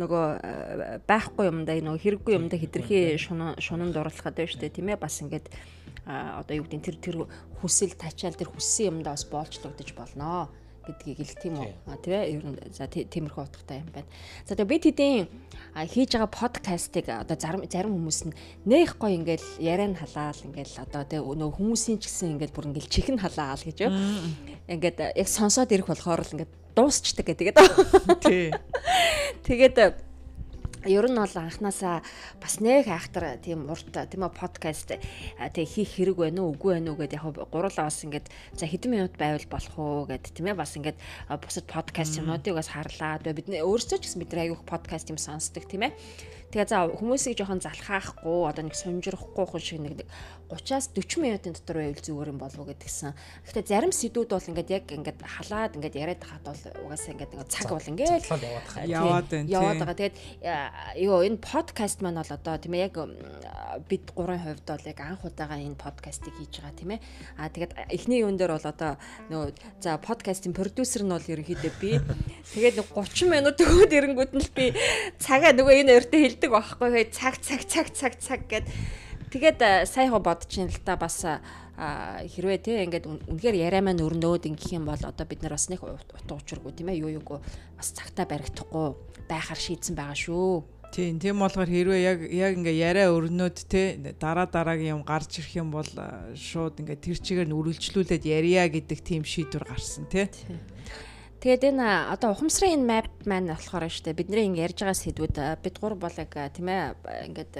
нөгөө 0.00 0.24
байхгүй 1.08 1.44
юмдаа 1.48 1.76
нөгөө 1.80 2.02
хэрэггүй 2.04 2.34
юмдаа 2.36 2.58
шунан 3.16 3.56
шунанд 3.60 3.96
оруулахад 3.96 4.36
шүү 4.36 4.60
дээ 4.60 4.76
тийм 4.76 4.92
ээ 4.92 5.00
бас 5.00 5.20
ингээд 5.24 5.48
одоо 6.06 6.54
юу 6.56 6.64
гэдэг 6.66 6.82
тэр 6.82 6.96
тэр 6.98 7.16
хүсэл 7.60 7.94
тачаал 7.94 8.36
тэр 8.36 8.50
хүссэн 8.50 9.00
юмдаа 9.00 9.14
бас 9.14 9.24
боолчлогдож 9.28 9.90
болноо 9.94 10.48
гэдгийг 10.86 11.18
хэлэх 11.20 11.38
тийм 11.38 11.54
үү. 11.60 11.72
А 11.86 11.96
тийм 12.00 12.14
ээ 12.16 12.32
ер 12.34 12.44
нь 12.44 12.58
за 12.72 12.88
тиймэрхүү 12.88 13.44
утгатай 13.44 13.84
юм 13.84 13.90
байна. 13.92 14.08
За 14.48 14.56
тэгээ 14.56 14.72
бид 14.72 14.84
хэдийн 14.88 15.28
хийж 15.74 16.10
байгаа 16.18 16.30
подкастыг 16.30 17.06
одоо 17.08 17.36
зарим 17.38 17.62
зарим 17.70 17.94
хүмүүс 17.94 18.20
нь 18.26 18.34
нэх 18.66 18.98
гоё 18.98 19.14
ингээл 19.14 19.46
яриан 19.62 19.94
халаал 19.94 20.40
ингээл 20.42 20.82
одоо 20.82 21.02
тэгээ 21.06 21.38
нөө 21.38 21.50
хүмүүсийн 21.54 21.98
ч 22.02 22.10
гэсэн 22.10 22.36
ингээл 22.36 22.56
бүр 22.56 22.68
ингээл 22.74 22.90
чихэн 22.90 23.18
халаал 23.22 23.62
гэж 23.62 23.78
юу. 23.86 23.92
Ингээд 24.66 24.98
яг 25.14 25.28
сонсоод 25.30 25.70
ирэх 25.70 25.86
болохоор 25.86 26.26
л 26.26 26.34
ингээд 26.34 26.52
дуусчдаг 26.74 27.26
гэдэг. 27.26 27.46
Тий. 28.24 28.50
Тэгээд 29.46 30.09
ер 30.88 31.04
нь 31.04 31.18
бол 31.20 31.36
анханасаа 31.36 32.00
бас 32.40 32.54
нэг 32.60 32.88
айхтар 32.88 33.36
тийм 33.44 33.68
урт 33.68 33.92
тийм 33.92 34.24
ээ 34.24 34.32
подкаст 34.32 34.96
тэг 34.96 35.66
хийх 35.68 36.00
хэрэг 36.00 36.16
байна 36.16 36.48
уу 36.48 36.56
үгүй 36.56 36.80
байна 36.80 36.96
уу 36.96 37.00
гэд 37.00 37.20
яг 37.20 37.24
гурлаа 37.52 37.88
бас 37.88 38.00
ингээд 38.00 38.32
за 38.56 38.64
хэдэн 38.64 38.90
минут 38.90 39.14
байвал 39.20 39.44
болох 39.52 39.74
уу 39.76 40.08
гэд 40.08 40.32
тийм 40.32 40.48
ээ 40.48 40.56
бас 40.56 40.72
ингээд 40.80 40.96
бусад 41.44 41.66
подкаст 41.68 42.16
юмнуудыг 42.16 42.56
бас 42.56 42.72
харлаа 42.72 43.20
бид 43.20 43.48
өөрсдөө 43.52 43.98
ч 44.00 44.04
гэсэн 44.08 44.20
бид 44.24 44.32
аяг 44.32 44.64
подкаст 44.64 45.12
юм 45.12 45.20
сонсдог 45.20 45.68
тийм 45.68 45.84
ээ 45.84 45.92
Тэгээ 46.50 46.66
за 46.66 46.90
хүмүүсийг 46.90 47.38
жоохон 47.38 47.62
залхаахгүй 47.62 48.50
одоо 48.50 48.66
нэг 48.66 48.74
сумжирахгүй 48.74 49.46
хүн 49.46 49.62
шиг 49.62 49.80
нэг 49.86 50.02
30-аас 50.50 50.90
40 50.98 51.22
минутын 51.22 51.54
дотор 51.54 51.78
байвал 51.78 52.02
зүгээр 52.02 52.30
юм 52.34 52.38
болов 52.42 52.58
уу 52.58 52.66
гэдгсэн. 52.74 53.14
Гэхдээ 53.46 53.70
зарим 53.70 53.94
сэдвүүд 53.94 54.30
бол 54.34 54.50
ингээд 54.50 54.70
яг 54.74 54.86
ингээд 54.90 55.18
халаад 55.22 55.78
ингээд 55.78 55.94
яриад 55.94 56.22
хаад 56.26 56.42
бол 56.42 56.62
угаасаа 56.90 57.14
ингээд 57.14 57.32
нэг 57.38 57.46
цаг 57.46 57.70
бол 57.70 57.86
ингээд 57.86 58.26
яваад 58.90 59.26
байна. 59.30 59.46
Яваад 59.46 59.78
байгаа. 59.78 59.94
Тэгээд 59.94 60.16
юу 60.98 61.22
энэ 61.22 61.38
подкаст 61.38 62.02
маань 62.02 62.18
бол 62.18 62.34
одоо 62.34 62.54
тийм 62.58 62.74
ээ 62.74 62.90
яг 62.90 62.98
бид 63.86 64.10
гурван 64.10 64.42
хувьд 64.42 64.66
бол 64.66 64.90
яг 64.90 64.98
анх 65.06 65.22
удаага 65.22 65.54
энэ 65.54 65.78
подкастыг 65.78 66.34
хийж 66.34 66.58
байгаа 66.58 66.74
тийм 66.74 66.90
ээ. 66.98 67.00
Аа 67.38 67.46
тэгээд 67.46 67.72
эхний 67.94 68.26
юун 68.26 68.34
дээр 68.34 68.58
бол 68.58 68.66
одоо 68.66 68.98
нөгөө 69.30 69.54
за 69.78 70.02
подкастын 70.02 70.50
продюсер 70.50 71.06
нь 71.06 71.14
бол 71.14 71.30
ерөнхийдөө 71.30 71.72
би. 71.78 72.02
Тэгээд 72.50 72.90
30 72.90 73.30
минут 73.30 73.54
өгөөд 73.54 73.94
ирэнгүүт 73.94 74.32
нь 74.34 74.42
л 74.42 74.50
би 74.50 74.74
цагаа 75.22 75.54
нөгөө 75.54 75.74
энэ 75.86 75.94
өртөө 76.02 76.20
хэлдэг 76.40 76.50
байхгүй. 76.56 77.04
Цаг 77.12 77.36
цаг 77.44 77.60
цаг 77.68 77.86
цаг 77.92 78.12
цаг 78.16 78.40
гэд 78.48 78.66
Тэгээд 79.30 79.62
э, 79.62 79.86
саяхан 79.86 80.22
бодож 80.24 80.50
ин 80.58 80.66
л 80.66 80.80
та 80.82 80.98
бас 80.98 81.22
а, 81.22 81.38
хэрвээ 82.26 82.58
те 82.66 82.82
ингээд 82.82 83.06
үн- 83.06 83.22
үнэхээр 83.30 83.62
яриа 83.62 83.78
маань 83.78 84.02
өрнөөд 84.02 84.50
ингэх 84.50 84.74
юм 84.74 84.90
бол 84.90 84.98
одоо 84.98 85.22
бид 85.22 85.46
нар 85.46 85.54
бас 85.54 85.70
нэг 85.70 85.86
утга 85.86 86.34
учиргүй 86.34 86.74
тийм 86.74 86.90
ээ 86.90 87.06
юу 87.06 87.22
юугүй 87.22 87.38
бас 87.78 87.94
цагтаа 87.94 88.26
баригдахгүй 88.26 88.98
байхаар 89.30 89.54
шийдсэн 89.54 89.94
байгаа 89.94 90.18
шүү. 90.18 90.66
Тийм, 90.90 91.22
тийм 91.22 91.38
болохоор 91.38 91.70
хэрвээ 91.70 92.02
яг 92.02 92.18
яг 92.26 92.52
ингээ 92.58 92.74
яриа 92.74 93.14
өрнөд 93.14 93.70
те 93.70 93.94
дараа 94.18 94.50
дараагийн 94.50 94.98
юм 94.98 95.06
гарч 95.06 95.38
ирэх 95.38 95.62
юм 95.62 95.70
бол 95.70 95.86
а, 95.94 96.34
шууд 96.34 96.82
ингээ 96.82 96.98
тэр 96.98 97.18
чигээр 97.22 97.46
нь 97.46 97.54
үргэлжлүүлээд 97.54 98.26
ярья 98.26 98.66
гэдэг 98.66 98.98
тийм 98.98 99.22
шийдвэр 99.22 99.62
гарсан 99.62 100.10
те. 100.10 100.26
Тэгээд 101.40 101.72
энэ 101.72 102.12
одоо 102.12 102.36
ухамсарын 102.36 102.84
энэ 102.84 102.88
map 102.88 103.08
маань 103.24 103.48
болохоор 103.48 103.88
штэ 103.88 104.12
бидний 104.12 104.44
ингэ 104.44 104.60
ярьж 104.60 104.84
байгаа 104.84 104.92
сэдвүүд 104.92 105.36
бид 105.64 105.76
гур 105.80 105.96
бол 105.96 106.12
яг 106.12 106.36
тийм 106.52 106.68
ээ 106.68 107.00
ингээд 107.32 107.54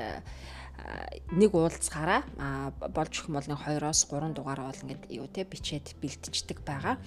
нэг 1.33 1.55
уулзахаараа 1.55 2.23
а, 2.37 2.71
болж 2.93 3.25
юм 3.25 3.41
бол 3.41 3.49
нэг 3.49 3.57
2-оос 3.57 4.05
3 4.05 4.37
дугаар 4.37 4.61
бол 4.69 4.83
ингээд 4.85 5.05
юу 5.17 5.27
те 5.33 5.49
бичээд 5.49 5.97
бэлтждэг 5.97 6.61
байгаа. 6.61 7.01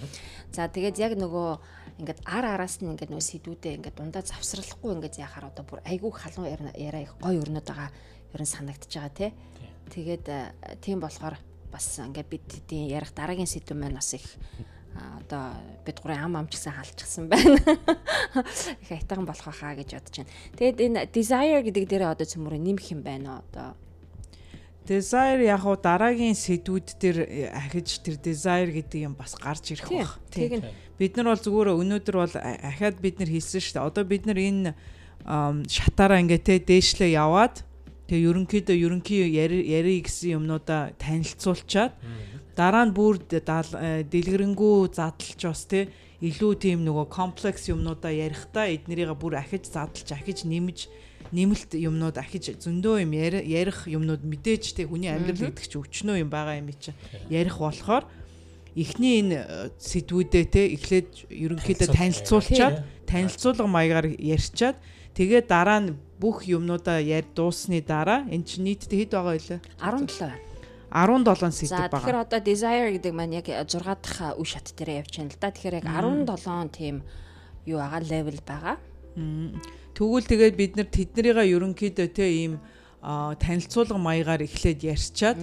За 0.49 0.65
тэгээд 0.65 0.97
яг 0.97 1.13
нөгөө 1.13 1.49
ингээд 2.01 2.19
ар 2.26 2.45
араас 2.57 2.82
нь 2.82 2.89
ингээд 2.89 3.11
нөгөө 3.13 3.30
сэдвүүдээ 3.30 3.74
ингээд 3.78 3.97
дундаа 3.99 4.24
завсралахгүй 4.26 4.97
ингээд 4.97 5.21
яхаар 5.21 5.53
одоо 5.53 5.65
бүр 5.67 5.86
айгүй 5.86 6.09
халуун 6.09 6.74
яриа 6.74 7.05
их 7.05 7.13
гой 7.21 7.38
өрнөд 7.38 7.67
байгаа 7.67 7.89
ер 8.34 8.41
нь 8.41 8.49
санагдчихж 8.49 8.93
байгаа 8.97 9.13
те. 9.13 9.28
Тэгээд 9.93 10.26
тийм 10.82 11.03
болохоор 11.03 11.38
бас 11.69 11.86
ингээд 11.99 12.30
бид 12.30 12.45
тийм 12.65 12.88
ярих 12.88 13.11
дараагийн 13.13 13.49
сэдв 13.49 13.76
маань 13.76 13.97
бас 13.99 14.13
их 14.17 14.26
одоо 14.96 15.58
бид 15.86 15.98
гурын 16.02 16.24
ам 16.26 16.36
ам 16.38 16.48
ч 16.48 16.58
гэсэн 16.58 16.74
халчихсан 16.74 17.26
байна. 17.30 17.58
Их 18.84 18.91
айтайхан 18.91 19.26
болох 19.26 19.46
байхаа 19.50 19.76
гэж 19.78 19.89
бодож 19.98 20.16
байна. 20.22 20.32
Тэгээд 20.58 20.80
энэ 20.82 21.00
desire 21.10 21.62
гэдэг 21.66 21.86
дээрээ 21.89 22.14
одоо 22.14 22.28
цөмөрө 22.28 22.60
нэмэх 22.62 22.88
юм 22.94 23.02
байна 23.02 23.38
уу 23.38 23.41
одоо? 23.50 23.70
Desire 24.84 25.44
яг 25.48 25.64
уу 25.64 25.80
дараагийн 25.80 26.36
сэдвүүд 26.36 26.88
дээр 27.00 27.18
э, 27.24 27.48
ахиж 27.50 28.04
тэр 28.04 28.20
desire 28.20 28.70
гэдэг 28.70 29.08
юм 29.08 29.16
бас 29.16 29.34
гарч 29.39 29.74
ирэх 29.74 29.88
Тийм. 29.88 30.08
Тэг 30.30 30.52
нь 30.60 30.66
Бид 31.04 31.18
нар 31.18 31.34
бол 31.34 31.41
зүгээр 31.41 31.74
өнөөдөр 31.74 32.16
бол 32.16 32.36
ахаад 32.38 33.02
бид 33.02 33.18
нар 33.18 33.28
хэлсэн 33.28 33.60
шүү 33.60 33.74
дээ. 33.76 33.88
Одоо 33.89 34.04
бид 34.06 34.24
нар 34.30 34.38
энэ 34.38 34.72
шатаараа 35.68 36.22
ингээ 36.22 36.41
те 36.46 36.56
дээшлээ 36.62 37.18
яваад 37.18 37.66
тэгээ 38.06 38.30
ерөнхийдөө 38.30 38.78
ерөнхий 38.78 39.26
яри 39.34 40.00
гэсэн 40.06 40.38
юмнуудаа 40.38 40.94
танилцуулчаад 41.02 41.98
дараа 42.56 42.86
нь 42.86 42.93
бүр 42.93 43.18
э, 43.20 44.04
дэлгэрэнгүй 44.06 44.93
задлж 44.93 45.41
бас 45.41 45.66
те 45.66 45.89
илүү 46.24 46.54
тийм 46.62 46.86
нөгөө 46.88 47.10
комплекс 47.10 47.68
юмнуудаа 47.68 48.14
ярихдаа 48.14 48.70
эднэрийг 48.72 49.12
бүр 49.18 49.41
ахиж 49.41 49.68
задлж 49.74 50.08
ахиж 50.14 50.45
нэмж 50.47 50.88
нэмэлт 51.34 51.74
юмнууд 51.74 52.18
ахиж 52.22 52.54
зөндөө 52.62 53.04
юм 53.04 53.12
яри- 53.18 53.43
ярих 53.43 53.89
юмнууд 53.89 54.22
мэдээж 54.22 54.78
те 54.78 54.86
хүний 54.86 55.10
амьдрал 55.10 55.49
гэдэг 55.49 55.66
чинь 55.66 55.82
өчнөө 55.82 56.16
юм 56.22 56.30
байгаа 56.30 56.62
юм 56.62 56.70
чи 56.78 56.93
ярих 57.34 57.58
болохоор 57.58 58.06
эхний 58.78 59.22
энэ 59.26 59.38
э, 59.41 59.70
сэдвүүдээ 59.82 60.45
те 60.54 60.62
эхлээд 60.78 61.10
ерөнхийдөө 61.30 61.89
танилцуулчаад 61.89 62.76
танилцуулга 63.10 63.66
маягаар 63.70 64.08
ярьчаад 64.18 64.78
тэгээ 65.18 65.41
дараа 65.49 65.80
нь 65.82 65.97
бүх 66.22 66.45
юмнуудаа 66.47 67.01
ярь 67.01 67.28
дуусны 67.36 67.82
дараа 67.82 68.26
эн 68.30 68.41
чинь 68.45 68.66
нийтдээ 68.66 69.10
хэд 69.10 69.12
байгаа 69.14 69.38
вэ? 69.38 69.60
17 69.78 70.22
байна. 70.22 70.53
17 70.94 71.26
За 71.26 71.50
сэдв 71.50 71.89
тэгэхээр 71.89 71.89
байгаа. 71.89 72.22
одоо 72.22 72.39
desire 72.46 72.89
гэдэг 72.94 73.14
маань 73.18 73.34
яг 73.41 73.48
6 73.50 73.82
дахь 73.82 74.38
үе 74.38 74.46
шат 74.46 74.70
дээр 74.78 75.02
явж 75.02 75.14
байна 75.18 75.34
л 75.34 75.41
да. 75.41 75.50
Тэгэхээр 75.50 75.78
яг 75.82 75.86
17 75.89 76.70
тийм 76.70 76.96
юу 77.66 77.82
байгаа 77.82 78.02
level 78.06 78.38
байгаа. 78.46 78.76
Тэгвэл 79.98 80.30
тэгээд 80.30 80.56
бид 80.58 80.74
нар 80.78 80.88
тэднэрийгээ 80.94 81.54
ерөнхийдөө 81.58 82.08
те 82.14 82.26
ийм 82.30 82.62
танилцуулга 83.04 83.99
маягаар 83.99 84.47
эхлээд 84.47 84.80
ярьчаад 84.88 85.36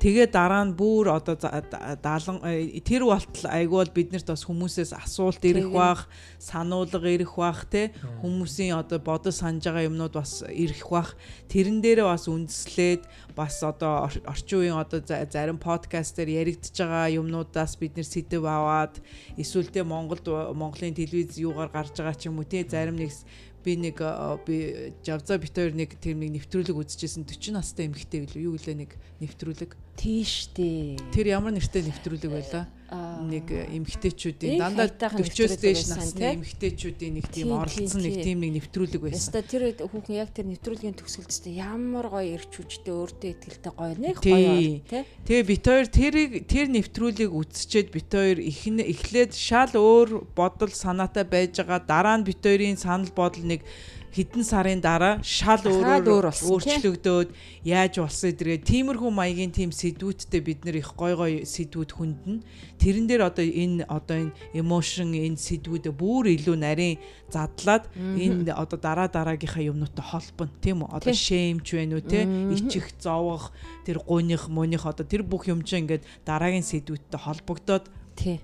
тэгээ 0.00 0.32
дараа 0.32 0.64
нь 0.64 0.72
бүр 0.72 1.12
одоо 1.12 1.36
за- 1.36 1.60
да- 1.68 1.92
даалан 2.00 2.40
э, 2.40 2.80
тэр 2.80 3.04
болтол 3.04 3.52
айгүй 3.52 3.84
бол 3.84 3.92
биднэрт 3.92 4.32
бас 4.32 4.48
хүмүүсээс 4.48 4.96
асуулт 4.96 5.44
ирэх 5.44 5.68
бах 5.76 6.08
сануулга 6.40 7.04
ирэх 7.12 7.36
бах 7.36 7.68
те 7.68 7.92
хүмүүсийн 8.24 8.72
одоо 8.80 8.96
бодож 8.96 9.44
санаж 9.44 9.60
байгаа 9.60 9.92
юмнууд 9.92 10.16
бас 10.16 10.40
ирэх 10.48 10.88
бах. 10.88 11.12
Тэрэн 11.52 11.84
дээрээ 11.84 12.08
бас 12.08 12.24
үндэслээд 12.32 13.04
бас 13.36 13.60
одоо 13.60 14.08
ор- 14.08 14.24
орчин 14.24 14.58
үеийн 14.64 14.80
одоо 14.80 15.04
за- 15.04 15.28
зарим 15.28 15.60
подкаст 15.60 16.16
дээр 16.16 16.48
яригдж 16.48 16.72
байгаа 16.80 17.12
юмнуудаас 17.12 17.76
бид 17.76 17.92
нэр 17.92 18.08
сэдв 18.08 18.40
аваад 18.48 19.04
эсвэл 19.36 19.68
те 19.68 19.84
Монголд 19.84 20.24
Монголын 20.56 20.96
телевиз 20.96 21.36
юугаар 21.36 21.68
гарч 21.68 21.92
байгаа 21.92 22.16
ч 22.16 22.32
юм 22.32 22.40
уу 22.40 22.48
те 22.48 22.64
зарим 22.64 22.96
нэг 22.96 23.12
би 23.64 23.76
нэг 23.78 24.02
би 24.46 24.56
Жавза 25.06 25.38
бит 25.38 25.56
хоёр 25.56 25.74
нэг 25.74 25.96
тэр 25.98 26.18
нэг 26.18 26.36
нэвтрүүлэг 26.42 26.76
үзчихсэн 26.76 27.24
40 27.26 27.56
настай 27.56 27.86
эмэгтэй 27.88 28.26
билүү? 28.26 28.46
Юу 28.46 28.54
гэлээ 28.58 28.76
нэг 28.82 28.90
нэвтрүүлэг 29.22 29.70
Тийш 29.96 30.48
дээ. 30.56 30.96
тэр 31.14 31.26
ямар 31.36 31.52
нэртэй 31.52 31.82
нэвтрүүлэг 31.86 32.30
байлаа 32.32 32.64
Аа. 32.92 33.24
нэг 33.24 33.48
э, 33.48 33.72
эмэгтэйчүүдийн 33.72 34.52
Их 34.52 34.60
дандаа 34.60 34.84
хайтайхан 34.84 35.24
40-оос 35.24 35.32
нэвтрүүлэг 35.32 35.60
дээш 35.64 35.82
насны 35.88 36.12
тий? 36.12 36.32
эмэгтэйчүүдийн 36.36 37.12
нэг 37.16 37.26
тийм 37.32 37.48
оролцсон 37.56 38.02
нэг 38.04 38.14
тийм. 38.20 38.38
нэг 38.44 38.52
нэвтрүүлэг 38.60 39.00
байсан 39.00 39.16
Яста 39.16 39.40
тэр 39.40 39.62
хүүхэн 39.80 40.16
яг 40.20 40.28
тэр 40.36 40.46
нэвтрүүлгийн 40.52 40.96
төгсгөлдөө 41.00 41.52
ямар 41.56 42.06
гоё 42.12 42.36
ирч 42.36 42.52
хүчтэй 42.52 42.92
өөртөө 42.92 43.30
ихтэй 43.32 43.72
гоё 43.72 43.96
нэг 43.96 44.16
гоё 44.20 44.52
тий. 44.84 45.04
Тэгээ 45.24 45.48
бит 45.48 45.64
хоёр 45.64 45.86
тэрийг 45.88 46.32
тэр 46.44 46.66
нэвтрүүлгийг 46.68 47.32
үзчихэд 47.32 47.88
бит 47.96 48.12
хоёр 48.12 48.38
ихнэ 48.44 48.84
эхлээд 48.84 49.32
шал 49.32 49.72
өөр 49.72 50.28
бодол 50.36 50.68
санаатай 50.76 51.24
байж 51.24 51.64
байгаа 51.64 51.80
дараа 51.80 52.20
нь 52.20 52.28
бит 52.28 52.44
хоёрын 52.44 52.76
санал 52.76 53.08
бодол 53.16 53.40
нэг 53.40 53.64
хэдэн 54.12 54.44
сарын 54.44 54.80
дараа 54.84 55.24
шал 55.24 55.64
өөрөөр 55.64 56.28
өөрчлөгдөөд 56.28 57.28
яаж 57.64 57.94
болсон 57.96 58.28
эдгээ 58.36 58.60
тиймэрхүү 58.60 59.08
маягийн 59.08 59.52
тийм 59.56 59.72
сэдвүүдтэй 59.72 60.40
бид 60.44 60.60
нэр 60.68 60.84
их 60.84 60.92
гой 60.92 61.16
гой 61.16 61.32
сэдвүүд 61.48 61.90
хүндэн. 61.96 62.44
Тэрэн 62.76 63.08
дээр 63.08 63.32
одоо 63.32 63.40
энэ 63.44 63.88
одоо 63.88 64.28
энэ 64.28 64.36
emotion 64.52 65.16
энэ 65.16 65.40
сэдвүүдээ 65.40 65.94
бүр 65.96 66.28
илүү 66.36 66.56
нарийн 66.60 67.00
задлаад 67.32 67.88
энэ 67.96 68.52
одоо 68.52 68.76
дараа 68.76 69.08
дараагийнхаа 69.08 69.64
юмнуудтай 69.72 70.04
холбоно 70.04 70.52
тийм 70.60 70.84
үү? 70.84 70.92
Одоо 70.92 71.14
шэймч 71.16 71.66
байна 71.72 71.96
уу 71.96 72.04
те 72.04 72.28
ичих 72.52 72.92
зовох 73.00 73.56
тэр 73.88 74.04
гуйных 74.04 74.52
мөних 74.52 74.84
одоо 74.84 75.08
тэр 75.08 75.24
бүх 75.24 75.48
юм 75.48 75.64
чинь 75.64 75.88
ингээд 75.88 76.04
дараагийн 76.28 76.68
сэдвүүдтэй 76.68 77.16
холбогдоод. 77.16 77.88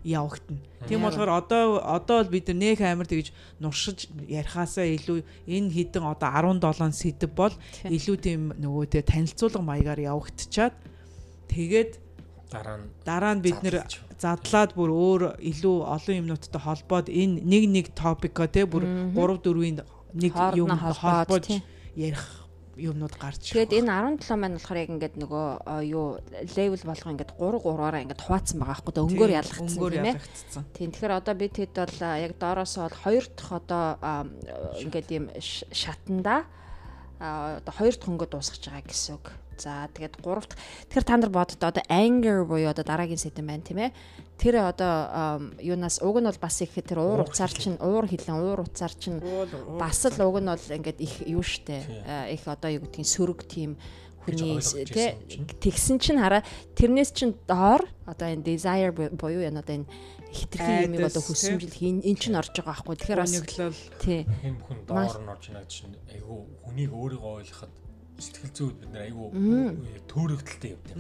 Явагдана. 0.05 0.61
Тийм 0.89 1.03
болохоор 1.03 1.29
одоо 1.29 1.81
одоо 1.83 2.23
бол 2.23 2.33
бид 2.33 2.49
нөх 2.49 2.81
амар 2.81 3.07
тэгж 3.07 3.33
нуршиж 3.61 4.09
ярихаасаа 4.29 4.87
илүү 4.97 5.23
энэ 5.47 5.73
хідэн 5.75 6.05
одоо 6.07 6.29
17 6.59 6.93
сэдв 6.95 7.31
бол 7.35 7.55
илүү 7.85 8.17
тийм 8.17 8.41
нөгөө 8.57 8.85
тэ 8.93 9.03
танилцуулга 9.03 9.61
маягаар 9.63 10.01
явагдчихад 10.01 10.75
тэгээд 11.53 12.01
дараа 12.51 12.77
нь 12.81 12.87
дараа 13.05 13.35
нь 13.37 13.45
бид 13.45 13.59
нэр 13.63 13.85
задлаад 14.19 14.73
бүр 14.73 14.91
өөр 14.91 15.23
илүү 15.37 15.77
олон 15.85 16.19
юмнуудтай 16.23 16.63
холбоод 16.63 17.07
энэ 17.13 17.45
нэг 17.45 17.65
нэг 17.69 17.87
топикоо 17.93 18.49
те 18.49 18.65
бүр 18.65 18.89
3 19.13 19.45
4-ийн 19.45 19.85
нэг 20.15 20.33
юм 20.57 20.73
холбоод, 20.73 21.45
ярих 21.95 22.48
юмнууд 22.79 23.15
гарч 23.19 23.53
Тэгээд 23.53 23.83
энэ 23.83 24.19
17 24.23 24.39
маань 24.39 24.57
болохоор 24.57 24.79
яг 24.79 24.91
ингээд 24.95 25.15
нөгөө 25.19 25.47
юу 25.91 26.07
level 26.55 26.83
болгоо 26.87 27.11
ингээд 27.13 27.33
3 27.35 27.59
3-аараа 27.59 28.03
ингээд 28.07 28.23
хуваацсан 28.25 28.57
байгаа 28.63 28.75
байхгүй 28.79 28.95
да 28.95 29.03
өнгөөр 29.05 29.33
ялгцсан 29.43 29.67
тийм 29.69 30.07
ээ. 30.07 30.17
Тийм 30.79 30.89
тэгэхээр 30.95 31.19
одоо 31.19 31.35
бид 31.35 31.55
хэд 31.59 31.75
бол 31.75 31.97
яг 31.99 32.33
доороос 32.39 32.75
бол 32.79 32.97
хоёр 33.03 33.25
дахь 33.35 33.53
одоо 33.53 33.85
ингээд 34.79 35.09
юм 35.11 35.25
ш- 35.43 35.67
шатанда 35.75 36.47
а, 37.19 37.59
одоо 37.59 37.73
хоёр 37.75 37.95
дахь 37.99 38.09
өнгө 38.09 38.27
дуусгаж 38.31 38.63
байгаа 38.71 38.87
гэсэн 38.87 39.15
үг. 39.19 39.27
За 39.59 39.91
тэгээд 39.91 40.23
гурав 40.23 40.47
дахь 40.47 40.59
тэгэхээр 40.89 41.05
та 41.05 41.17
нар 41.19 41.31
боддоо 41.35 41.69
одоо 41.75 41.83
anger 41.91 42.47
буюу 42.47 42.71
одоо 42.71 42.85
дараагийн 42.87 43.19
сэдэн 43.19 43.43
байна 43.47 43.67
тийм 43.67 43.79
ээ. 43.83 43.91
Тэр 44.39 44.55
одоо 44.63 45.43
юунаас 45.59 45.99
уг 45.99 46.23
нь 46.23 46.31
бол 46.31 46.39
бас 46.39 46.63
их 46.63 46.71
тэр 46.79 47.03
уур 47.03 47.27
уцаар 47.27 47.51
чинь 47.51 47.75
уур 47.83 48.07
хилэн 48.07 48.39
уур 48.39 48.63
уцаар 48.63 48.95
чинь 48.95 49.19
бас 49.83 50.07
л 50.07 50.23
уг 50.23 50.39
нь 50.39 50.47
бол 50.47 50.63
ингээд 50.79 50.99
их 51.03 51.27
юу 51.27 51.43
штэ. 51.43 51.83
А, 52.07 52.31
их 52.31 52.47
одоо 52.47 52.71
юу 52.71 52.87
гэдгийг 52.87 53.03
сөрөг 53.11 53.43
тийм 53.51 53.75
хүний 54.23 54.61
тэгсэн 55.59 55.99
чинь 55.99 56.21
хараа 56.21 56.45
тэрнээс 56.77 57.11
чинь 57.17 57.35
доор 57.49 57.83
одоо 58.07 58.29
энэ 58.29 58.45
desire 58.45 58.93
бу- 58.93 59.11
буюу 59.11 59.43
энэ 59.43 59.59
одоо 59.65 59.75
энэ 59.83 59.89
хитрхи 60.31 60.85
юм 60.85 61.01
одоо 61.01 61.23
хүсэмжил 61.25 61.73
эн 62.05 62.17
чинь 62.21 62.37
орж 62.37 62.53
байгаа 62.53 62.85
байхгүй. 62.85 62.95
Тэгэхээр 63.01 63.23
бас 63.25 63.33
Өнөглөл. 63.33 63.81
тий. 64.05 64.21
Хэн 64.45 64.55
бүхэн 64.61 64.79
Маш- 64.93 65.17
доор 65.17 65.23
нь 65.25 65.33
орж 65.33 65.45
байгаа 65.49 65.67
чинь 65.67 65.97
айгүй 66.13 66.39
хүнийг 66.69 66.93
өөрийгөө 66.93 67.33
ойлгоход 67.41 67.73
сэтгэл 68.19 68.53
зүйд 68.59 68.77
бид 68.83 68.91
нар 68.93 69.03
айгүй 69.07 69.27
төөрөгдөлтэй 70.11 70.71
юм 70.75 70.83
тийм. 70.87 70.99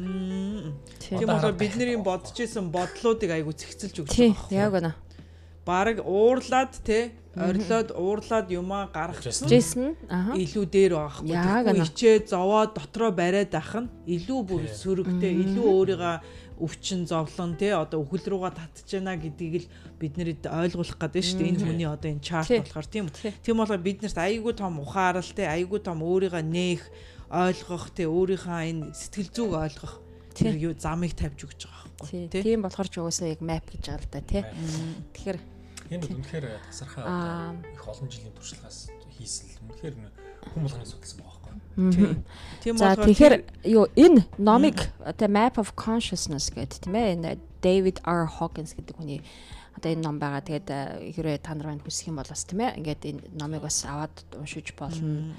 тий 1.02 1.18
Тийм 1.18 1.28
болохоор 1.28 1.56
бидний 1.58 1.98
бодож 1.98 2.38
исэн 2.38 2.70
бодлоодыг 2.70 3.30
айгу 3.34 3.52
цэгцэлж 3.52 3.96
өгч 4.06 4.10
байгаа. 4.14 4.54
яг 4.54 4.72
гэнэ 4.78 4.92
Бараг 5.68 5.98
уурлаад 6.00 6.72
те 6.80 7.12
орилоод 7.38 7.88
уурлаад 7.94 8.46
юмаа 8.50 8.88
гаргасан 8.90 9.46
Джейсон 9.48 9.94
аа. 10.10 10.34
илүү 10.34 10.64
дээр 10.66 10.92
байгаа 10.98 11.22
Яг 11.28 11.44
байхгүй 11.46 11.70
она. 11.78 11.84
ичээ 11.86 12.16
зовоод 12.26 12.70
дотроо 12.74 13.10
бариад 13.14 13.54
ах 13.54 13.72
нь 13.78 13.88
илүү 14.06 14.40
бүр 14.48 14.62
сөрөгтэй 14.66 15.32
илүү 15.46 15.66
өөрийгөө 15.66 16.16
өвчин 16.58 17.06
зовлон 17.06 17.54
те 17.54 17.70
одоо 17.78 18.02
өхөл 18.02 18.26
рүүгээ 18.34 18.54
татж 18.58 18.88
байна 18.98 19.14
гэдгийг 19.14 19.54
л 19.62 19.66
бид 20.02 20.14
нэрэд 20.18 20.42
ойлгуулах 20.50 20.98
гэдэг 20.98 21.22
шүү 21.22 21.38
дээ 21.38 21.50
энэ 21.54 21.62
хүний 21.62 21.86
одоо 21.86 22.10
энэ 22.10 22.24
чарт 22.26 22.50
Тий. 22.50 22.58
болохоор 22.58 22.88
тийм 22.90 23.06
үү 23.06 23.14
Тий. 23.14 23.32
тийм 23.46 23.56
болохоор 23.62 23.78
бид 23.78 23.98
нарт 24.02 24.18
айгүй 24.18 24.52
том 24.58 24.74
ухаарал 24.82 25.30
те 25.38 25.46
айгүй 25.46 25.78
том 25.78 26.02
өөрийгөө 26.02 26.42
нээх 26.42 26.82
ойлгох 27.30 27.84
те 27.94 28.10
өөрийнхөө 28.10 28.60
энэ 28.74 28.90
сэтгэл 28.90 29.30
зүг 29.30 29.50
ойлгох 29.54 29.94
тэр 30.34 30.54
юу 30.58 30.74
замыг 30.74 31.14
тавьж 31.14 31.46
өгч 31.46 31.62
байгаа 31.70 31.86
Тий. 32.02 32.26
байхгүй 32.26 32.30
тий 32.34 32.42
Тийм 32.42 32.60
болохоор 32.66 32.88
ч 32.90 32.94
угаасаа 32.98 33.28
яг 33.30 33.38
map 33.38 33.62
гэж 33.70 33.82
байгаа 33.86 34.02
л 34.02 34.10
да 34.10 34.20
тий. 34.26 34.42
Тэгэхээр 35.14 35.38
Энэ 35.88 36.02
бол 36.04 36.16
үнэхээр 36.20 36.46
одоо 36.48 37.56
их 37.72 37.84
олон 37.88 38.08
жилийн 38.12 38.34
туршлагаас 38.36 38.92
хийсэн 39.16 39.46
л 39.48 39.60
үнэхээр 39.72 39.94
нэ 39.96 40.08
хүн 40.52 40.62
болгоны 40.64 40.86
судалсан 40.86 41.18
байгаа 41.20 41.40
байхгүй. 41.48 41.92
тий. 41.94 42.16
Тийм 42.62 42.74
За 42.76 42.94
болохоор 42.94 43.08
тэгэхээр 43.08 43.34
юу 43.72 43.84
энэ 43.96 44.20
номыг 44.38 44.78
The 45.18 45.28
Map 45.28 45.56
of 45.58 45.72
Consciousness 45.74 46.50
гэдэг 46.52 46.84
тийм 46.84 46.94
ээ 46.94 47.08
энэ 47.16 47.30
David 47.62 47.96
R. 48.04 48.26
Hawkins 48.26 48.74
гэдэг 48.76 48.94
хүний 48.96 49.20
одоо 49.76 49.90
энэ 49.94 50.02
ном 50.02 50.18
байгаа. 50.18 50.42
Тэгээд 50.42 50.68
э, 50.68 51.12
хэрвээ 51.14 51.38
та 51.42 51.54
нар 51.54 51.70
байна 51.70 51.82
хүсэх 51.82 52.10
юм 52.10 52.18
бол 52.18 52.28
бас 52.28 52.42
тийм 52.44 52.60
ээ 52.62 52.76
ингээд 52.82 53.02
энэ 53.08 53.20
номыг 53.38 53.62
бас 53.62 53.86
аваад 53.86 54.14
уншиж 54.34 54.74
болно. 54.74 55.34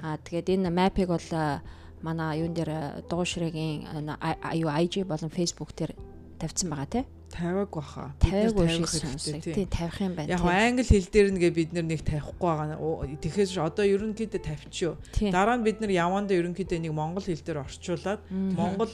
Аа 0.00 0.16
тэгээд 0.18 0.48
энэ 0.58 0.72
map-ыг 0.72 1.08
бол 1.12 1.28
э, 1.30 1.60
манай 2.00 2.40
юун 2.40 2.56
дээр 2.56 2.70
э, 2.72 2.80
дуушрыгийн 3.06 3.86
э, 3.86 4.16
а- 4.18 4.56
юу 4.56 4.72
IG 4.72 5.04
болон 5.04 5.30
Facebook 5.30 5.76
дээр 5.76 5.92
тавьсан 6.40 6.68
байгаа 6.72 6.88
тийм 6.88 7.06
тавиаг 7.32 7.70
баха 7.72 8.12
тавиаг 8.20 8.52
тавих 8.52 8.60
уушиг 8.60 8.86
хэрэгтэй, 8.86 9.00
сонсог. 9.08 9.42
тий. 9.42 9.54
Тийм 9.56 9.68
тавих 9.72 9.96
юм 10.00 10.12
байна. 10.14 10.28
Яг 10.28 10.40
англи 10.44 10.84
хэл 10.84 11.08
дээр 11.08 11.28
нэгэ 11.32 11.50
бид 11.56 11.70
нар 11.72 11.86
нэг 11.88 12.00
тавихгүй 12.04 12.48
байгаа. 12.52 12.76
Оо, 12.76 13.08
Тэгэхээр 13.08 13.64
одоо 13.64 13.84
ерөнхийдөө 13.88 14.40
тавьчихё. 14.44 14.92
Дараа 15.32 15.56
нь 15.56 15.64
бид 15.64 15.80
нар 15.80 15.90
явандаа 15.90 16.36
ерөнхийдөө 16.36 16.78
нэг 16.84 16.92
монгол 16.92 17.24
хэл 17.24 17.40
дээр 17.40 17.64
орчуулад 17.64 18.20
монгол 18.30 18.92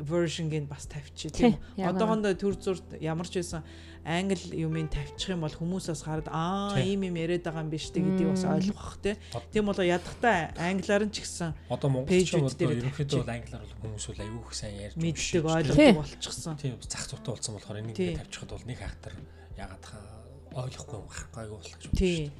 вершнгийг 0.00 0.64
бас 0.64 0.88
тавьчих 0.88 1.32
Тий, 1.32 1.52
тийм. 1.52 1.60
яг 1.76 1.94
Одоохондоо 1.94 2.32
төр 2.34 2.56
зурт 2.56 2.84
ямар 3.00 3.28
ч 3.28 3.38
байсан 3.44 3.62
англи 4.04 4.36
юмыг 4.60 4.90
тавьчих 4.92 5.32
юм 5.32 5.40
бол 5.40 5.52
хүмүүсээс 5.52 6.04
хараад 6.04 6.28
аа 6.28 6.76
ийм 6.76 7.08
юм 7.08 7.16
яриад 7.16 7.40
байгаа 7.44 7.64
юм 7.64 7.70
биш 7.72 7.88
үү 7.88 8.04
гэдгийг 8.04 8.30
бас 8.36 8.44
ойлгох 8.44 8.96
тий. 9.00 9.16
Тийм 9.52 9.64
болоо 9.64 9.84
ядахтаа 9.84 10.52
англиар 10.60 11.08
нь 11.08 11.12
ч 11.12 11.24
гэсэн 11.24 11.56
Одоо 11.72 11.88
монголч 11.88 12.12
Пэйжүүд 12.12 12.44
бол 12.44 12.52
дээр 12.52 12.72
ерөнхийдөө 12.84 13.20
бол 13.24 13.32
англиар 13.32 13.62
бол 13.64 13.76
хүмүүс 13.80 14.04
бол 14.12 14.20
аюух 14.28 14.52
сайн 14.52 14.76
ярьж 14.76 14.94
мэддэг 15.00 15.44
ойлгодог 15.48 15.96
болчихсон. 16.04 16.56
Тийм 16.60 16.76
зах 16.84 17.04
зүйтэй 17.08 17.32
болсон 17.32 17.52
болохоор 17.56 17.73
энийг 17.80 17.96
Тий. 17.96 18.14
ингээд 18.14 18.20
тавьчихад 18.28 18.50
бол 18.54 18.66
нэг 18.68 18.78
хахтар 18.78 19.14
ягаад 19.58 19.84
хаа 19.84 20.06
ойлгохгүй 20.54 20.96
юм 20.98 21.06
гарахгүй 21.08 21.42
аюу 21.42 21.56
болох 21.58 21.76
гэж 21.78 21.82
Тий. 21.98 22.30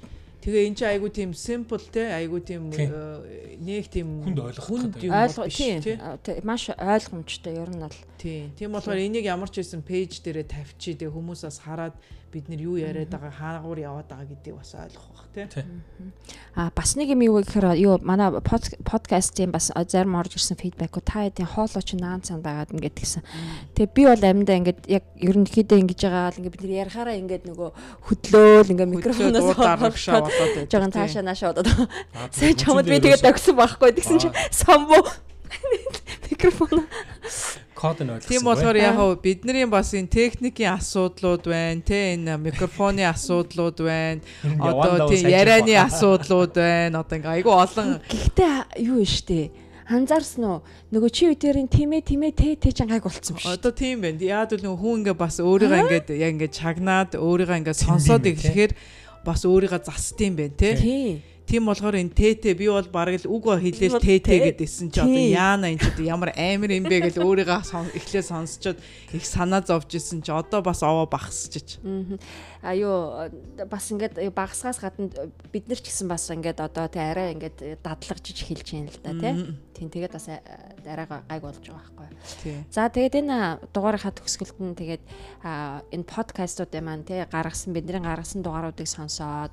Тэгээ 0.45 0.69
эн 0.69 0.75
чинь 0.77 0.91
айгу 0.93 1.09
тийм 1.09 1.31
simple 1.33 1.81
те 1.89 2.13
айгу 2.13 2.37
тийм 2.45 2.69
Тий. 2.69 2.85
э, 2.93 3.57
нэг 3.65 3.89
тийм 3.89 4.09
Хүнд 4.29 4.41
ойлгох 4.45 4.69
хүнд 4.69 4.93
биш 5.01 5.09
тийм 5.57 6.45
маш 6.45 6.69
ойлгомжтой 6.69 7.55
ер 7.57 7.71
нь 7.73 7.81
бол 7.81 7.97
Тийм. 8.21 8.53
Тийм 8.53 8.71
болохоор 8.77 9.01
энийг 9.01 9.25
ямар 9.25 9.49
ч 9.49 9.65
байсан 9.65 9.81
пэйж 9.81 10.21
дээрээ 10.21 10.45
тавьчих 10.45 11.01
тэгээ 11.01 11.17
хүмүүсээс 11.17 11.65
хараад 11.65 11.97
бид 12.35 12.51
нар 12.51 12.59
юу 12.59 12.75
яриад 12.75 13.15
байгаа 13.15 13.31
хаагуур 13.31 13.79
яваад 13.79 14.11
байгаа 14.11 14.27
гэдгийг 14.27 14.59
бас 14.59 14.75
ойлгох 14.75 15.07
бах 15.15 15.27
тий. 15.31 15.47
Тий. 15.47 15.65
А 16.59 16.75
бас 16.75 16.99
нэг 16.99 17.15
юм 17.15 17.23
юу 17.23 17.39
гэхээр 17.39 17.79
юу 17.79 18.03
манай 18.03 18.35
под- 18.43 18.75
подкастын 18.83 19.55
бас 19.55 19.71
зарим 19.87 20.19
орж 20.19 20.35
ирсэн 20.35 20.59
фидбек 20.59 20.99
та 21.07 21.23
хэдийн 21.31 21.47
хоолой 21.47 21.83
чи 21.87 21.95
наан 21.95 22.27
цан 22.27 22.43
байгаад 22.43 22.75
ингээд 22.75 22.99
гисэн. 22.99 23.23
Тэгээ 23.79 23.95
би 23.95 24.03
бол 24.11 24.25
амьдаа 24.27 24.57
ингээд 24.59 24.81
яг 24.91 25.05
ерөнхийдөө 25.15 25.79
ингэж 25.79 26.01
байгаа 26.03 26.35
л 26.35 26.39
ингээд 26.43 26.55
бид 26.59 26.65
нар 26.67 26.79
ярихаараа 26.83 27.15
ингээд 27.23 27.45
нөгөө 27.47 27.71
хөдлөөл 28.11 28.73
ингээд 28.75 28.95
микрофоноос 28.99 29.49
дарагшаа 29.55 30.21
болоод 30.27 30.67
жоохон 30.67 30.91
таашаа 30.91 31.23
наашаа 31.23 31.55
бодоод 31.55 31.69
Аа, 32.15 32.29
сая 32.35 32.55
чамд 32.59 32.87
би 32.91 32.99
тэгээд 32.99 33.31
огсон 33.31 33.55
байхгүй 33.55 33.95
тэгсэн 33.95 34.19
чи 34.19 34.29
самбуу 34.63 35.07
микрофон 36.31 36.87
код 37.85 38.01
нь 38.01 38.09
ойлгосон. 38.09 38.33
Тийм 38.33 38.43
болохоор 38.49 38.77
яг 38.81 38.97
хав 38.97 39.21
бидний 39.21 39.67
бас 39.69 39.93
энэ 39.93 40.09
техникийн 40.09 40.73
асуудлууд 40.81 41.45
байна, 41.45 41.85
тэ 41.85 42.17
энэ 42.17 42.41
микрофоны 42.41 43.05
асуудлууд 43.05 43.79
байна. 43.85 44.25
Одоо 44.41 45.13
тийм 45.13 45.29
ярианы 45.29 45.77
асуудлууд 45.77 46.57
байна. 46.57 47.05
Одоо 47.05 47.17
ингээ 47.21 47.35
айгүй 47.45 47.53
олон 47.53 47.89
гэхдээ 48.09 48.81
юу 48.89 49.05
вэ 49.05 49.09
штэ 49.09 49.43
анзаарсан 49.85 50.45
уу 50.49 50.59
нөгөө 50.97 51.11
чи 51.13 51.29
үдэрийн 51.29 51.69
тимээ 51.69 52.03
тимээ 52.09 52.33
тэ 52.33 52.57
тэ 52.57 52.73
чангайг 52.73 53.05
болцсон 53.05 53.37
биш 53.37 53.45
одоо 53.45 53.73
тийм 53.73 54.01
байна. 54.01 54.17
Яг 54.17 54.57
л 54.57 54.65
нөгөө 54.65 54.81
хүн 54.81 54.97
ингээ 55.05 55.17
бас 55.21 55.37
өөрийгөө 55.45 55.81
ингээд 55.85 56.09
яг 56.17 56.33
ингээ 56.41 56.53
чагнаад 56.57 57.11
өөрийгөө 57.21 57.59
ингээ 57.61 57.77
сонсоод 57.77 58.25
эхлэхээр 58.25 58.73
бас 59.25 59.45
өөрийгөө 59.45 59.81
застсан 59.85 60.33
байна, 60.37 60.57
тэ. 60.57 61.21
Тий 61.47 61.55
Тийм 61.55 61.69
болохоор 61.69 61.95
энэ 61.95 62.11
тэтэ 62.11 62.57
би 62.57 62.67
бол 62.69 62.89
бараг 62.89 63.21
л 63.23 63.31
үг 63.31 63.45
хэлээл 63.45 64.01
тэтэ 64.01 64.25
тэ. 64.25 64.45
гэдээсэн 64.51 64.89
чи 64.91 65.01
одоо 65.01 65.25
яана 65.33 65.71
энэ 65.71 65.81
ч 65.81 66.03
ямар 66.03 66.33
амар 66.35 66.71
юм 66.73 66.85
бэ 66.89 67.13
гэж 67.13 67.21
өөрийгөө 67.21 67.95
эхлээ 67.95 68.25
сонсчод 68.25 68.81
их 69.13 69.25
санаа 69.25 69.61
зовж 69.61 69.93
исэн 69.95 70.25
чи 70.25 70.33
одоо 70.33 70.65
бас 70.65 70.83
овоо 70.83 71.07
багсчиж. 71.07 71.79
Мгм. 71.85 72.19
А 72.65 72.75
юу 72.75 73.29
бас 73.71 73.85
ингээд 73.93 74.19
багсгаас 74.35 74.81
гадна 74.81 75.13
бид 75.53 75.69
нар 75.69 75.79
ч 75.79 75.93
гэсэн 75.93 76.09
бас 76.09 76.27
ингээд 76.33 76.59
одоо 76.65 76.89
тэ 76.89 77.01
арай 77.13 77.37
ингээд 77.37 77.81
дадлагжиж 77.85 78.45
хэлж 78.45 78.67
юм 78.75 78.89
л 78.89 78.99
да 79.05 79.13
тий. 79.15 79.35
Тийм 79.75 79.91
тэгээд 79.91 80.15
бас 80.15 80.31
арай 80.31 81.07
гайг 81.11 81.43
болж 81.43 81.59
байгаа 81.59 81.83
байхгүй. 81.83 82.63
За 82.71 82.87
тэгээд 82.87 83.27
энэ 83.27 83.39
дугаарынхаа 83.75 84.15
төгсгөлд 84.15 84.59
нь 84.63 84.79
тэгээд 84.79 85.03
а, 85.43 85.83
энэ 85.91 86.07
подкастуудын 86.07 86.85
маань 86.87 87.03
тий 87.03 87.27
гаргасан 87.27 87.75
бидний 87.75 87.99
гаргасан 87.99 88.47
дугааруудыг 88.47 88.87
сонсоод 88.87 89.51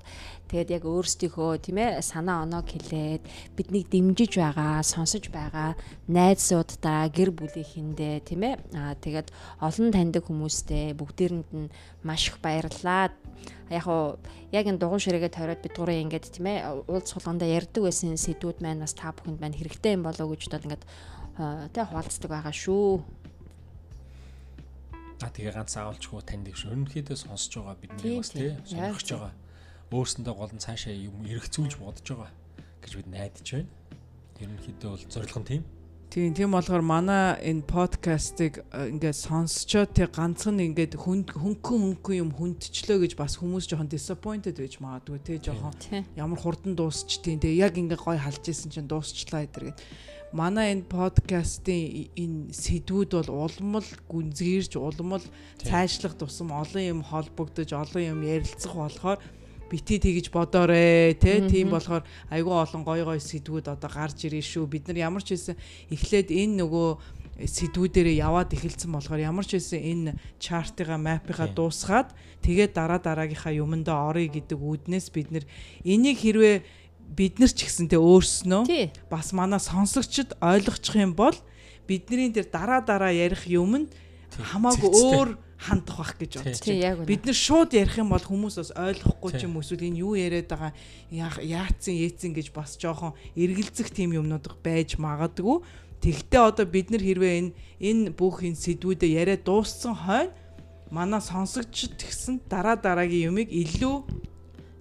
тэгээд 0.54 0.78
яг 0.78 0.84
өөрсдийнхөө 0.86 1.52
тийм 1.66 1.78
ээ 1.82 2.06
санаа 2.06 2.46
оноог 2.46 2.70
хэлээд 2.70 3.26
биднийг 3.58 3.90
дэмжиж 3.90 4.38
байгаа, 4.38 4.86
сонсож 4.86 5.34
байгаа 5.34 5.74
найзуудаа, 6.06 7.10
гэр 7.10 7.34
бүлийнхэндээ 7.34 8.16
тийм 8.22 8.42
ээ 8.46 8.56
тэгээд 9.02 9.34
олон 9.58 9.90
таньдаг 9.90 10.24
хүмүүстэй 10.30 10.94
бүгдээрэнд 10.94 11.50
нь 11.50 11.74
маш 12.06 12.30
их 12.30 12.38
баярлалаа. 12.46 13.10
Яг 13.72 13.88
уу 13.88 14.20
яг 14.52 14.66
энэ 14.68 14.80
дугуй 14.80 15.00
ширээгээ 15.00 15.32
тойроод 15.32 15.64
бид 15.64 15.76
гурын 15.80 16.12
ингээд 16.12 16.28
тийм 16.28 16.48
ээ 16.52 16.86
уулз 16.92 17.08
суулганда 17.08 17.48
ярьдаг 17.48 17.88
байсан 17.88 18.20
сэдвүүд 18.20 18.60
маань 18.60 18.84
бас 18.84 18.94
та 18.94 19.16
бүхэнд 19.16 19.40
маань 19.40 19.56
хэрэгтэй 19.56 19.96
юм 19.96 20.04
болоо 20.04 20.28
гэж 20.28 20.42
бодоод 20.52 20.66
ингээд 20.68 20.84
аа, 21.40 21.72
тэ 21.72 21.88
хуваалцдаг 21.88 22.30
байгаа 22.30 22.52
шүү. 22.52 23.00
А 25.24 25.30
тэгээ 25.32 25.56
ганц 25.56 25.74
агуулчгүй 25.78 26.22
танд 26.28 26.50
их 26.52 26.58
шүү. 26.60 26.76
Ерөнхийдөө 26.76 27.16
сонсож 27.16 27.54
байгаа 27.64 27.78
бидний 27.80 28.20
бас 28.20 28.30
тий 28.36 28.52
Яг 28.76 29.00
байгаа. 29.00 29.34
Өөрсөндөө 29.92 30.34
гол 30.36 30.52
нь 30.52 30.64
цаашаа 30.64 30.92
юм 30.92 31.24
эргцүүлж 31.30 31.80
бодож 31.80 32.08
байгаа 32.12 32.32
гэж 32.84 32.92
бид 33.00 33.08
найдаж 33.08 33.48
байна. 33.48 33.70
Ерөнхийдөө 34.42 34.90
бол 34.92 35.06
зорилго 35.08 35.40
нь 35.40 35.50
тийм. 35.50 35.64
Тийм 36.12 36.34
тийм 36.36 36.52
болохоор 36.52 36.84
манай 36.84 37.40
энэ 37.40 37.64
подкастыг 37.64 38.68
э, 38.76 38.92
ингээд 38.92 39.16
сонсчоод 39.16 39.96
тэг 39.96 40.12
ганцхан 40.12 40.60
ингээд 40.60 41.00
хүн 41.00 41.24
хөнгөн 41.24 42.04
хөнгөн 42.04 42.20
юм 42.20 42.32
хүндчлөө 42.36 43.08
гэж 43.08 43.16
бас 43.16 43.40
хүмүүс 43.40 43.72
жоохон 43.72 43.88
disappointed 43.88 44.60
байж 44.60 44.76
магадгүй 44.84 45.20
тий. 45.24 45.40
жоохон 45.40 45.72
ямар 46.20 46.36
хурдан 46.36 46.76
дуусчтiin 46.76 47.40
тэг 47.40 47.56
яг 47.56 47.80
ингээд 47.80 48.04
гой 48.04 48.20
халж 48.20 48.44
исэн 48.44 48.76
чинь 48.76 48.92
дуусчлаа 48.92 49.48
гэдэр 49.48 49.72
гээд 49.72 49.80
манай 50.36 50.76
энэ 50.76 50.92
подкастын 50.92 52.12
энэ 52.20 52.52
сэдвүүд 52.60 53.12
бол 53.16 53.48
улмал 53.48 53.88
гүнзгийрч 54.12 54.76
улмал 54.76 55.24
цаашлах 55.64 56.20
тусам 56.20 56.52
олон 56.52 56.84
юм 56.92 57.02
холбогдож 57.08 57.72
олон 57.72 58.04
юм 58.04 58.20
ярилцах 58.28 58.76
болохоор 58.76 59.20
бити 59.72 60.04
тэгж 60.04 60.28
бодоорой 60.36 61.16
те 61.16 61.40
тийм 61.48 61.72
болохоор 61.72 62.04
айгүй 62.28 62.56
олон 62.60 62.84
гой 62.84 63.08
гой 63.08 63.24
сэдвүүд 63.24 63.72
одоо 63.72 63.88
гарч 63.88 64.28
ирээ 64.28 64.44
шүү. 64.44 64.68
Бид 64.68 64.92
нар 64.92 65.08
ямар 65.08 65.24
ч 65.24 65.32
хэлсэн 65.32 65.56
эхлээд 65.96 66.28
энэ 66.28 66.60
нөгөө 66.60 66.90
сэдвүүдэрээ 67.48 68.20
яваад 68.20 68.52
эхэлсэн 68.52 68.92
болохоор 68.92 69.24
ямар 69.24 69.48
ч 69.48 69.56
хэлсэн 69.56 69.80
энэ 69.80 70.12
чартыга 70.44 71.00
мапыга 71.00 71.48
Тийм. 71.48 71.56
дуусгаад 71.56 72.12
тэгээд 72.44 72.76
дараа 72.76 73.00
дараагийнхаа 73.00 73.56
юмдаа 73.56 74.12
орё 74.12 74.28
гэдэг 74.28 74.60
үүднээс 74.60 75.08
бид 75.16 75.32
нар 75.32 75.46
энийг 75.88 76.20
хэрвээ 76.20 76.68
бид 77.16 77.40
нар 77.40 77.52
ч 77.52 77.66
гэсэн 77.66 77.88
те 77.88 77.98
өөрснөө 77.98 78.68
бас 79.08 79.32
манай 79.32 79.64
сонсогчд 79.64 80.36
ойлгочих 80.44 81.00
юм 81.00 81.16
бол 81.16 81.36
бидний 81.88 82.30
дээр 82.30 82.48
дараа 82.52 82.84
дараа 82.84 83.12
ярих 83.16 83.48
юм 83.48 83.88
нь 83.88 83.88
хамаагүй 84.32 84.92
өөр 84.92 85.30
хандах 85.62 86.18
байх 86.18 86.18
гэж 86.18 86.32
үнэ. 86.42 87.06
Бид 87.06 87.30
нэр 87.30 87.38
шууд 87.38 87.78
ярих 87.78 88.02
юм 88.02 88.10
бол 88.10 88.26
хүмүүс 88.26 88.58
бас 88.58 88.72
ойлгохгүй 88.74 89.32
ч 89.38 89.46
юм 89.46 89.62
эсвэл 89.62 89.86
энэ 89.86 90.02
юу 90.02 90.18
яриад 90.18 90.50
байгаа 90.50 90.74
яатсан 91.14 91.94
ээцэн 91.94 92.34
гэж 92.34 92.50
бас 92.50 92.82
жоохон 92.82 93.14
эргэлзэх 93.38 93.94
тийм 93.94 94.18
юмнууд 94.18 94.50
байж 94.66 94.98
магадгүй. 94.98 95.62
Тэгтээ 96.02 96.42
одоо 96.42 96.66
бид 96.66 96.90
нар 96.90 97.06
хэрвээ 97.06 97.34
энэ 97.38 97.52
энэ 97.78 98.04
бүх 98.18 98.42
энэ 98.42 98.58
сэдвүүдээ 98.58 99.22
яриад 99.22 99.46
дууссан 99.46 99.94
хойно 99.94 100.34
манай 100.90 101.22
сонсогчд 101.22 101.96
гэсэн 101.96 102.42
дараа 102.50 102.76
дараагийн 102.76 103.30
юмыг 103.30 103.54
илүү 103.54 104.02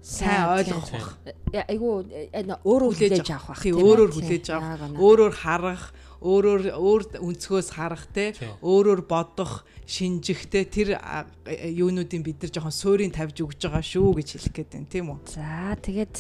сайн 0.03 0.49
ойлгох 0.59 0.91
байх. 0.91 1.09
Э, 1.53 1.63
айгу 1.69 2.03
э, 2.09 2.43
өөрөө 2.65 2.91
Хүлээж 2.97 3.31
авах 3.31 3.61
бах. 3.61 3.63
Өөрөөр 3.63 4.11
хүлээж 4.17 4.47
авах, 4.51 4.97
өөрөөр 4.97 5.35
харах, 5.37 5.85
өөрөөр 6.21 6.63
өөр 6.77 7.03
өнцгөөс 7.21 7.69
харах 7.77 8.05
те 8.13 8.33
өөрөөр 8.61 9.07
бодох 9.07 9.65
шинжих 9.91 10.47
те 10.47 10.63
тэр 10.63 11.03
юунуудын 11.51 12.23
бид 12.23 12.39
нар 12.39 12.51
жоохон 12.55 12.71
суурийн 12.71 13.11
тавьж 13.11 13.43
өгж 13.43 13.67
байгаа 13.67 13.83
шүү 13.83 14.23
гэж 14.23 14.29
хэлэх 14.39 14.55
гээд 14.55 14.71
байна 14.71 14.87
тийм 14.87 15.07
үү. 15.11 15.19
За 15.27 15.75
тэгээд 15.83 16.17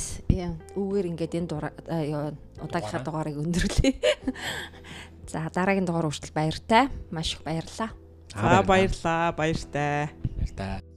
үүгээр 0.74 1.06
ингээд 1.14 1.38
энэ 1.38 1.48
удаагийнхаа 2.58 3.06
дугаарыг 3.06 3.38
өндөрлөе. 3.38 3.94
За 5.30 5.46
дараагийн 5.46 5.86
дугаар 5.86 6.10
хүртэл 6.10 6.34
баяртай. 6.34 6.90
Маш 7.14 7.38
их 7.38 7.46
баярлалаа. 7.46 7.94
Аа 8.34 8.66
баярлаа. 8.66 9.30
Баяртай. 9.38 10.10
Баяртай. 10.34 10.89